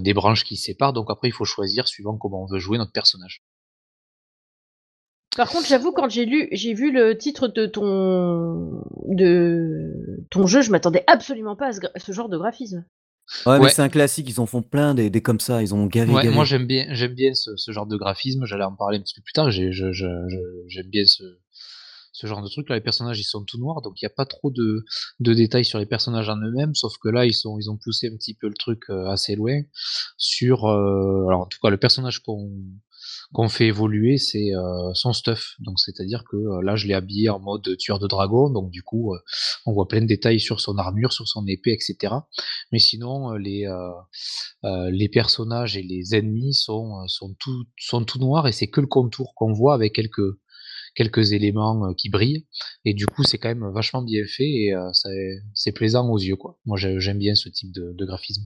des 0.00 0.14
branches 0.14 0.44
qui 0.44 0.56
séparent. 0.56 0.92
Donc 0.92 1.10
après, 1.10 1.28
il 1.28 1.32
faut 1.32 1.44
choisir 1.44 1.88
suivant 1.88 2.16
comment 2.16 2.42
on 2.42 2.46
veut 2.46 2.58
jouer 2.58 2.78
notre 2.78 2.92
personnage. 2.92 3.42
Par 5.36 5.50
contre, 5.50 5.66
j'avoue, 5.66 5.92
quand 5.92 6.08
j'ai 6.08 6.24
lu, 6.24 6.48
j'ai 6.52 6.72
vu 6.72 6.90
le 6.90 7.16
titre 7.18 7.48
de 7.48 7.66
ton 7.66 8.82
de 9.08 10.26
ton 10.30 10.46
jeu, 10.46 10.62
je 10.62 10.70
m'attendais 10.70 11.04
absolument 11.06 11.56
pas 11.56 11.68
à 11.68 12.00
ce 12.00 12.12
genre 12.12 12.30
de 12.30 12.38
graphisme. 12.38 12.86
Ouais, 13.44 13.58
mais 13.58 13.68
c'est 13.68 13.82
un 13.82 13.88
classique, 13.88 14.28
ils 14.28 14.40
en 14.40 14.46
font 14.46 14.62
plein 14.62 14.94
des, 14.94 15.10
des 15.10 15.20
comme 15.20 15.40
ça, 15.40 15.62
ils 15.62 15.74
ont 15.74 15.86
gavé, 15.86 16.12
ouais, 16.12 16.28
moi 16.30 16.44
j'aime 16.44 16.66
bien, 16.66 16.86
j'aime 16.90 17.14
bien 17.14 17.34
ce, 17.34 17.56
ce, 17.56 17.72
genre 17.72 17.86
de 17.86 17.96
graphisme, 17.96 18.44
j'allais 18.44 18.64
en 18.64 18.74
parler 18.74 18.98
un 18.98 19.00
petit 19.00 19.14
peu 19.14 19.22
plus 19.22 19.32
tard, 19.32 19.50
j'aime 19.50 19.72
je, 19.72 19.92
je, 19.92 20.06
j'aime 20.68 20.88
bien 20.88 21.04
ce, 21.06 21.24
ce 22.16 22.26
genre 22.26 22.42
de 22.42 22.48
truc. 22.48 22.68
Là, 22.68 22.76
les 22.76 22.80
personnages 22.80 23.20
ils 23.20 23.24
sont 23.24 23.44
tout 23.44 23.58
noirs, 23.58 23.82
donc 23.82 24.00
il 24.00 24.04
n'y 24.04 24.06
a 24.06 24.14
pas 24.14 24.24
trop 24.24 24.50
de, 24.50 24.84
de 25.20 25.34
détails 25.34 25.64
sur 25.64 25.78
les 25.78 25.86
personnages 25.86 26.28
en 26.28 26.36
eux-mêmes, 26.36 26.74
sauf 26.74 26.94
que 26.98 27.08
là 27.08 27.26
ils, 27.26 27.34
sont, 27.34 27.58
ils 27.58 27.70
ont 27.70 27.76
poussé 27.76 28.08
un 28.08 28.16
petit 28.16 28.34
peu 28.34 28.48
le 28.48 28.54
truc 28.54 28.84
euh, 28.88 29.06
assez 29.08 29.36
loin 29.36 29.60
sur. 30.16 30.64
Euh, 30.64 31.26
alors 31.28 31.42
en 31.42 31.46
tout 31.46 31.58
cas, 31.62 31.68
le 31.68 31.76
personnage 31.76 32.20
qu'on 32.20 32.50
qu'on 33.32 33.48
fait 33.48 33.66
évoluer, 33.66 34.18
c'est 34.18 34.54
euh, 34.54 34.92
son 34.94 35.12
stuff. 35.12 35.54
Donc 35.58 35.78
c'est-à-dire 35.78 36.24
que 36.24 36.36
euh, 36.36 36.62
là, 36.62 36.76
je 36.76 36.86
l'ai 36.86 36.94
habillé 36.94 37.28
en 37.28 37.40
mode 37.40 37.76
tueur 37.78 37.98
de 37.98 38.06
dragon, 38.06 38.50
donc 38.50 38.70
du 38.70 38.82
coup, 38.82 39.14
euh, 39.14 39.18
on 39.66 39.72
voit 39.72 39.88
plein 39.88 40.00
de 40.00 40.06
détails 40.06 40.40
sur 40.40 40.60
son 40.60 40.78
armure, 40.78 41.12
sur 41.12 41.26
son 41.28 41.46
épée, 41.46 41.72
etc. 41.72 42.14
Mais 42.72 42.78
sinon, 42.78 43.32
les 43.32 43.66
les 44.62 45.08
personnages 45.08 45.76
et 45.76 45.82
les 45.82 46.14
ennemis 46.14 46.54
sont 46.54 47.06
sont 47.06 47.34
tout 47.38 47.64
sont 47.78 48.04
tout 48.04 48.18
noirs 48.18 48.46
et 48.48 48.52
c'est 48.52 48.68
que 48.68 48.80
le 48.80 48.86
contour 48.86 49.34
qu'on 49.34 49.52
voit 49.52 49.74
avec 49.74 49.94
quelques 49.94 50.38
quelques 50.94 51.32
éléments 51.32 51.94
qui 51.94 52.08
brillent 52.08 52.46
et 52.84 52.94
du 52.94 53.06
coup 53.06 53.22
c'est 53.22 53.38
quand 53.38 53.48
même 53.48 53.70
vachement 53.72 54.02
bien 54.02 54.24
fait 54.26 54.48
et 54.48 54.74
c'est 55.54 55.72
plaisant 55.72 56.08
aux 56.08 56.18
yeux. 56.18 56.36
Moi 56.64 56.76
j'aime 56.78 57.18
bien 57.18 57.34
ce 57.34 57.48
type 57.48 57.72
de 57.72 58.04
graphisme. 58.04 58.44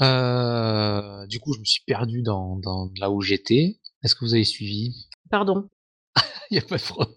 Euh, 0.00 1.26
du 1.26 1.40
coup, 1.40 1.52
je 1.52 1.60
me 1.60 1.64
suis 1.64 1.82
perdu 1.86 2.22
dans, 2.22 2.56
dans 2.56 2.90
là 2.98 3.10
où 3.10 3.20
j'étais. 3.20 3.78
Est-ce 4.02 4.14
que 4.14 4.24
vous 4.24 4.34
avez 4.34 4.44
suivi? 4.44 5.08
Pardon. 5.30 5.68
Il 6.50 6.54
n'y 6.54 6.58
a 6.58 6.62
pas 6.62 6.76
de 6.76 6.82
problème. 6.82 7.14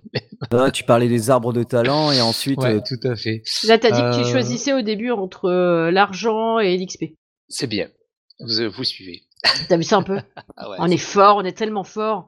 Ah, 0.52 0.72
tu 0.72 0.84
parlais 0.84 1.10
des 1.10 1.30
arbres 1.30 1.54
de 1.54 1.63
talent 1.63 2.12
et 2.12 2.22
ensuite. 2.22 2.60
Ouais, 2.60 2.76
euh, 2.76 2.82
tout 2.86 3.06
à 3.08 3.16
fait. 3.16 3.44
Là, 3.63 3.78
tu 3.78 3.88
as 3.88 3.92
dit 3.92 4.02
que 4.02 4.22
tu 4.22 4.28
euh, 4.28 4.32
choisissais 4.32 4.74
au 4.74 4.82
début 4.82 5.12
entre 5.12 5.50
l'argent 5.90 6.60
et 6.60 6.78
l'XP. 6.78 7.06
C'est 7.50 7.68
bien. 7.68 7.90
Vous, 8.40 8.70
vous 8.70 8.84
suivez. 8.84 9.24
T'as 9.68 9.78
vu 9.78 9.84
ça 9.84 9.98
un 9.98 10.04
peu? 10.04 10.20
Ah 10.60 10.70
ouais, 10.70 10.78
On 10.80 10.88
est 10.88 10.98
fort, 10.98 11.38
on 11.38 11.44
est 11.44 11.58
tellement 11.58 11.84
fort. 11.84 12.28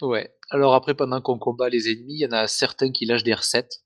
Ouais. 0.00 0.32
Alors 0.50 0.74
après, 0.74 0.94
pendant 0.94 1.20
qu'on 1.20 1.38
combat 1.38 1.68
les 1.68 1.88
ennemis, 1.88 2.14
il 2.14 2.20
y 2.20 2.26
en 2.26 2.32
a 2.32 2.46
certains 2.46 2.90
qui 2.90 3.04
lâchent 3.04 3.24
des 3.24 3.34
recettes. 3.34 3.82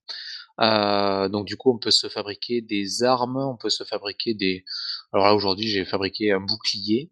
Euh, 0.60 1.28
donc 1.28 1.46
du 1.46 1.56
coup, 1.56 1.72
on 1.72 1.78
peut 1.78 1.90
se 1.90 2.08
fabriquer 2.08 2.60
des 2.60 3.02
armes, 3.02 3.36
on 3.36 3.56
peut 3.56 3.70
se 3.70 3.84
fabriquer 3.84 4.34
des. 4.34 4.64
Alors 5.12 5.26
là 5.26 5.34
aujourd'hui, 5.34 5.68
j'ai 5.68 5.84
fabriqué 5.84 6.32
un 6.32 6.40
bouclier 6.40 7.10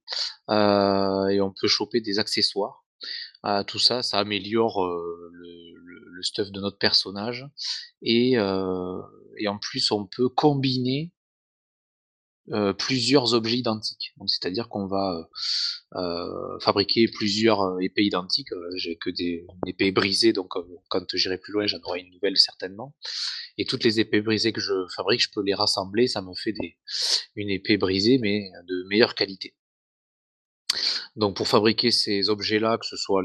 euh, 0.49 1.27
et 1.29 1.41
on 1.41 1.53
peut 1.53 1.69
choper 1.69 2.01
des 2.01 2.19
accessoires. 2.19 2.85
Euh, 3.45 3.63
tout 3.65 3.79
ça, 3.79 4.03
ça 4.03 4.19
améliore 4.19 4.87
le, 4.87 5.75
le, 5.75 6.23
stuff 6.23 6.51
de 6.51 6.61
notre 6.61 6.77
personnage 6.77 7.47
et, 8.03 8.33
et 8.33 9.49
en 9.49 9.59
plus, 9.59 9.91
on 9.91 10.05
peut 10.05 10.29
combiner 10.29 11.13
euh, 12.53 12.73
plusieurs 12.73 13.35
objets 13.35 13.59
identiques. 13.59 14.13
C'est-à-dire 14.27 14.69
qu'on 14.69 14.89
va 14.89 15.29
euh, 15.95 16.01
euh 16.01 16.59
fabriquer 16.59 17.07
plusieurs 17.07 17.81
épées 17.81 18.03
identiques. 18.03 18.49
J'ai 18.75 18.97
que 18.97 19.11
des 19.11 19.47
épées 19.67 19.93
brisées, 19.93 20.33
donc 20.33 20.55
quand 20.89 21.05
j'irai 21.15 21.39
plus 21.39 21.53
loin, 21.53 21.67
j'en 21.67 21.79
aurai 21.85 22.01
une 22.01 22.11
nouvelle 22.11 22.37
certainement. 22.37 22.97
Et 23.57 23.67
toutes 23.67 23.85
les 23.85 24.01
épées 24.01 24.21
brisées 24.21 24.53
que 24.53 24.61
je 24.61 24.73
fabrique, 24.97 25.23
je 25.23 25.31
peux 25.33 25.45
les 25.45 25.55
rassembler, 25.55 26.09
ça 26.09 26.23
me 26.23 26.35
fait 26.35 26.55
une 27.37 27.51
épée 27.51 27.77
brisée, 27.77 28.19
mais 28.19 28.51
de 28.67 28.85
meilleure 28.89 29.15
qualité. 29.15 29.55
Donc 31.15 31.37
pour 31.37 31.47
fabriquer 31.47 31.93
ces 31.93 32.31
objets-là, 32.31 32.79
que 32.79 32.87
ce 32.87 32.97
soit 32.97 33.23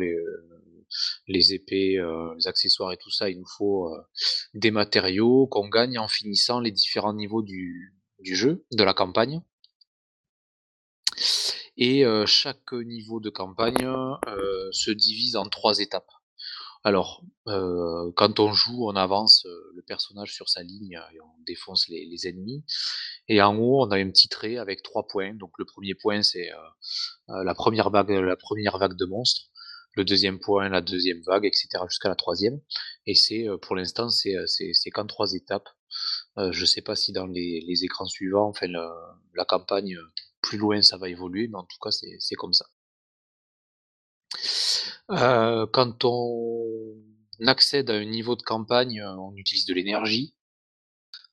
les 1.27 1.53
épées, 1.53 1.99
les 2.37 2.47
accessoires 2.47 2.93
et 2.93 2.97
tout 2.97 3.11
ça, 3.11 3.29
il 3.29 3.39
nous 3.39 3.47
faut 3.57 3.89
des 4.53 4.71
matériaux 4.71 5.47
qu'on 5.47 5.67
gagne 5.67 5.97
en 5.97 6.07
finissant 6.07 6.59
les 6.59 6.71
différents 6.71 7.13
niveaux 7.13 7.41
du, 7.41 7.94
du 8.25 8.35
jeu, 8.35 8.65
de 8.71 8.83
la 8.83 8.93
campagne. 8.93 9.41
Et 11.77 12.03
chaque 12.25 12.73
niveau 12.73 13.19
de 13.19 13.29
campagne 13.29 13.87
se 14.71 14.91
divise 14.91 15.35
en 15.35 15.45
trois 15.45 15.79
étapes. 15.79 16.09
Alors, 16.83 17.23
quand 17.45 18.39
on 18.39 18.51
joue, 18.51 18.87
on 18.89 18.95
avance 18.95 19.45
le 19.73 19.81
personnage 19.81 20.33
sur 20.33 20.49
sa 20.49 20.63
ligne 20.63 20.99
et 21.13 21.21
on 21.21 21.43
défonce 21.45 21.87
les, 21.87 22.27
ennemis. 22.27 22.63
Et 23.27 23.41
en 23.41 23.57
haut, 23.57 23.85
on 23.85 23.91
a 23.91 23.97
un 23.97 24.09
petit 24.09 24.29
trait 24.29 24.57
avec 24.57 24.83
trois 24.83 25.07
points. 25.07 25.33
Donc 25.35 25.51
le 25.59 25.65
premier 25.65 25.95
point, 25.95 26.23
c'est 26.23 26.49
la 27.27 27.53
première 27.53 27.89
vague, 27.89 28.09
la 28.09 28.35
première 28.35 28.77
vague 28.77 28.97
de 28.97 29.05
monstres. 29.05 29.43
Le 29.97 30.03
deuxième 30.03 30.39
point, 30.39 30.67
la 30.67 30.81
deuxième 30.81 31.21
vague, 31.21 31.45
etc. 31.45 31.67
jusqu'à 31.87 32.09
la 32.09 32.15
troisième. 32.15 32.59
Et 33.05 33.15
c'est, 33.15 33.45
pour 33.61 33.75
l'instant, 33.75 34.09
c'est 34.09 34.91
qu'en 34.93 35.05
trois 35.05 35.33
étapes. 35.33 35.69
Euh, 36.37 36.51
je 36.51 36.65
sais 36.65 36.81
pas 36.81 36.95
si 36.95 37.13
dans 37.13 37.27
les, 37.27 37.83
écrans 37.83 38.05
suivants, 38.05 38.49
enfin 38.49 38.67
la, 38.67 39.45
campagne 39.45 39.95
euh, 39.95 40.11
plus 40.41 40.57
loin, 40.57 40.81
ça 40.81 40.97
va 40.97 41.09
évoluer, 41.09 41.47
mais 41.47 41.57
en 41.57 41.63
tout 41.63 41.77
cas, 41.81 41.91
c'est 41.91 42.35
comme 42.35 42.53
ça. 42.53 42.65
Euh, 45.11 45.65
quand 45.67 46.03
on 46.03 46.95
accède 47.47 47.89
à 47.89 47.93
un 47.93 48.05
niveau 48.05 48.35
de 48.35 48.41
campagne, 48.41 49.01
on 49.03 49.35
utilise 49.35 49.65
de 49.65 49.73
l'énergie. 49.73 50.35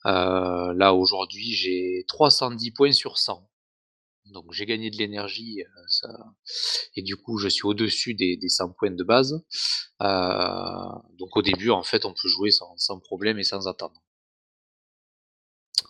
là 0.04 0.94
aujourd'hui, 0.94 1.52
j'ai 1.52 2.04
310 2.08 2.70
points 2.72 2.92
sur 2.92 3.18
100. 3.18 3.48
Donc 4.26 4.52
j'ai 4.52 4.66
gagné 4.66 4.90
de 4.90 4.96
l'énergie, 4.96 5.62
et 6.96 7.02
du 7.02 7.16
coup 7.16 7.38
je 7.38 7.48
suis 7.48 7.66
au-dessus 7.66 8.14
des, 8.14 8.38
100 8.48 8.72
points 8.74 8.90
de 8.92 9.04
base. 9.04 9.44
donc 10.00 11.36
au 11.36 11.42
début, 11.42 11.70
en 11.70 11.82
fait, 11.82 12.04
on 12.04 12.14
peut 12.14 12.28
jouer 12.28 12.50
sans, 12.50 12.76
sans 12.78 13.00
problème 13.00 13.38
et 13.38 13.44
sans 13.44 13.66
attendre 13.68 14.01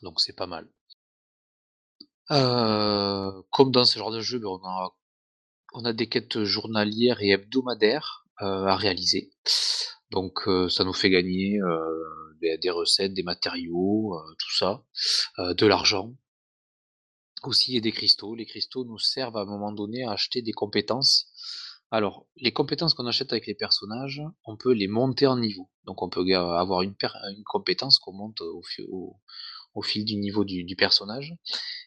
donc 0.02 0.20
c'est 0.20 0.36
pas 0.36 0.46
mal. 0.46 0.68
Comme 2.28 3.72
dans 3.72 3.84
ce 3.84 3.98
genre 3.98 4.10
de 4.10 4.20
jeu, 4.20 4.38
ben, 4.38 4.58
on 5.74 5.84
a, 5.84 5.92
des 5.92 6.08
quêtes 6.08 6.44
journalières 6.44 7.20
et 7.22 7.30
hebdomadaires 7.30 8.26
à 8.38 8.76
réaliser. 8.76 9.32
Donc 10.10 10.48
ça 10.70 10.84
nous 10.84 10.92
fait 10.92 11.10
gagner 11.10 11.58
des, 12.40 12.70
recettes, 12.70 13.14
des 13.14 13.22
matériaux, 13.22 14.18
tout 14.38 14.54
ça, 14.56 14.82
de 15.38 15.66
l'argent. 15.66 16.14
Aussi, 17.44 17.72
il 17.72 17.74
y 17.74 17.78
a 17.78 17.80
des 17.80 17.92
cristaux. 17.92 18.34
Les 18.34 18.46
cristaux 18.46 18.84
nous 18.84 18.98
servent 18.98 19.36
à 19.36 19.40
un 19.40 19.46
moment 19.46 19.72
donné 19.72 20.04
à 20.04 20.12
acheter 20.12 20.42
des 20.42 20.52
compétences. 20.52 21.26
Alors, 21.90 22.26
les 22.36 22.52
compétences 22.52 22.94
qu'on 22.94 23.06
achète 23.06 23.32
avec 23.32 23.46
les 23.46 23.54
personnages, 23.54 24.22
on 24.44 24.56
peut 24.56 24.72
les 24.72 24.88
monter 24.88 25.26
en 25.26 25.36
niveau. 25.36 25.68
Donc 25.84 26.02
on 26.02 26.08
peut 26.08 26.24
avoir 26.34 26.82
une, 26.82 26.94
une 27.02 27.44
compétence 27.44 27.98
qu'on 27.98 28.14
monte 28.14 28.40
au, 28.40 28.62
au, 28.88 29.16
au 29.74 29.82
fil 29.82 30.04
du 30.04 30.16
niveau 30.16 30.44
du, 30.44 30.76
personnage. 30.76 31.34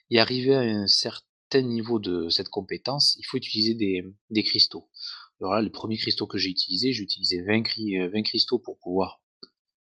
Et 0.10 0.20
arrivé 0.20 0.56
à 0.56 0.60
un 0.60 0.88
certain 0.88 1.62
niveau 1.62 2.00
de 2.00 2.30
cette 2.30 2.50
compétence, 2.50 3.16
il 3.20 3.26
faut 3.26 3.38
utiliser 3.38 3.74
des, 3.74 4.44
cristaux. 4.44 4.90
Alors 5.42 5.54
là, 5.54 5.62
le 5.62 5.72
premier 5.72 5.98
cristaux 5.98 6.28
que 6.28 6.38
j'ai 6.38 6.50
utilisé, 6.50 6.94
j'ai 6.94 7.04
utilisé 7.04 7.42
20, 7.42 7.64
20, 8.12 8.22
cristaux 8.24 8.60
pour 8.60 8.78
pouvoir 8.80 9.22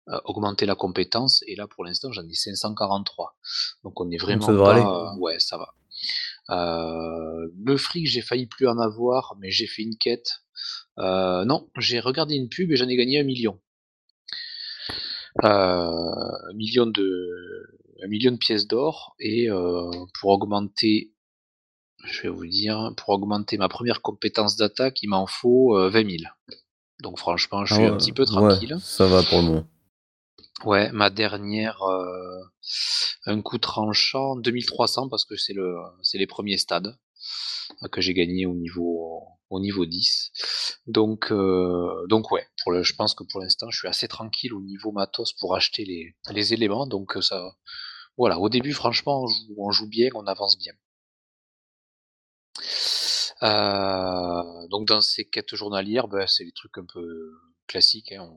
euh, 0.10 0.20
augmenter 0.26 0.66
la 0.66 0.76
compétence. 0.76 1.44
Et 1.48 1.56
là, 1.56 1.68
pour 1.68 1.86
l'instant, 1.86 2.12
j'en 2.12 2.28
ai 2.28 2.34
543. 2.34 3.38
Donc 3.84 4.00
on 4.02 4.10
est 4.12 4.18
vraiment 4.18 4.48
pas... 4.48 5.16
ouais, 5.18 5.40
ça 5.40 5.58
va. 5.58 5.74
Euh, 6.50 7.48
le 7.64 7.78
fric, 7.78 8.08
j'ai 8.08 8.22
failli 8.22 8.48
plus 8.48 8.68
en 8.68 8.80
avoir, 8.80 9.36
mais 9.40 9.52
j'ai 9.52 9.68
fait 9.68 9.84
une 9.84 9.98
quête. 9.98 10.42
Euh, 10.98 11.46
non, 11.46 11.70
j'ai 11.78 12.00
regardé 12.00 12.36
une 12.36 12.50
pub 12.50 12.72
et 12.72 12.76
j'en 12.76 12.88
ai 12.88 12.96
gagné 12.96 13.20
un 13.20 13.24
million. 13.24 13.60
un 15.44 16.54
million 16.56 16.86
de, 16.86 17.79
un 18.04 18.08
million 18.08 18.32
de 18.32 18.38
pièces 18.38 18.68
d'or 18.68 19.16
et 19.20 19.48
pour 20.20 20.30
augmenter 20.32 21.14
je 22.06 22.22
vais 22.24 22.30
vous 22.30 22.48
dire, 22.48 22.94
pour 22.96 23.10
augmenter 23.10 23.58
ma 23.58 23.68
première 23.68 24.02
compétence 24.02 24.56
d'attaque, 24.56 25.04
il 25.04 25.10
m'en 25.10 25.28
faut 25.28 25.78
20 25.78 25.92
000. 26.10 26.24
Donc 27.02 27.18
franchement, 27.20 27.66
je 27.66 27.74
Ah 27.74 27.78
suis 27.78 27.86
un 27.86 27.98
petit 27.98 28.12
peu 28.14 28.24
ouais, 28.24 28.28
tranquille. 28.28 28.78
ça 28.82 29.06
va 29.08 29.24
pour 29.24 29.40
le 29.40 29.44
moment. 29.44 29.68
Ouais, 30.66 30.92
ma 30.92 31.10
dernière, 31.10 31.82
euh, 31.84 32.42
un 33.26 33.42
coup 33.42 33.58
tranchant, 33.58 34.36
2300 34.36 35.08
parce 35.08 35.24
que 35.24 35.38
c'est 35.38 35.54
le, 35.54 35.78
c'est 36.02 36.18
les 36.18 36.28
premiers 36.28 36.58
stades 36.58 36.98
euh, 37.84 37.88
que 37.88 38.02
j'ai 38.02 38.14
gagné 38.14 38.46
au 38.46 38.54
niveau, 38.54 39.24
au 39.50 39.62
niveau 39.62 39.86
10. 39.86 40.32
Donc, 40.88 41.32
euh, 41.32 42.06
donc 42.10 42.32
ouais, 42.32 42.46
pour 42.62 42.74
le, 42.74 42.84
je 42.84 42.94
pense 42.94 43.14
que 43.14 43.24
pour 43.24 43.40
l'instant, 43.40 43.70
je 43.70 43.80
suis 43.80 43.88
assez 43.88 44.10
tranquille 44.10 44.54
au 44.54 44.62
niveau 44.62 44.92
matos 44.92 45.32
pour 45.32 45.56
acheter 45.56 45.86
les, 45.86 46.16
les 46.32 46.54
éléments. 46.54 46.88
Donc 46.88 47.18
ça, 47.22 47.56
voilà, 48.20 48.38
au 48.38 48.50
début, 48.50 48.74
franchement, 48.74 49.26
on 49.58 49.72
joue, 49.72 49.88
bien, 49.88 50.10
on 50.14 50.28
avance 50.28 50.58
bien. 50.58 50.74
Euh, 53.42 54.68
donc 54.68 54.86
dans 54.90 55.00
ces 55.00 55.24
quêtes 55.24 55.56
journalières, 55.56 56.10
ben, 56.10 56.28
c'est 56.28 56.44
des 56.44 56.52
trucs 56.52 56.78
un 56.78 56.86
peu 56.86 57.32
classiques. 57.66 58.12
Hein. 58.12 58.30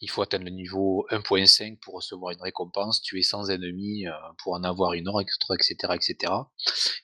Il 0.00 0.08
faut 0.08 0.22
atteindre 0.22 0.44
le 0.44 0.52
niveau 0.52 1.04
1.5 1.10 1.78
pour 1.80 1.94
recevoir 1.94 2.30
une 2.32 2.40
récompense, 2.40 3.02
tuer 3.02 3.24
100 3.24 3.48
ennemis 3.48 4.06
euh, 4.06 4.12
pour 4.44 4.52
en 4.52 4.62
avoir 4.62 4.92
une 4.92 5.08
autre, 5.08 5.52
etc., 5.52 5.94
etc. 5.96 6.32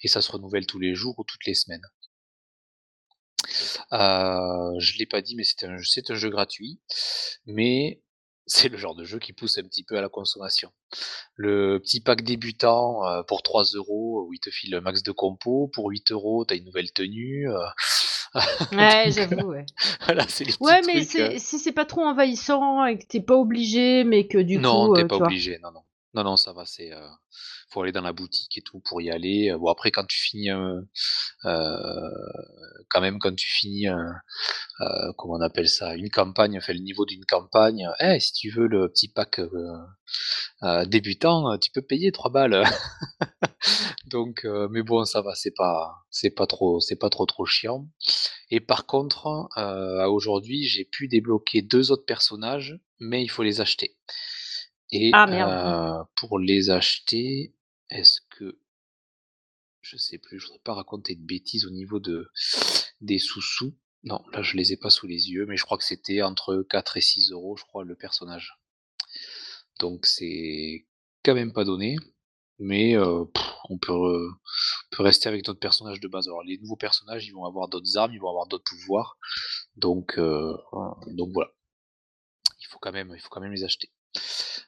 Et 0.02 0.06
ça 0.06 0.22
se 0.22 0.30
renouvelle 0.30 0.66
tous 0.66 0.78
les 0.78 0.94
jours 0.94 1.18
ou 1.18 1.24
toutes 1.24 1.44
les 1.46 1.54
semaines. 1.54 1.82
Euh, 3.92 4.78
je 4.78 4.98
l'ai 4.98 5.06
pas 5.06 5.20
dit, 5.20 5.34
mais 5.34 5.42
c'est 5.42 5.64
un 5.66 5.76
jeu 6.16 6.30
gratuit, 6.30 6.80
mais 7.46 8.03
c'est 8.46 8.68
le 8.68 8.76
genre 8.78 8.94
de 8.94 9.04
jeu 9.04 9.18
qui 9.18 9.32
pousse 9.32 9.58
un 9.58 9.62
petit 9.62 9.84
peu 9.84 9.96
à 9.96 10.00
la 10.00 10.08
consommation. 10.08 10.70
Le 11.36 11.78
petit 11.80 12.00
pack 12.00 12.22
débutant 12.22 13.06
euh, 13.06 13.22
pour 13.22 13.42
3 13.42 13.64
euros, 13.74 14.26
où 14.28 14.32
il 14.34 14.40
te 14.40 14.50
file 14.50 14.74
un 14.74 14.80
max 14.80 15.02
de 15.02 15.12
compo, 15.12 15.68
pour 15.74 15.88
8 15.90 16.10
euros, 16.12 16.44
t'as 16.44 16.56
une 16.56 16.64
nouvelle 16.64 16.92
tenue. 16.92 17.48
euh, 17.50 17.58
Ouais, 18.72 19.10
j'avoue, 19.10 19.48
ouais. 19.50 19.64
voilà, 20.06 20.26
c'est 20.28 20.44
les 20.44 20.52
petits 20.52 20.62
Ouais, 20.62 20.80
mais 20.86 21.04
trucs. 21.06 21.16
euh. 21.16 21.38
si 21.38 21.58
c'est 21.58 21.72
pas 21.72 21.84
trop 21.84 22.02
envahissant 22.02 22.84
et 22.86 22.98
que 22.98 23.06
t'es 23.06 23.20
pas 23.20 23.36
obligé, 23.36 24.04
mais 24.04 24.26
que 24.26 24.38
du 24.38 24.58
Non, 24.58 24.88
coup, 24.88 24.94
t'es 24.94 25.02
euh, 25.02 25.06
pas 25.06 25.16
vois. 25.16 25.26
obligé. 25.26 25.58
Non, 25.62 25.70
non. 25.72 25.82
Non, 26.14 26.22
non, 26.22 26.36
ça 26.36 26.52
va. 26.52 26.64
C'est, 26.64 26.92
euh, 26.92 27.08
faut 27.70 27.82
aller 27.82 27.90
dans 27.90 28.00
la 28.00 28.12
boutique 28.12 28.56
et 28.56 28.62
tout 28.62 28.80
pour 28.80 29.02
y 29.02 29.10
aller. 29.10 29.52
Bon, 29.58 29.66
après, 29.68 29.90
quand 29.90 30.06
tu 30.06 30.16
finis, 30.16 30.50
euh, 30.50 30.80
quand 32.88 33.00
même, 33.00 33.18
quand 33.18 33.34
tu 33.34 33.50
finis, 33.50 33.86
comment 35.16 35.34
on 35.34 35.40
appelle 35.40 35.68
ça, 35.68 35.94
une 35.96 36.10
campagne, 36.10 36.56
enfin 36.58 36.72
le 36.72 36.78
niveau 36.80 37.04
d'une 37.04 37.24
campagne. 37.24 37.88
Eh, 38.00 38.20
si 38.20 38.32
tu 38.32 38.50
veux 38.50 38.68
le 38.68 38.88
petit 38.88 39.08
pack 39.08 39.40
euh, 39.40 40.84
débutant, 40.86 41.58
tu 41.58 41.70
peux 41.72 41.82
payer 41.82 42.12
3 42.12 42.30
balles. 42.30 42.62
Donc, 44.06 44.46
mais 44.70 44.82
bon, 44.82 45.04
ça 45.04 45.20
va. 45.22 45.34
C'est 45.34 45.54
pas, 45.56 46.04
c'est 46.10 46.30
pas 46.30 46.46
trop, 46.46 46.78
c'est 46.80 46.96
pas 46.96 47.10
trop 47.10 47.26
trop 47.26 47.44
chiant. 47.44 47.88
Et 48.50 48.60
par 48.60 48.86
contre, 48.86 49.48
aujourd'hui, 50.08 50.64
j'ai 50.64 50.84
pu 50.84 51.08
débloquer 51.08 51.62
deux 51.62 51.90
autres 51.90 52.06
personnages, 52.06 52.78
mais 53.00 53.22
il 53.22 53.28
faut 53.28 53.42
les 53.42 53.60
acheter. 53.60 53.96
Et 54.94 55.10
Ah 55.12 55.26
merde. 55.26 55.50
euh, 55.50 56.04
pour 56.16 56.38
les 56.38 56.70
acheter, 56.70 57.54
est-ce 57.90 58.20
que 58.30 58.58
je 59.82 59.96
sais 59.98 60.18
plus, 60.18 60.38
je 60.38 60.46
voudrais 60.46 60.60
pas 60.64 60.72
raconter 60.74 61.14
de 61.14 61.22
bêtises 61.24 61.66
au 61.66 61.70
niveau 61.70 62.00
de 62.00 62.30
des 63.00 63.18
sous-sous. 63.18 63.74
Non, 64.04 64.22
là 64.32 64.42
je 64.42 64.56
les 64.56 64.72
ai 64.72 64.76
pas 64.76 64.90
sous 64.90 65.06
les 65.06 65.30
yeux, 65.30 65.46
mais 65.46 65.56
je 65.56 65.64
crois 65.64 65.78
que 65.78 65.84
c'était 65.84 66.22
entre 66.22 66.64
4 66.70 66.96
et 66.96 67.00
6 67.00 67.32
euros, 67.32 67.56
je 67.56 67.64
crois, 67.64 67.84
le 67.84 67.96
personnage. 67.96 68.54
Donc 69.80 70.06
c'est 70.06 70.86
quand 71.24 71.34
même 71.34 71.52
pas 71.52 71.64
donné, 71.64 71.96
mais 72.58 72.96
euh, 72.96 73.24
pff, 73.24 73.44
on 73.68 73.78
peut, 73.78 73.92
euh, 73.92 74.30
on 74.92 74.96
peut 74.96 75.02
rester 75.02 75.28
avec 75.28 75.44
d'autres 75.44 75.60
personnages 75.60 76.00
de 76.00 76.08
base. 76.08 76.28
Alors 76.28 76.42
les 76.44 76.58
nouveaux 76.58 76.76
personnages, 76.76 77.26
ils 77.26 77.32
vont 77.32 77.44
avoir 77.44 77.68
d'autres 77.68 77.96
armes, 77.98 78.12
ils 78.14 78.20
vont 78.20 78.28
avoir 78.30 78.46
d'autres 78.46 78.64
pouvoirs, 78.64 79.18
donc 79.76 80.18
euh, 80.18 80.56
donc 81.08 81.30
voilà. 81.32 81.50
Il 82.60 82.66
faut 82.68 82.78
quand 82.78 82.92
même, 82.92 83.12
il 83.14 83.20
faut 83.20 83.28
quand 83.30 83.40
même 83.40 83.52
les 83.52 83.64
acheter. 83.64 83.90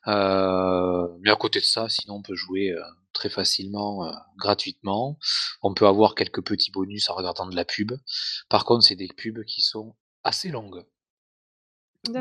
Euh, 0.08 1.08
mais 1.20 1.30
à 1.30 1.36
côté 1.36 1.60
de 1.60 1.64
ça, 1.64 1.88
sinon 1.88 2.16
on 2.16 2.22
peut 2.22 2.34
jouer 2.36 2.70
euh, 2.70 2.80
très 3.12 3.28
facilement, 3.28 4.06
euh, 4.06 4.12
gratuitement. 4.38 5.18
On 5.62 5.74
peut 5.74 5.86
avoir 5.86 6.14
quelques 6.14 6.44
petits 6.44 6.70
bonus 6.70 7.10
en 7.10 7.14
regardant 7.14 7.46
de 7.46 7.56
la 7.56 7.64
pub. 7.64 7.92
Par 8.48 8.64
contre, 8.64 8.84
c'est 8.84 8.94
des 8.96 9.08
pubs 9.08 9.44
qui 9.44 9.62
sont 9.62 9.96
assez 10.22 10.48
longues. 10.50 10.84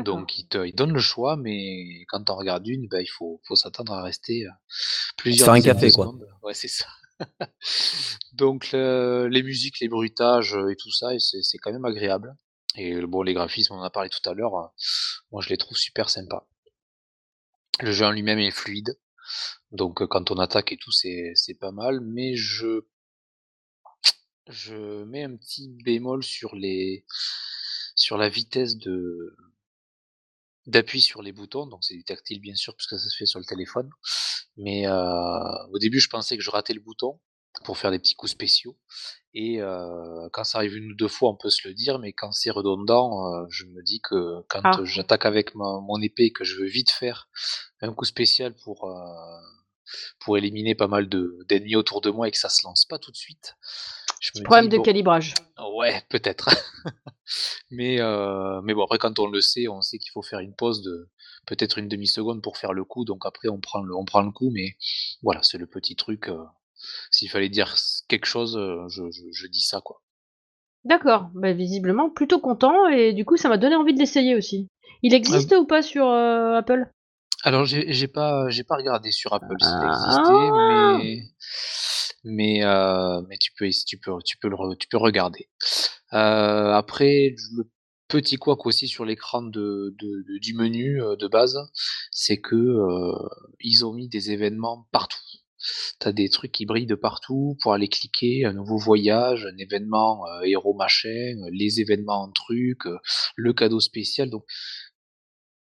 Donc 0.02 0.36
ils 0.38 0.48
te 0.48 0.58
ils 0.66 0.74
donnent 0.74 0.92
le 0.92 1.00
choix, 1.00 1.36
mais 1.36 2.04
quand 2.08 2.28
on 2.30 2.34
regarde 2.36 2.66
une, 2.66 2.88
ben, 2.88 3.00
il 3.00 3.06
faut, 3.06 3.40
faut 3.46 3.54
s'attendre 3.54 3.92
à 3.92 4.02
rester 4.02 4.44
euh, 4.46 4.50
plusieurs 5.16 5.46
faire 5.46 5.54
un 5.54 5.60
café, 5.60 5.92
quoi. 5.92 6.06
secondes. 6.06 6.26
Ouais, 6.42 6.54
c'est 6.54 6.68
ça. 6.68 6.86
Donc 8.32 8.72
le- 8.72 9.28
les 9.30 9.42
musiques, 9.42 9.78
les 9.80 9.88
bruitages 9.88 10.56
euh, 10.56 10.70
et 10.70 10.76
tout 10.76 10.90
ça, 10.90 11.10
c'est 11.18 11.58
quand 11.58 11.72
même 11.72 11.84
agréable. 11.84 12.36
Et 12.76 13.00
bon, 13.02 13.22
les 13.22 13.32
graphismes, 13.32 13.74
on 13.74 13.78
en 13.78 13.82
a 13.84 13.90
parlé 13.90 14.10
tout 14.10 14.28
à 14.28 14.34
l'heure, 14.34 14.54
euh, 14.56 14.66
moi 15.30 15.40
je 15.40 15.48
les 15.48 15.56
trouve 15.56 15.76
super 15.78 16.10
sympas. 16.10 16.46
Le 17.80 17.92
jeu 17.92 18.06
en 18.06 18.10
lui-même 18.10 18.38
est 18.38 18.50
fluide, 18.50 18.98
donc 19.70 20.00
euh, 20.00 20.06
quand 20.06 20.30
on 20.30 20.38
attaque 20.38 20.72
et 20.72 20.76
tout, 20.78 20.92
c'est 20.92 21.34
pas 21.60 21.72
mal, 21.72 22.00
mais 22.00 22.34
je 22.34 22.82
mets 25.04 25.24
un 25.24 25.36
petit 25.36 25.68
bémol 25.84 26.22
sur 26.22 26.54
les 26.54 27.04
sur 27.94 28.18
la 28.18 28.28
vitesse 28.28 28.76
d'appui 30.66 31.00
sur 31.00 31.22
les 31.22 31.32
boutons, 31.32 31.66
donc 31.66 31.82
c'est 31.82 31.94
du 31.94 32.04
tactile 32.04 32.40
bien 32.40 32.54
sûr 32.54 32.76
puisque 32.76 32.98
ça 32.98 33.08
se 33.08 33.16
fait 33.16 33.26
sur 33.26 33.40
le 33.40 33.44
téléphone. 33.46 33.90
Mais 34.56 34.86
euh, 34.86 35.66
au 35.72 35.78
début, 35.78 36.00
je 36.00 36.08
pensais 36.08 36.36
que 36.36 36.42
je 36.42 36.50
ratais 36.50 36.74
le 36.74 36.80
bouton 36.80 37.20
pour 37.64 37.78
faire 37.78 37.90
des 37.90 37.98
petits 37.98 38.14
coups 38.14 38.32
spéciaux. 38.32 38.78
Et 39.38 39.60
euh, 39.60 40.28
quand 40.32 40.44
ça 40.44 40.56
arrive 40.58 40.76
une 40.78 40.92
ou 40.92 40.94
deux 40.94 41.08
fois, 41.08 41.28
on 41.30 41.36
peut 41.36 41.50
se 41.50 41.68
le 41.68 41.74
dire, 41.74 41.98
mais 41.98 42.14
quand 42.14 42.32
c'est 42.32 42.50
redondant, 42.50 43.34
euh, 43.34 43.44
je 43.50 43.66
me 43.66 43.82
dis 43.82 44.00
que 44.00 44.40
quand 44.48 44.62
Ah. 44.64 44.80
j'attaque 44.84 45.26
avec 45.26 45.54
ma- 45.54 45.78
mon 45.82 46.00
épée 46.00 46.24
et 46.24 46.32
que 46.32 46.42
je 46.42 46.56
veux 46.56 46.66
vite 46.66 46.90
faire 46.90 47.28
un 47.82 47.92
coup 47.92 48.06
spécial 48.06 48.54
pour 48.64 48.84
euh, 48.84 48.94
pour 50.20 50.38
éliminer 50.38 50.74
pas 50.74 50.88
mal 50.88 51.08
de 51.10 51.38
d'ennemis 51.50 51.76
autour 51.76 52.00
de 52.00 52.08
moi 52.10 52.28
et 52.28 52.30
que 52.30 52.38
ça 52.38 52.48
se 52.48 52.66
lance 52.66 52.86
pas 52.86 52.98
tout 52.98 53.10
de 53.10 53.16
suite, 53.16 53.56
je 54.22 54.30
me 54.38 54.44
Problème 54.44 54.64
dis 54.64 54.70
de 54.70 54.76
bon, 54.78 54.82
calibrage. 54.82 55.34
ouais, 55.76 56.02
peut-être. 56.08 56.48
Mais, 57.70 57.96
mais 58.62 58.72
bon, 58.74 58.84
après, 58.84 58.98
quand 58.98 59.18
on 59.18 59.26
le 59.26 59.40
sait, 59.40 59.66
on 59.68 59.82
sait 59.82 59.98
qu'il 59.98 60.12
faut 60.12 60.22
faire 60.22 60.38
une 60.38 60.54
pause 60.54 60.80
de 60.82 61.10
peut-être 61.46 61.76
une 61.78 61.88
demi-seconde 61.88 62.40
pour 62.42 62.56
faire 62.56 62.72
le 62.72 62.84
coup. 62.84 63.04
Donc 63.04 63.26
après, 63.26 63.48
on 63.48 63.60
prend 63.60 63.82
le, 63.82 63.94
on 63.96 64.04
prend 64.04 64.22
le 64.22 64.30
coup. 64.30 64.50
Mais 64.50 64.76
voilà, 65.22 65.42
c'est 65.42 65.58
le 65.58 65.66
petit 65.66 65.96
truc. 65.96 66.28
S'il 67.10 67.30
fallait 67.30 67.48
dire 67.48 67.74
quelque 68.08 68.26
chose, 68.26 68.58
je, 68.88 69.02
je, 69.10 69.22
je 69.32 69.46
dis 69.48 69.62
ça, 69.62 69.80
quoi. 69.80 70.02
D'accord. 70.84 71.30
Bah, 71.34 71.52
visiblement, 71.52 72.10
plutôt 72.10 72.38
content 72.38 72.86
et 72.88 73.12
du 73.12 73.24
coup, 73.24 73.36
ça 73.36 73.48
m'a 73.48 73.58
donné 73.58 73.74
envie 73.74 73.94
de 73.94 73.98
l'essayer 73.98 74.34
aussi. 74.36 74.68
Il 75.02 75.14
existe 75.14 75.52
ou 75.52 75.66
pas 75.66 75.82
sur 75.82 76.06
euh, 76.08 76.54
Apple? 76.56 76.88
Alors, 77.42 77.64
j'ai 77.64 78.08
pas, 78.08 78.48
j'ai 78.48 78.64
pas 78.64 78.76
regardé 78.76 79.10
sur 79.12 79.32
Apple 79.32 79.56
s'il 79.60 79.78
Ah. 79.82 79.86
existait, 79.86 80.50
mais, 80.68 81.22
mais, 82.24 82.64
euh, 82.64 83.20
mais 83.28 83.36
tu 83.38 83.52
peux, 83.58 83.68
tu 83.86 83.98
peux, 83.98 84.12
tu 84.24 84.36
peux 84.38 84.48
le, 84.48 84.76
tu 84.76 84.88
peux 84.88 84.96
regarder. 84.96 85.48
Après, 86.10 87.34
le 87.56 87.70
petit 88.08 88.36
couac 88.36 88.64
aussi 88.66 88.88
sur 88.88 89.04
l'écran 89.04 89.42
de, 89.42 89.94
de- 89.98 90.24
de- 90.28 90.38
du 90.38 90.54
menu 90.54 91.00
de 91.18 91.28
base, 91.28 91.58
c'est 92.10 92.40
que 92.40 92.78
ils 93.60 93.84
ont 93.84 93.92
mis 93.92 94.08
des 94.08 94.30
événements 94.30 94.86
partout. 94.92 95.18
T'as 95.98 96.12
des 96.12 96.28
trucs 96.28 96.52
qui 96.52 96.66
brillent 96.66 96.86
de 96.86 96.94
partout 96.94 97.56
pour 97.62 97.72
aller 97.72 97.88
cliquer, 97.88 98.44
un 98.44 98.52
nouveau 98.52 98.78
voyage, 98.78 99.46
un 99.46 99.56
événement 99.58 100.26
euh, 100.26 100.42
héros 100.42 100.74
machin, 100.74 101.34
les 101.50 101.80
événements 101.80 102.22
en 102.24 102.32
truc, 102.32 102.86
euh, 102.86 102.98
le 103.36 103.52
cadeau 103.52 103.80
spécial. 103.80 104.30
Donc, 104.30 104.44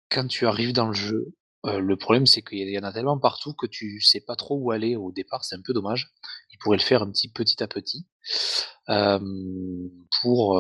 quand 0.09 0.27
tu 0.27 0.45
arrives 0.47 0.73
dans 0.73 0.87
le 0.87 0.93
jeu, 0.93 1.35
euh, 1.65 1.79
le 1.79 1.97
problème 1.97 2.25
c'est 2.25 2.41
qu'il 2.41 2.69
y 2.69 2.79
en 2.79 2.83
a 2.83 2.93
tellement 2.93 3.19
partout 3.19 3.53
que 3.53 3.67
tu 3.67 3.99
sais 4.01 4.21
pas 4.21 4.35
trop 4.35 4.57
où 4.57 4.71
aller 4.71 4.95
au 4.95 5.11
départ. 5.11 5.43
C'est 5.43 5.55
un 5.55 5.61
peu 5.61 5.73
dommage. 5.73 6.11
Ils 6.51 6.57
pourraient 6.59 6.77
le 6.77 6.83
faire 6.83 7.01
un 7.01 7.11
petit 7.11 7.31
petit 7.31 7.61
à 7.63 7.67
petit 7.67 8.07
pour 10.21 10.59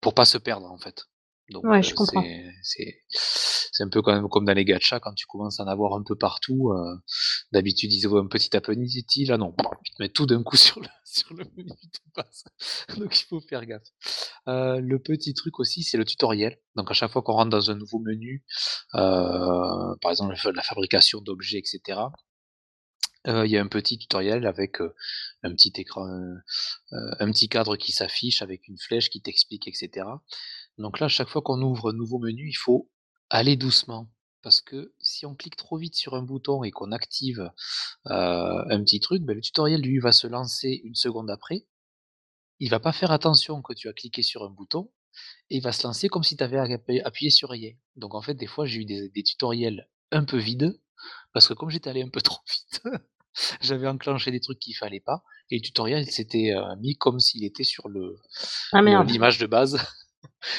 pour 0.00 0.14
pas 0.14 0.24
se 0.24 0.38
perdre 0.38 0.70
en 0.70 0.78
fait. 0.78 1.04
Donc 1.50 1.64
Ouais, 1.64 1.78
euh, 1.78 1.82
je 1.82 1.94
comprends. 1.94 2.22
c'est 2.62 3.82
un 3.82 3.88
peu 3.88 4.00
quand 4.02 4.12
même 4.14 4.28
comme 4.28 4.44
dans 4.44 4.52
les 4.54 4.64
gachas 4.64 5.00
quand 5.00 5.12
tu 5.14 5.26
commences 5.26 5.60
à 5.60 5.64
en 5.64 5.66
avoir 5.66 5.94
un 5.94 6.02
peu 6.02 6.14
partout. 6.16 6.70
euh, 6.70 6.96
D'habitude 7.52 7.92
ils 7.92 8.06
voient 8.06 8.20
un 8.20 8.26
petit 8.28 8.56
à 8.56 8.60
petit, 8.60 9.24
là 9.26 9.36
non, 9.36 9.54
ils 9.84 9.94
te 9.94 10.02
mettent 10.02 10.12
tout 10.14 10.26
d'un 10.26 10.42
coup 10.42 10.56
sur 10.56 10.80
le 10.80 10.88
sur 11.04 11.34
le 11.34 11.44
menu 11.56 11.68
de 11.68 12.12
base. 12.16 12.44
Donc 12.98 13.18
il 13.20 13.24
faut 13.24 13.40
faire 13.40 13.66
gaffe. 13.66 13.82
Euh, 14.48 14.80
le 14.80 14.98
petit 14.98 15.34
truc 15.34 15.58
aussi 15.60 15.82
c'est 15.82 15.98
le 15.98 16.04
tutoriel. 16.04 16.58
Donc 16.76 16.90
à 16.90 16.94
chaque 16.94 17.10
fois 17.10 17.22
qu'on 17.22 17.32
rentre 17.34 17.50
dans 17.50 17.70
un 17.70 17.74
nouveau 17.74 17.98
menu, 17.98 18.44
euh, 18.94 19.94
par 20.00 20.10
exemple 20.10 20.34
la 20.54 20.62
fabrication 20.62 21.20
d'objets 21.20 21.58
etc. 21.58 22.00
euh, 23.28 23.44
Il 23.46 23.52
y 23.52 23.56
a 23.58 23.62
un 23.62 23.68
petit 23.68 23.98
tutoriel 23.98 24.46
avec 24.46 24.80
euh, 24.80 24.94
un 25.42 25.52
petit 25.54 25.72
écran, 25.76 26.06
euh, 26.08 26.36
un 27.20 27.30
petit 27.30 27.48
cadre 27.48 27.76
qui 27.76 27.92
s'affiche 27.92 28.42
avec 28.42 28.66
une 28.68 28.78
flèche 28.78 29.10
qui 29.10 29.20
t'explique, 29.20 29.68
etc. 29.68 30.06
Donc 30.82 30.98
là, 30.98 31.08
chaque 31.08 31.28
fois 31.28 31.42
qu'on 31.42 31.62
ouvre 31.62 31.90
un 31.90 31.92
nouveau 31.94 32.18
menu, 32.18 32.48
il 32.48 32.56
faut 32.56 32.90
aller 33.30 33.56
doucement 33.56 34.08
parce 34.42 34.60
que 34.60 34.92
si 34.98 35.24
on 35.24 35.36
clique 35.36 35.56
trop 35.56 35.78
vite 35.78 35.94
sur 35.94 36.14
un 36.14 36.22
bouton 36.22 36.64
et 36.64 36.72
qu'on 36.72 36.90
active 36.90 37.50
un 38.06 38.82
petit 38.82 38.98
truc, 38.98 39.22
ben, 39.22 39.34
le 39.34 39.40
tutoriel 39.40 39.80
lui 39.80 40.00
va 40.00 40.10
se 40.10 40.26
lancer 40.26 40.80
une 40.84 40.96
seconde 40.96 41.30
après. 41.30 41.64
Il 42.58 42.68
va 42.68 42.80
pas 42.80 42.92
faire 42.92 43.12
attention 43.12 43.62
que 43.62 43.72
tu 43.72 43.88
as 43.88 43.92
cliqué 43.92 44.22
sur 44.22 44.42
un 44.42 44.50
bouton 44.50 44.90
et 45.50 45.56
il 45.58 45.62
va 45.62 45.70
se 45.70 45.86
lancer 45.86 46.08
comme 46.08 46.24
si 46.24 46.36
tu 46.36 46.42
avais 46.42 46.58
appuyé 47.04 47.30
sur 47.30 47.50
rien. 47.50 47.72
Donc 47.94 48.14
en 48.14 48.22
fait, 48.22 48.34
des 48.34 48.48
fois, 48.48 48.66
j'ai 48.66 48.80
eu 48.80 48.84
des, 48.84 49.08
des 49.08 49.22
tutoriels 49.22 49.88
un 50.10 50.24
peu 50.24 50.38
vides 50.38 50.80
parce 51.32 51.46
que 51.46 51.54
comme 51.54 51.70
j'étais 51.70 51.90
allé 51.90 52.02
un 52.02 52.08
peu 52.08 52.20
trop 52.22 52.40
vite, 52.50 52.82
j'avais 53.60 53.86
enclenché 53.86 54.32
des 54.32 54.40
trucs 54.40 54.58
qu'il 54.58 54.76
fallait 54.76 55.00
pas 55.00 55.22
et 55.50 55.56
le 55.56 55.62
tutoriel 55.62 56.10
s'était 56.10 56.52
mis 56.80 56.96
comme 56.96 57.20
s'il 57.20 57.44
était 57.44 57.64
sur 57.64 57.88
le 57.88 58.16
Ah 58.72 58.82
l'image 59.04 59.38
de 59.38 59.46
base 59.46 59.78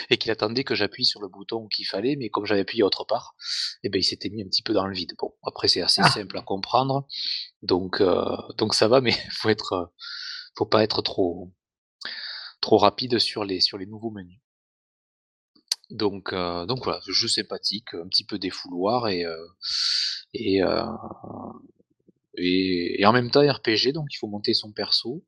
et 0.10 0.18
qu'il 0.18 0.32
attendait 0.32 0.64
que 0.64 0.76
j'appuie 0.76 1.06
sur 1.06 1.22
le 1.22 1.28
bouton 1.28 1.68
qu'il 1.68 1.86
fallait, 1.86 2.16
mais 2.18 2.30
comme 2.30 2.46
j'avais 2.46 2.62
appuyé 2.62 2.84
autre 2.84 3.06
part, 3.06 3.36
et 3.84 3.90
ben 3.90 4.00
il 4.00 4.04
s'était 4.04 4.30
mis 4.30 4.42
un 4.42 4.48
petit 4.48 4.64
peu 4.64 4.74
dans 4.74 4.86
le 4.88 4.94
vide. 4.96 5.14
Bon, 5.20 5.34
après 5.44 5.68
c'est 5.68 5.82
assez 5.82 6.02
Ah. 6.04 6.10
simple 6.10 6.38
à 6.38 6.42
comprendre, 6.42 7.08
donc 7.62 8.02
euh, 8.02 8.24
donc 8.58 8.74
ça 8.74 8.88
va, 8.88 9.02
mais 9.02 9.12
faut 9.32 9.50
être, 9.50 9.92
faut 10.58 10.66
pas 10.66 10.84
être 10.84 11.02
trop 11.02 11.52
trop 12.62 12.78
rapide 12.78 13.20
sur 13.20 13.44
les 13.44 13.60
sur 13.60 13.78
les 13.78 13.86
nouveaux 13.86 14.12
menus. 14.12 14.40
Donc 15.90 16.34
euh, 16.34 16.66
donc 16.66 16.84
voilà, 16.86 17.02
jeu 17.08 17.28
sympathique, 17.28 17.94
un 17.94 18.08
petit 18.08 18.26
peu 18.26 18.40
défouloir 18.40 19.08
et 19.10 19.26
euh, 19.26 19.46
et, 20.34 20.64
euh, 20.64 20.86
et 22.38 23.02
et 23.02 23.06
en 23.06 23.14
même 23.14 23.30
temps 23.32 23.42
RPG, 23.42 23.92
donc 23.94 24.08
il 24.12 24.18
faut 24.18 24.28
monter 24.28 24.54
son 24.54 24.72
perso. 24.72 25.24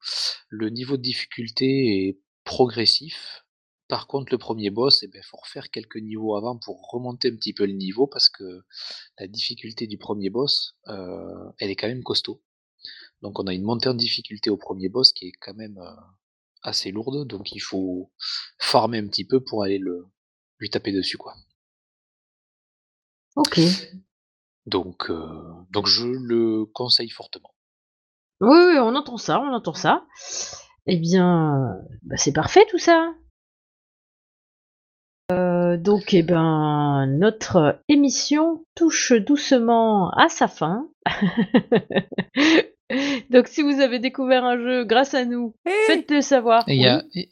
Le 0.49 0.69
niveau 0.69 0.97
de 0.97 1.01
difficulté 1.01 2.07
est 2.07 2.19
progressif. 2.43 3.44
Par 3.87 4.07
contre, 4.07 4.31
le 4.31 4.39
premier 4.39 4.71
boss, 4.71 5.03
eh 5.03 5.07
ben, 5.07 5.21
faut 5.23 5.37
refaire 5.37 5.69
quelques 5.69 5.97
niveaux 5.97 6.35
avant 6.35 6.57
pour 6.57 6.89
remonter 6.89 7.29
un 7.31 7.35
petit 7.35 7.53
peu 7.53 7.65
le 7.65 7.73
niveau 7.73 8.07
parce 8.07 8.29
que 8.29 8.63
la 9.19 9.27
difficulté 9.27 9.85
du 9.85 9.97
premier 9.97 10.29
boss, 10.31 10.75
euh, 10.87 11.51
elle 11.59 11.69
est 11.69 11.75
quand 11.75 11.87
même 11.87 12.03
costaud. 12.03 12.41
Donc 13.21 13.39
on 13.39 13.47
a 13.47 13.53
une 13.53 13.63
montée 13.63 13.89
en 13.89 13.93
difficulté 13.93 14.49
au 14.49 14.57
premier 14.57 14.89
boss 14.89 15.13
qui 15.13 15.27
est 15.27 15.33
quand 15.39 15.53
même 15.53 15.77
euh, 15.77 16.01
assez 16.63 16.91
lourde, 16.91 17.27
donc 17.27 17.51
il 17.51 17.59
faut 17.59 18.11
farmer 18.59 18.97
un 18.97 19.07
petit 19.07 19.25
peu 19.25 19.43
pour 19.43 19.63
aller 19.63 19.77
le 19.77 20.07
lui 20.57 20.69
taper 20.69 20.91
dessus 20.91 21.17
quoi. 21.17 21.35
Ok. 23.35 23.59
Donc 24.65 25.09
euh, 25.11 25.53
donc 25.69 25.85
je 25.85 26.07
le 26.07 26.65
conseille 26.65 27.09
fortement. 27.09 27.53
Oui, 28.41 28.49
oui, 28.49 28.79
on 28.79 28.95
entend 28.95 29.17
ça, 29.17 29.39
on 29.39 29.53
entend 29.53 29.73
ça. 29.73 30.05
Eh 30.87 30.97
bien, 30.97 31.79
bah, 32.03 32.17
c'est 32.17 32.33
parfait 32.33 32.65
tout 32.69 32.77
ça. 32.77 33.13
Euh, 35.31 35.77
donc, 35.77 36.13
eh 36.13 36.21
ben, 36.21 37.07
notre 37.07 37.79
émission 37.89 38.63
touche 38.75 39.11
doucement 39.13 40.11
à 40.11 40.29
sa 40.29 40.47
fin. 40.47 40.87
donc, 43.31 43.47
si 43.47 43.63
vous 43.63 43.79
avez 43.81 43.97
découvert 43.99 44.45
un 44.45 44.57
jeu 44.57 44.85
grâce 44.85 45.13
à 45.15 45.25
nous, 45.25 45.55
faites-le 45.87 46.21
savoir. 46.21 46.63
Il 46.67 46.79
y 46.79 46.87
a, 46.87 47.01
Oui. 47.15 47.21
et- 47.21 47.29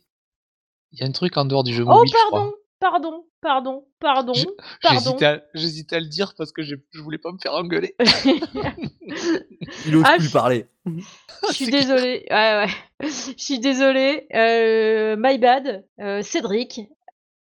il 0.93 0.99
y 0.99 1.03
a 1.03 1.07
un 1.07 1.11
truc 1.11 1.37
en 1.37 1.45
dehors 1.45 1.63
du 1.63 1.73
jeu 1.73 1.83
Oh, 1.87 1.93
mobile, 1.93 2.11
je 2.11 2.17
crois. 2.27 2.39
pardon, 2.79 2.79
pardon, 2.79 3.25
pardon, 3.41 3.85
pardon, 3.99 4.33
Je- 4.33 4.45
pardon. 4.81 5.17
J'hésitais 5.53 5.95
à, 5.95 5.99
le 5.99 6.07
dire 6.07 6.33
parce 6.37 6.51
que 6.51 6.63
je, 6.63 6.75
je 6.91 7.01
voulais 7.01 7.17
pas 7.19 7.31
me 7.31 7.37
faire 7.37 7.53
engueuler. 7.53 7.95
Il 9.85 9.95
ose 9.95 10.03
Ah, 10.07 10.15
plus 10.17 10.27
je- 10.27 10.33
parler. 10.33 10.65
Je 10.85 10.85
suis 11.53 11.69
désolée. 11.69 12.25
Ouais, 12.31 12.65
ouais. 12.65 12.71
Je 13.07 13.33
suis 13.37 13.59
désolée. 13.59 14.27
Euh, 14.33 15.15
my 15.17 15.37
bad. 15.37 15.85
Euh, 15.99 16.21
Cédric, 16.23 16.81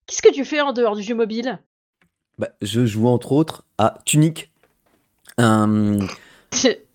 qu'est-ce 0.06 0.22
que 0.22 0.32
tu 0.32 0.44
fais 0.44 0.60
en 0.60 0.72
dehors 0.72 0.96
du 0.96 1.02
jeu 1.02 1.14
mobile? 1.14 1.58
Bah, 2.38 2.48
je 2.62 2.84
joue 2.84 3.06
entre 3.08 3.32
autres 3.32 3.64
à 3.78 3.98
Tunic, 4.04 4.50
un, 5.38 5.98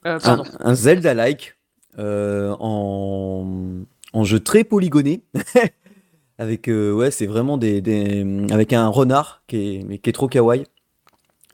Euh, 0.06 0.16
un, 0.16 0.20
Pardon. 0.20 0.44
un 0.62 0.74
Zelda-like 0.76 1.58
euh, 1.98 2.56
en, 2.62 3.84
en 4.14 4.24
jeu 4.24 4.40
très 4.40 4.64
polygoné. 4.64 5.24
avec 6.38 6.70
euh, 6.70 6.94
ouais, 6.94 7.12
c'est 7.12 7.26
vraiment 7.28 7.58
des, 7.58 7.82
des- 7.82 8.48
avec 8.52 8.72
un 8.72 8.88
renard 8.88 9.44
qui 9.48 9.58
est, 9.92 9.98
qui 9.98 10.10
est 10.10 10.14
trop 10.14 10.30
kawaii, 10.30 10.64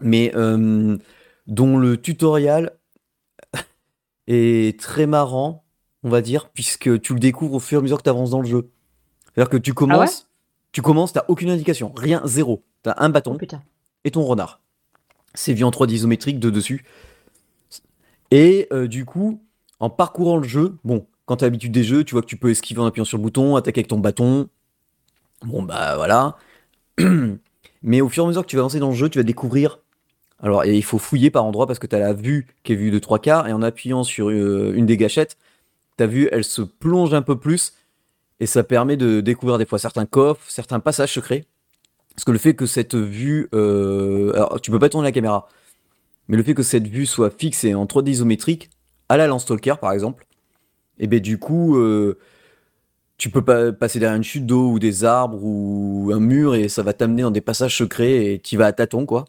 mais 0.02 0.32
dont 1.48 1.78
le 1.78 1.98
tutoriel 2.00 2.72
est 4.28 4.80
très 4.80 5.08
marrant, 5.08 5.66
on 6.04 6.10
va 6.10 6.22
dire, 6.22 6.50
puisque 6.50 7.02
tu 7.02 7.14
le 7.14 7.20
découvres 7.20 7.56
au 7.56 7.60
fur 7.60 7.78
et 7.78 7.80
à 7.80 7.82
mesure 7.82 7.98
que 7.98 8.04
tu 8.04 8.10
avances 8.10 8.30
dans 8.30 8.42
le 8.42 8.48
jeu. 8.48 8.70
C'est-à-dire 9.34 9.50
que 9.50 9.58
tu 9.58 9.74
commences, 9.74 10.28
tu 10.76 10.82
commences, 10.82 11.14
t'as 11.14 11.24
aucune 11.30 11.50
indication, 11.50 11.94
rien, 11.96 12.22
zéro. 12.26 12.62
T'as 12.84 12.96
un 12.98 13.08
bâton 13.08 13.38
Oh 13.42 13.56
et 14.04 14.12
ton 14.12 14.24
renard. 14.24 14.60
C'est 15.34 15.54
vu 15.54 15.64
en 15.64 15.70
3D 15.70 15.94
isométrique 15.94 16.38
de 16.38 16.50
dessus. 16.50 16.84
Et 18.30 18.68
euh, 18.74 18.86
du 18.86 19.06
coup, 19.06 19.42
en 19.80 19.90
parcourant 19.90 20.36
le 20.36 20.46
jeu, 20.46 20.76
bon, 20.84 21.08
quand 21.26 21.38
t'as 21.38 21.46
l'habitude 21.46 21.72
des 21.72 21.86
jeux, 21.86 22.04
tu 22.04 22.14
vois 22.14 22.22
que 22.22 22.28
tu 22.28 22.36
peux 22.36 22.50
esquiver 22.50 22.82
en 22.82 22.86
appuyant 22.88 23.06
sur 23.06 23.18
le 23.18 23.24
bouton, 23.24 23.56
attaquer 23.56 23.80
avec 23.80 23.88
ton 23.88 24.00
bâton. 24.00 24.50
Bon, 25.46 25.64
bah 25.64 25.96
voilà. 25.96 26.36
Mais 27.82 28.02
au 28.02 28.10
fur 28.10 28.24
et 28.24 28.26
à 28.26 28.28
mesure 28.28 28.42
que 28.42 28.48
tu 28.48 28.58
vas 28.58 28.64
avancer 28.64 28.80
dans 28.80 28.90
le 28.90 28.96
jeu, 28.96 29.08
tu 29.08 29.18
vas 29.18 29.24
découvrir. 29.24 29.80
Alors, 30.42 30.66
et 30.66 30.76
il 30.76 30.84
faut 30.84 30.98
fouiller 30.98 31.32
par 31.32 31.46
endroits 31.46 31.68
parce 31.68 31.80
que 31.80 31.88
t'as 31.88 32.00
la 32.00 32.12
vue 32.12 32.48
qui 32.64 32.74
est 32.74 32.76
vue 32.76 32.92
de 32.92 33.00
trois 33.00 33.20
quarts, 33.20 33.48
et 33.48 33.54
en 33.54 33.62
appuyant 33.62 34.04
sur 34.04 34.30
euh, 34.30 34.74
une 34.76 34.86
des 34.86 34.98
gâchettes, 34.98 35.38
ta 35.96 36.06
vue, 36.06 36.28
elle 36.34 36.44
se 36.44 36.62
plonge 36.62 37.14
un 37.14 37.22
peu 37.22 37.40
plus, 37.40 37.72
et 38.40 38.46
ça 38.46 38.64
permet 38.64 38.98
de 38.98 39.22
découvrir 39.22 39.58
des 39.58 39.66
fois 39.66 39.80
certains 39.80 40.06
coffres, 40.06 40.44
certains 40.50 40.80
passages 40.80 41.14
secrets. 41.14 41.46
Parce 42.16 42.26
que 42.26 42.32
le 42.32 42.38
fait 42.38 42.56
que 42.56 42.66
cette 42.66 42.96
vue. 42.96 43.50
euh, 43.54 44.32
alors, 44.34 44.62
tu 44.62 44.72
peux 44.72 44.80
pas 44.80 44.90
tourner 44.90 45.08
la 45.08 45.12
caméra. 45.12 45.48
Mais 46.28 46.38
le 46.38 46.44
fait 46.44 46.54
que 46.54 46.64
cette 46.64 46.88
vue 46.88 47.06
soit 47.06 47.30
fixe 47.30 47.64
et 47.64 47.76
en 47.76 47.86
3D 47.86 48.10
isométrique, 48.10 48.70
à 49.10 49.18
la 49.18 49.28
Lance-Stalker 49.28 49.76
par 49.80 49.92
exemple, 49.92 50.26
et 50.98 51.08
ben 51.08 51.20
du 51.20 51.38
coup, 51.38 51.78
euh, 51.78 52.18
tu 53.18 53.30
peux 53.30 53.44
pas 53.44 53.72
passer 53.72 54.00
derrière 54.00 54.18
une 54.18 54.24
chute 54.24 54.46
d'eau 54.46 54.72
ou 54.72 54.80
des 54.80 55.04
arbres 55.04 55.40
ou 55.42 56.12
un 56.14 56.20
mur 56.20 56.56
et 56.56 56.68
ça 56.70 56.84
va 56.84 56.94
t'amener 56.94 57.22
dans 57.22 57.32
des 57.32 57.42
passages 57.42 57.78
secrets 57.78 58.34
et 58.34 58.40
tu 58.40 58.58
vas 58.58 58.68
à 58.68 58.74
tâtons 58.74 59.06
quoi. 59.06 59.26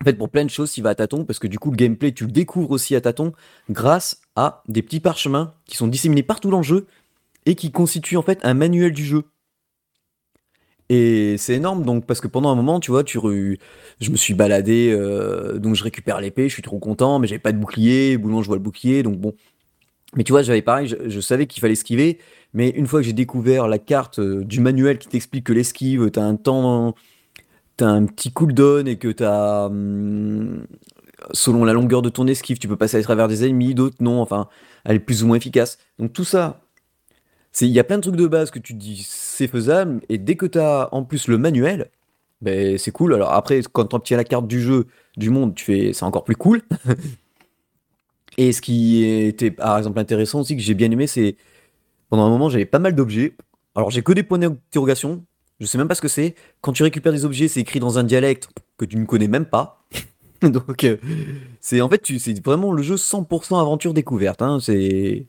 En 0.00 0.04
fait, 0.04 0.14
pour 0.14 0.28
plein 0.28 0.44
de 0.44 0.50
choses, 0.50 0.72
tu 0.72 0.82
vas 0.82 0.90
à 0.90 0.94
tâtons 0.94 1.24
parce 1.24 1.38
que 1.38 1.46
du 1.46 1.58
coup, 1.58 1.70
le 1.70 1.76
gameplay, 1.76 2.12
tu 2.12 2.24
le 2.24 2.32
découvres 2.32 2.72
aussi 2.72 2.96
à 2.96 3.00
tâtons 3.00 3.32
grâce 3.70 4.20
à 4.34 4.62
des 4.66 4.82
petits 4.82 5.00
parchemins 5.00 5.54
qui 5.66 5.76
sont 5.76 5.86
disséminés 5.86 6.24
partout 6.24 6.50
dans 6.50 6.58
le 6.58 6.64
jeu 6.64 6.86
et 7.46 7.54
qui 7.54 7.70
constituent 7.70 8.16
en 8.16 8.22
fait 8.22 8.38
un 8.42 8.54
manuel 8.54 8.92
du 8.92 9.04
jeu. 9.04 9.24
Et 10.90 11.36
c'est 11.38 11.54
énorme, 11.54 11.84
donc, 11.84 12.06
parce 12.06 12.20
que 12.20 12.28
pendant 12.28 12.50
un 12.50 12.54
moment, 12.54 12.78
tu 12.78 12.90
vois, 12.90 13.04
tu 13.04 13.18
je 14.00 14.10
me 14.10 14.16
suis 14.16 14.34
baladé, 14.34 14.90
euh, 14.92 15.58
donc 15.58 15.74
je 15.74 15.82
récupère 15.82 16.20
l'épée, 16.20 16.48
je 16.48 16.54
suis 16.54 16.62
trop 16.62 16.78
content, 16.78 17.18
mais 17.18 17.26
j'avais 17.26 17.38
pas 17.38 17.52
de 17.52 17.58
bouclier, 17.58 18.18
boulon, 18.18 18.42
je 18.42 18.48
vois 18.48 18.56
le 18.56 18.62
bouclier, 18.62 19.02
donc 19.02 19.18
bon. 19.18 19.32
Mais 20.16 20.24
tu 20.24 20.32
vois, 20.32 20.42
j'avais 20.42 20.62
pareil, 20.62 20.86
je, 20.88 21.08
je 21.08 21.20
savais 21.20 21.46
qu'il 21.46 21.60
fallait 21.60 21.72
esquiver, 21.72 22.18
mais 22.52 22.68
une 22.70 22.86
fois 22.86 23.00
que 23.00 23.06
j'ai 23.06 23.12
découvert 23.14 23.66
la 23.66 23.78
carte 23.78 24.18
euh, 24.18 24.44
du 24.44 24.60
manuel 24.60 24.98
qui 24.98 25.08
t'explique 25.08 25.44
que 25.44 25.52
l'esquive, 25.52 26.10
t'as 26.10 26.22
un 26.22 26.36
temps, 26.36 26.94
t'as 27.76 27.88
un 27.88 28.06
petit 28.06 28.32
cooldown 28.32 28.86
et 28.86 28.98
que 28.98 29.08
t'as, 29.08 29.66
hum, 29.66 30.66
selon 31.32 31.64
la 31.64 31.72
longueur 31.72 32.02
de 32.02 32.10
ton 32.10 32.26
esquive, 32.26 32.58
tu 32.58 32.68
peux 32.68 32.76
passer 32.76 32.98
à 32.98 33.02
travers 33.02 33.28
des 33.28 33.44
ennemis, 33.44 33.74
d'autres 33.74 33.96
non, 34.00 34.20
enfin, 34.20 34.48
elle 34.84 34.96
est 34.96 35.00
plus 35.00 35.24
ou 35.24 35.28
moins 35.28 35.36
efficace. 35.36 35.78
Donc 35.98 36.12
tout 36.12 36.24
ça, 36.24 36.63
il 37.60 37.68
y 37.68 37.78
a 37.78 37.84
plein 37.84 37.96
de 37.96 38.02
trucs 38.02 38.16
de 38.16 38.26
base 38.26 38.50
que 38.50 38.58
tu 38.58 38.74
dis 38.74 39.06
c'est 39.08 39.48
faisable, 39.48 40.00
et 40.08 40.18
dès 40.18 40.36
que 40.36 40.46
tu 40.46 40.58
as 40.58 40.88
en 40.92 41.04
plus 41.04 41.28
le 41.28 41.38
manuel, 41.38 41.90
ben 42.40 42.78
c'est 42.78 42.90
cool. 42.92 43.14
Alors 43.14 43.32
après, 43.32 43.60
quand 43.72 43.86
tu 43.86 43.96
obtiens 43.96 44.16
la 44.16 44.24
carte 44.24 44.46
du 44.46 44.60
jeu, 44.60 44.86
du 45.16 45.30
monde, 45.30 45.54
tu 45.54 45.64
fais, 45.64 45.92
c'est 45.92 46.04
encore 46.04 46.24
plus 46.24 46.36
cool. 46.36 46.62
et 48.38 48.52
ce 48.52 48.60
qui 48.60 49.04
était 49.04 49.50
par 49.50 49.78
exemple 49.78 49.98
intéressant 49.98 50.40
aussi, 50.40 50.56
que 50.56 50.62
j'ai 50.62 50.74
bien 50.74 50.90
aimé, 50.90 51.06
c'est 51.06 51.36
pendant 52.10 52.24
un 52.26 52.30
moment, 52.30 52.48
j'avais 52.48 52.66
pas 52.66 52.78
mal 52.78 52.94
d'objets. 52.94 53.34
Alors 53.74 53.90
j'ai 53.90 54.02
que 54.02 54.12
des 54.12 54.22
points 54.22 54.38
d'interrogation, 54.38 55.24
je 55.60 55.66
sais 55.66 55.78
même 55.78 55.88
pas 55.88 55.94
ce 55.94 56.02
que 56.02 56.08
c'est. 56.08 56.34
Quand 56.60 56.72
tu 56.72 56.82
récupères 56.82 57.12
des 57.12 57.24
objets, 57.24 57.48
c'est 57.48 57.60
écrit 57.60 57.80
dans 57.80 57.98
un 57.98 58.04
dialecte 58.04 58.48
que 58.78 58.84
tu 58.84 58.96
ne 58.96 59.04
connais 59.04 59.28
même 59.28 59.46
pas. 59.46 59.84
Donc 60.42 60.84
euh, 60.84 60.96
c'est 61.60 61.80
en 61.80 61.88
fait, 61.88 62.04
c'est 62.18 62.44
vraiment 62.44 62.72
le 62.72 62.82
jeu 62.82 62.96
100% 62.96 63.60
aventure 63.60 63.94
découverte. 63.94 64.42
hein. 64.42 64.58
C'est 64.60 65.26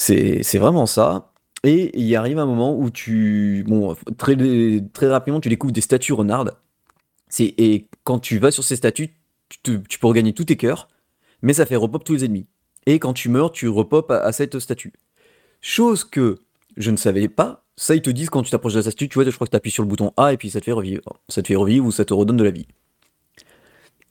c'est 0.00 0.58
vraiment 0.58 0.86
ça. 0.86 1.32
Et 1.62 1.98
il 1.98 2.16
arrive 2.16 2.38
un 2.38 2.46
moment 2.46 2.76
où 2.78 2.90
tu. 2.90 3.64
Bon, 3.68 3.94
très, 4.16 4.34
très 4.92 5.08
rapidement, 5.08 5.40
tu 5.40 5.50
découvres 5.50 5.74
des 5.74 5.82
statues 5.82 6.14
renardes. 6.14 6.56
Et 7.38 7.86
quand 8.04 8.18
tu 8.18 8.38
vas 8.38 8.50
sur 8.50 8.64
ces 8.64 8.76
statues, 8.76 9.14
tu, 9.62 9.82
tu 9.82 9.98
peux 9.98 10.06
regagner 10.06 10.32
tous 10.32 10.46
tes 10.46 10.56
cœurs, 10.56 10.88
mais 11.42 11.52
ça 11.52 11.66
fait 11.66 11.76
repop 11.76 12.02
tous 12.02 12.14
les 12.14 12.24
ennemis. 12.24 12.46
Et 12.86 12.98
quand 12.98 13.12
tu 13.12 13.28
meurs, 13.28 13.52
tu 13.52 13.68
repop 13.68 14.10
à, 14.10 14.20
à 14.20 14.32
cette 14.32 14.58
statue. 14.58 14.92
Chose 15.60 16.04
que 16.04 16.38
je 16.76 16.90
ne 16.90 16.96
savais 16.96 17.28
pas. 17.28 17.66
Ça, 17.76 17.94
ils 17.94 18.02
te 18.02 18.10
disent 18.10 18.30
quand 18.30 18.42
tu 18.42 18.50
t'approches 18.50 18.72
de 18.72 18.78
la 18.78 18.82
statue, 18.82 19.08
tu 19.08 19.14
vois, 19.14 19.24
je 19.24 19.30
crois 19.30 19.46
que 19.46 19.50
tu 19.50 19.56
appuies 19.56 19.70
sur 19.70 19.82
le 19.82 19.88
bouton 19.88 20.12
A 20.16 20.32
et 20.32 20.36
puis 20.38 20.50
ça 20.50 20.60
te 20.60 20.64
fait 20.64 20.72
revivre. 20.72 21.02
Ça 21.28 21.42
te 21.42 21.48
fait 21.48 21.56
revivre 21.56 21.86
ou 21.86 21.92
ça 21.92 22.04
te 22.04 22.14
redonne 22.14 22.36
de 22.38 22.44
la 22.44 22.50
vie. 22.50 22.66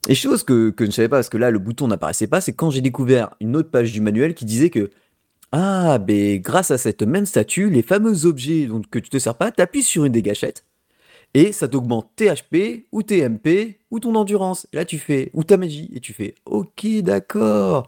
Et 0.08 0.16
chose 0.16 0.44
que, 0.44 0.70
que 0.70 0.86
je 0.86 0.90
ne 0.90 0.94
savais 0.94 1.10
pas, 1.10 1.18
parce 1.18 1.30
que 1.30 1.38
là, 1.38 1.52
le 1.52 1.60
bouton 1.60 1.88
n'apparaissait 1.88 2.28
pas, 2.28 2.42
c'est 2.42 2.54
quand 2.54 2.70
j'ai 2.70 2.82
découvert 2.82 3.36
une 3.42 3.56
autre 3.56 3.70
page 3.70 3.92
du 3.92 4.02
manuel 4.02 4.34
qui 4.34 4.46
disait 4.46 4.70
que 4.70 4.92
ah, 5.52 5.98
ben 5.98 6.40
grâce 6.42 6.72
à 6.72 6.78
cette 6.78 7.02
même 7.02 7.26
statue, 7.26 7.70
les 7.70 7.82
fameux 7.82 8.26
objets 8.26 8.68
que 8.92 9.00
tu 9.00 9.10
te 9.10 9.18
sers 9.18 9.36
pas, 9.36 9.52
t'appuies 9.52 9.84
sur 9.84 10.06
une 10.06 10.12
des 10.12 10.22
gâchettes, 10.22 10.66
Et 11.34 11.52
ça 11.54 11.68
t'augmente 11.68 12.12
tes 12.16 12.30
HP, 12.30 12.88
ou 12.92 13.04
tes 13.04 13.28
MP, 13.28 13.80
ou 13.92 14.00
ton 14.00 14.16
endurance. 14.16 14.68
Et 14.74 14.78
là, 14.78 14.86
tu 14.86 15.00
fais, 15.00 15.32
ou 15.34 15.44
ta 15.44 15.58
magie. 15.58 15.90
Et 15.94 16.00
tu 16.02 16.14
fais, 16.14 16.36
ok, 16.46 16.88
d'accord. 17.02 17.88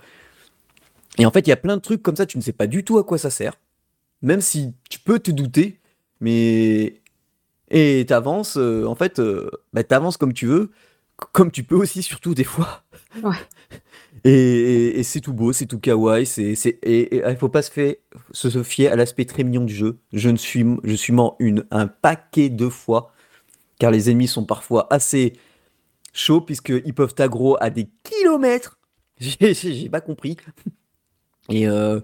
Et 1.18 1.26
en 1.26 1.32
fait, 1.32 1.41
il 1.47 1.49
y 1.49 1.53
a 1.53 1.57
plein 1.57 1.78
de 1.78 1.82
trucs 1.82 2.01
comme 2.03 2.16
ça, 2.16 2.26
tu 2.26 2.38
ne 2.38 2.43
sais 2.43 2.53
pas 2.53 2.68
du 2.68 2.84
tout 2.84 2.97
à 2.97 3.03
quoi 3.03 3.18
ça 3.18 3.30
sert. 3.30 3.55
Même 4.22 4.41
si 4.41 4.74
tu 4.89 4.99
peux 4.99 5.20
te 5.20 5.32
douter, 5.32 5.80
mais. 6.22 7.01
Et 7.72 8.05
t'avances, 8.07 8.57
euh, 8.57 8.86
en 8.86 8.95
fait, 8.95 9.20
euh, 9.20 9.49
bah, 9.74 9.84
t'avances 9.84 10.18
comme 10.18 10.34
tu 10.34 10.45
veux, 10.47 10.72
comme 11.34 11.51
tu 11.51 11.64
peux 11.64 11.76
aussi, 11.76 12.03
surtout 12.03 12.36
des 12.36 12.43
fois. 12.43 12.84
Ouais. 13.24 13.36
Et, 14.24 15.01
c'est 15.03 15.22
tout 15.22 15.34
beau, 15.34 15.51
c'est 15.51 15.66
tout 15.66 15.80
kawaii, 15.80 16.26
c'est, 16.26 16.53
et 16.84 17.24
il 17.28 17.38
faut 17.38 17.49
pas 17.49 17.62
se, 17.62 18.64
fier 18.64 18.91
à 18.91 18.95
l'aspect 18.95 19.26
très 19.26 19.43
mignon 19.43 19.64
du 19.64 19.74
jeu. 19.74 19.99
Je, 20.14 20.30
ne 20.30 20.38
suis, 20.38 20.66
je 20.84 20.95
suis 20.95 21.14
mort 21.14 21.36
une, 21.39 21.66
un 21.72 21.88
paquet 21.88 22.49
de 22.49 22.70
fois, 22.70 23.14
car 23.80 23.89
les 23.89 24.09
ennemis 24.09 24.28
sont 24.28 24.45
parfois 24.45 24.88
assez 24.93 25.34
chauds, 26.14 26.41
puisqu'ils 26.41 26.93
peuvent 26.93 27.16
t'aggro 27.16 27.57
à 27.59 27.70
des 27.70 27.88
kilomètres. 28.03 28.78
J'ai, 29.20 29.89
pas 29.89 30.01
compris. 30.01 30.38
Et 31.49 31.68
euh, 31.68 31.99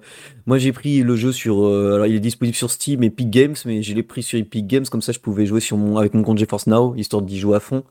moi 0.46 0.58
j'ai 0.58 0.74
pris 0.74 1.04
le 1.04 1.16
jeu 1.16 1.32
sur, 1.32 1.64
euh, 1.64 1.96
alors 1.96 2.08
il 2.08 2.16
est 2.16 2.20
disponible 2.20 2.56
sur 2.56 2.72
Steam 2.72 3.04
et 3.04 3.08
Epic 3.08 3.30
Games, 3.30 3.56
mais 3.66 3.82
je 3.82 3.94
l'ai 3.94 4.04
pris 4.04 4.24
sur 4.24 4.38
Epic 4.38 4.68
Games 4.68 4.86
comme 4.86 5.02
ça 5.02 5.12
je 5.12 5.20
pouvais 5.20 5.46
jouer 5.46 5.62
sur 5.62 5.78
avec 6.00 6.16
mon 6.16 6.24
compte 6.24 6.40
GeForce 6.40 6.68
Now, 6.68 6.96
histoire 6.96 7.22
d'y 7.22 7.40
jouer 7.40 7.56
à 7.56 7.60
fond, 7.60 7.84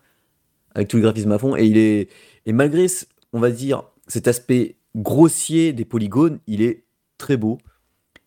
avec 0.75 0.89
tous 0.89 0.97
les 0.97 1.05
graphismes 1.05 1.33
à 1.33 1.39
fond. 1.39 1.57
Et 1.57 1.65
il 1.67 1.79
est, 1.79 2.09
et 2.47 2.53
malgré, 2.53 2.87
on 3.33 3.41
va 3.41 3.51
dire, 3.51 3.85
cet 4.07 4.29
aspect 4.29 4.77
grossier 4.97 5.73
des 5.73 5.85
polygones, 5.85 6.39
il 6.47 6.63
est 6.63 6.85
très 7.19 7.37
beau. 7.37 7.59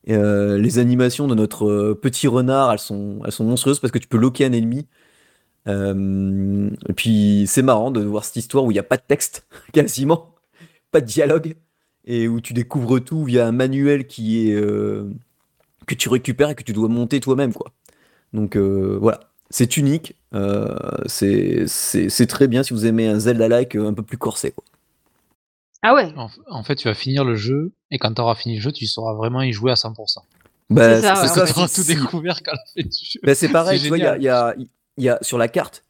Euh, 0.09 0.57
les 0.57 0.79
animations 0.79 1.27
de 1.27 1.35
notre 1.35 1.67
euh, 1.67 1.95
petit 1.95 2.27
renard, 2.27 2.71
elles 2.71 2.79
sont, 2.79 3.21
monstrueuses 3.39 3.79
parce 3.79 3.91
que 3.91 3.99
tu 3.99 4.07
peux 4.07 4.17
loquer 4.17 4.45
un 4.45 4.53
ennemi. 4.53 4.87
Euh, 5.67 6.69
et 6.87 6.93
puis 6.93 7.45
c'est 7.47 7.61
marrant 7.61 7.91
de 7.91 8.01
voir 8.01 8.23
cette 8.25 8.37
histoire 8.37 8.63
où 8.63 8.71
il 8.71 8.75
n'y 8.75 8.79
a 8.79 8.83
pas 8.83 8.97
de 8.97 9.03
texte, 9.07 9.47
quasiment, 9.73 10.35
pas 10.91 11.01
de 11.01 11.05
dialogue, 11.05 11.55
et 12.05 12.27
où 12.27 12.41
tu 12.41 12.53
découvres 12.53 13.03
tout 13.03 13.23
via 13.23 13.47
un 13.47 13.51
manuel 13.51 14.07
qui 14.07 14.49
est 14.49 14.55
que 15.85 15.95
tu 15.95 16.09
récupères 16.09 16.49
et 16.49 16.55
que 16.55 16.63
tu 16.63 16.73
dois 16.73 16.87
monter 16.87 17.19
toi-même, 17.19 17.53
quoi. 17.53 17.71
Donc 18.33 18.57
voilà, 18.57 19.31
c'est 19.49 19.77
unique, 19.77 20.15
c'est 21.07 22.27
très 22.27 22.47
bien 22.47 22.63
si 22.63 22.73
vous 22.73 22.85
aimez 22.85 23.07
un 23.07 23.19
Zelda-like 23.19 23.75
un 23.75 23.93
peu 23.93 24.03
plus 24.03 24.17
corsé. 24.17 24.53
Ah 25.81 25.93
ouais, 25.95 26.11
En, 26.17 26.29
en 26.49 26.63
fait, 26.63 26.75
tu 26.75 26.87
vas 26.87 26.93
finir 26.93 27.23
le 27.23 27.35
jeu, 27.35 27.71
et 27.91 27.97
quand 27.99 28.13
tu 28.13 28.21
auras 28.21 28.35
fini 28.35 28.55
le 28.55 28.61
jeu, 28.61 28.71
tu 28.71 28.85
sauras 28.85 29.13
vraiment 29.13 29.41
y 29.41 29.53
jouer 29.53 29.71
à 29.71 29.75
100%. 29.75 30.19
Bah, 30.69 30.95
C'est 30.95 31.01
ça, 31.01 31.15
c'est 31.15 31.39
ouais, 31.39 31.45
Parce 31.47 31.53
ça, 31.55 31.67
si- 31.67 31.81
tout 31.81 31.87
découvert 31.99 32.41
qu'à 32.43 32.51
la 32.51 32.57
fin 32.73 32.81
du 32.87 32.89
jeu. 33.05 33.19
Bah, 33.23 33.33
c'est 33.35 33.49
pareil, 33.49 33.79
C'est 33.79 33.83
tu 33.83 33.89
vois, 33.89 33.97
il 33.97 34.01
y 34.03 34.05
a, 34.05 34.15
génial. 34.17 34.21
il 34.21 34.25
y 34.25 34.29
a- 34.29 34.55
il 34.97 35.03
y 35.05 35.09
a- 35.09 35.17
sur 35.21 35.37
la 35.37 35.47
carte, 35.47 35.83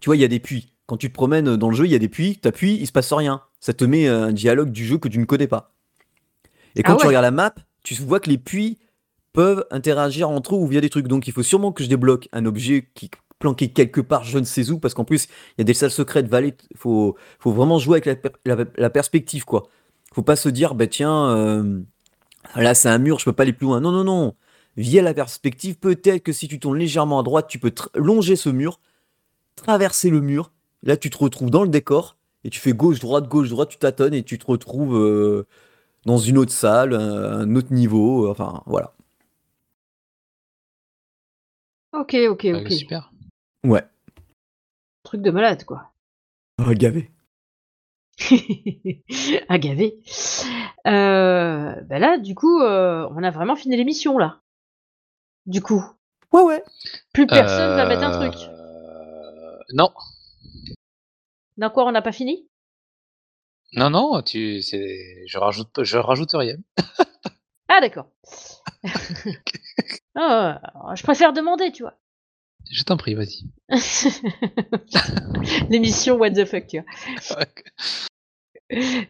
tu 0.00 0.06
vois, 0.06 0.16
il 0.16 0.20
y 0.20 0.24
a 0.24 0.28
des 0.28 0.40
puits. 0.40 0.72
Quand 0.86 0.96
tu 0.96 1.08
te 1.08 1.14
promènes 1.14 1.56
dans 1.56 1.68
le 1.70 1.76
jeu, 1.76 1.84
il 1.84 1.92
y 1.92 1.94
a 1.94 1.98
des 1.98 2.08
puits, 2.08 2.38
t'appuies, 2.38 2.76
il 2.80 2.86
se 2.86 2.92
passe 2.92 3.12
rien. 3.12 3.42
Ça 3.60 3.72
te 3.74 3.84
met 3.84 4.08
un 4.08 4.32
dialogue 4.32 4.72
du 4.72 4.84
jeu 4.86 4.98
que 4.98 5.08
tu 5.08 5.18
ne 5.18 5.24
connais 5.26 5.46
pas. 5.46 5.74
Et 6.74 6.82
quand 6.82 6.94
Ah 6.94 7.00
tu 7.00 7.06
regardes 7.06 7.24
la 7.24 7.30
map, 7.30 7.54
tu 7.84 7.94
vois 7.94 8.18
que 8.20 8.30
les 8.30 8.38
puits 8.38 8.78
peuvent 9.32 9.64
interagir 9.70 10.28
entre 10.30 10.54
eux 10.56 10.58
ou 10.58 10.66
via 10.66 10.80
des 10.80 10.90
trucs. 10.90 11.06
Donc 11.06 11.28
il 11.28 11.32
faut 11.32 11.42
sûrement 11.44 11.70
que 11.72 11.84
je 11.84 11.88
débloque 11.88 12.28
un 12.32 12.46
objet 12.46 12.88
qui 12.94 13.10
planqué 13.40 13.70
quelque 13.72 14.02
part, 14.02 14.24
je 14.24 14.38
ne 14.38 14.44
sais 14.44 14.70
où, 14.70 14.80
parce 14.80 14.94
qu'en 14.94 15.04
plus, 15.06 15.26
il 15.58 15.60
y 15.60 15.62
a 15.62 15.64
des 15.64 15.74
salles 15.74 15.90
secrètes, 15.92 16.28
vallées. 16.28 16.56
Faut, 16.76 17.16
faut 17.40 17.52
vraiment 17.52 17.78
jouer 17.80 18.00
avec 18.06 18.22
la, 18.46 18.56
la- 18.56 18.66
la 18.76 18.90
perspective, 18.90 19.44
quoi. 19.46 19.64
Faut 20.14 20.22
pas 20.24 20.36
se 20.36 20.48
dire, 20.50 20.74
bah 20.76 20.88
tiens, 20.88 21.30
euh, 21.30 21.80
là 22.56 22.74
c'est 22.74 22.88
un 22.88 22.98
mur, 22.98 23.18
je 23.20 23.24
peux 23.26 23.32
pas 23.32 23.44
aller 23.44 23.52
plus 23.52 23.66
loin. 23.66 23.80
Non, 23.80 23.92
non, 23.92 24.04
non. 24.04 24.34
Via 24.76 25.02
la 25.02 25.14
perspective, 25.14 25.76
peut-être 25.78 26.22
que 26.22 26.32
si 26.32 26.48
tu 26.48 26.58
tournes 26.60 26.78
légèrement 26.78 27.20
à 27.20 27.22
droite, 27.22 27.48
tu 27.48 27.58
peux 27.58 27.72
longer 27.96 28.36
ce 28.36 28.50
mur, 28.50 28.80
traverser 29.56 30.10
le 30.10 30.20
mur. 30.20 30.52
Là, 30.82 30.96
tu 30.96 31.10
te 31.10 31.18
retrouves 31.18 31.50
dans 31.50 31.62
le 31.64 31.68
décor 31.70 32.16
et 32.44 32.50
tu 32.50 32.60
fais 32.60 32.72
gauche, 32.72 33.00
droite, 33.00 33.28
gauche, 33.28 33.50
droite, 33.50 33.70
tu 33.70 33.78
tâtonnes 33.78 34.14
et 34.14 34.22
tu 34.24 34.38
te 34.38 34.46
retrouves 34.46 34.96
euh, 34.96 35.46
dans 36.06 36.18
une 36.18 36.38
autre 36.38 36.52
salle, 36.52 36.94
un, 36.94 37.40
un 37.42 37.56
autre 37.56 37.72
niveau. 37.74 38.26
euh, 38.26 38.30
Enfin, 38.32 38.62
voilà. 38.66 38.94
ok, 41.92 42.14
ok, 42.30 42.44
Ouais, 42.52 42.60
ok. 42.60 42.70
Super. 42.70 43.10
Ouais. 43.64 43.84
Truc 45.02 45.22
de 45.22 45.30
malade, 45.30 45.64
quoi. 45.64 45.92
Oh, 46.60 46.72
gavé. 46.72 47.10
Agavé. 49.48 49.98
Euh, 50.86 51.74
bah 51.82 51.98
là, 51.98 52.18
du 52.18 52.34
coup, 52.34 52.60
euh, 52.60 53.08
on 53.14 53.22
a 53.22 53.30
vraiment 53.30 53.56
fini 53.56 53.76
l'émission, 53.76 54.18
là. 54.18 54.40
Du 55.46 55.62
coup, 55.62 55.82
Ouais, 56.32 56.42
ouais. 56.42 56.62
plus 57.12 57.26
personne 57.26 57.76
va 57.76 57.86
mettre 57.86 58.04
un 58.04 58.30
truc. 58.30 58.34
Euh, 58.48 59.58
Non, 59.72 59.90
D'un 61.56 61.70
quoi 61.70 61.86
on 61.86 61.92
n'a 61.92 62.02
pas 62.02 62.12
fini? 62.12 62.46
Non, 63.72 63.88
non, 63.90 64.22
tu, 64.22 64.62
c'est, 64.62 65.26
je 65.26 65.38
rajoute, 65.38 65.82
je 65.82 65.96
rajoute 65.98 66.32
rien. 66.34 66.56
Ah, 67.68 67.80
d'accord. 67.80 68.08
Ah, 70.16 70.60
je 70.94 71.02
préfère 71.04 71.32
demander, 71.32 71.70
tu 71.72 71.82
vois. 71.82 71.94
Je 72.70 72.82
t'en 72.84 72.96
prie, 72.96 73.14
vas-y. 73.14 73.44
L'émission 75.70 76.16
What 76.16 76.30
the 76.30 76.44
fuck. 76.44 76.76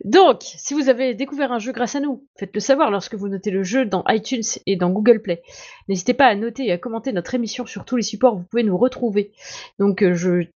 Donc, 0.05 0.43
si 0.43 0.75
vous 0.75 0.89
avez 0.89 1.15
découvert 1.15 1.53
un 1.53 1.59
jeu 1.59 1.73
grâce 1.73 1.95
à 1.95 2.01
nous, 2.01 2.27
faites-le 2.39 2.61
savoir 2.61 2.91
lorsque 2.91 3.15
vous 3.15 3.29
notez 3.29 3.51
le 3.51 3.63
jeu 3.63 3.85
dans 3.85 4.05
iTunes 4.09 4.43
et 4.67 4.77
dans 4.77 4.91
Google 4.91 5.21
Play. 5.21 5.43
N'hésitez 5.89 6.15
pas 6.15 6.27
à 6.27 6.35
noter 6.35 6.67
et 6.67 6.73
à 6.73 6.79
commenter 6.79 7.13
notre 7.13 7.35
émission 7.35 7.67
sur 7.67 7.85
tous 7.85 7.97
les 7.97 8.03
supports 8.03 8.37
vous 8.37 8.45
pouvez 8.45 8.63
nous 8.63 8.79
retrouver. 8.79 9.33
Donc, 9.79 10.03
euh, 10.03 10.15
je 10.15 10.47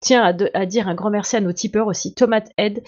tiens 0.00 0.22
à, 0.22 0.66
dire 0.66 0.88
un 0.88 0.94
grand 0.94 1.10
merci 1.10 1.36
à 1.36 1.40
nos 1.40 1.52
tipeurs 1.52 1.86
aussi, 1.86 2.14
Tomate 2.14 2.50
Head, 2.58 2.82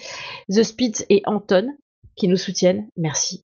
The 0.49 0.61
Spitz 0.61 1.05
et 1.09 1.23
Anton, 1.25 1.75
qui 2.15 2.27
nous 2.27 2.37
soutiennent. 2.37 2.87
Merci. 2.95 3.46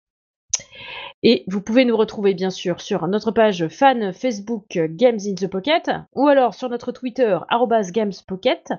Et 1.21 1.43
vous 1.47 1.61
pouvez 1.61 1.83
nous 1.83 1.97
retrouver 1.97 2.33
bien 2.33 2.49
sûr 2.49 2.79
sur 2.79 3.05
notre 3.07 3.31
page 3.31 3.67
fan 3.67 4.13
Facebook 4.13 4.77
euh, 4.77 4.87
Games 4.89 5.19
in 5.25 5.35
the 5.35 5.47
Pocket 5.47 5.91
ou 6.15 6.27
alors 6.27 6.53
sur 6.53 6.69
notre 6.69 6.93
Twitter 6.93 7.37
gamespocket. 7.91 8.71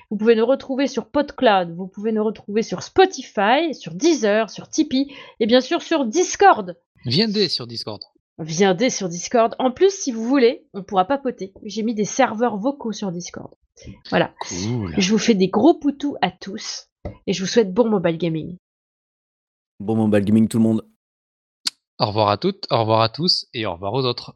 Vous 0.09 0.17
pouvez 0.17 0.35
nous 0.35 0.45
retrouver 0.45 0.87
sur 0.87 1.05
PodCloud, 1.05 1.73
vous 1.73 1.87
pouvez 1.87 2.11
nous 2.11 2.25
retrouver 2.25 2.61
sur 2.61 2.83
Spotify, 2.83 3.73
sur 3.73 3.93
Deezer, 3.93 4.49
sur 4.49 4.67
Tipeee 4.67 5.15
et 5.39 5.45
bien 5.45 5.61
sûr 5.61 5.81
sur 5.81 6.03
Discord. 6.03 6.75
Viendez 7.05 7.47
sur 7.47 7.67
Discord. 7.67 8.01
Viendez 8.37 8.89
sur 8.89 9.07
Discord. 9.07 9.55
En 9.59 9.71
plus, 9.71 9.93
si 9.93 10.11
vous 10.11 10.25
voulez, 10.25 10.65
on 10.73 10.83
pourra 10.83 11.05
papoter. 11.05 11.53
J'ai 11.63 11.83
mis 11.83 11.93
des 11.93 12.03
serveurs 12.03 12.57
vocaux 12.57 12.91
sur 12.91 13.13
Discord. 13.13 13.53
Voilà. 14.09 14.33
Cool. 14.39 14.93
Je 14.97 15.11
vous 15.11 15.17
fais 15.17 15.35
des 15.35 15.47
gros 15.47 15.73
poutous 15.73 16.15
à 16.21 16.31
tous 16.31 16.87
et 17.27 17.33
je 17.33 17.41
vous 17.41 17.47
souhaite 17.47 17.73
bon 17.73 17.89
mobile 17.89 18.17
gaming. 18.17 18.57
Bon, 19.79 19.95
mobile 19.95 20.23
gaming, 20.23 20.47
tout 20.47 20.57
le 20.57 20.63
monde. 20.63 20.87
Au 21.99 22.07
revoir 22.07 22.29
à 22.29 22.37
toutes, 22.37 22.65
au 22.71 22.79
revoir 22.79 23.01
à 23.01 23.09
tous 23.09 23.45
et 23.53 23.65
au 23.65 23.73
revoir 23.73 23.93
aux 23.93 24.05
autres. 24.05 24.35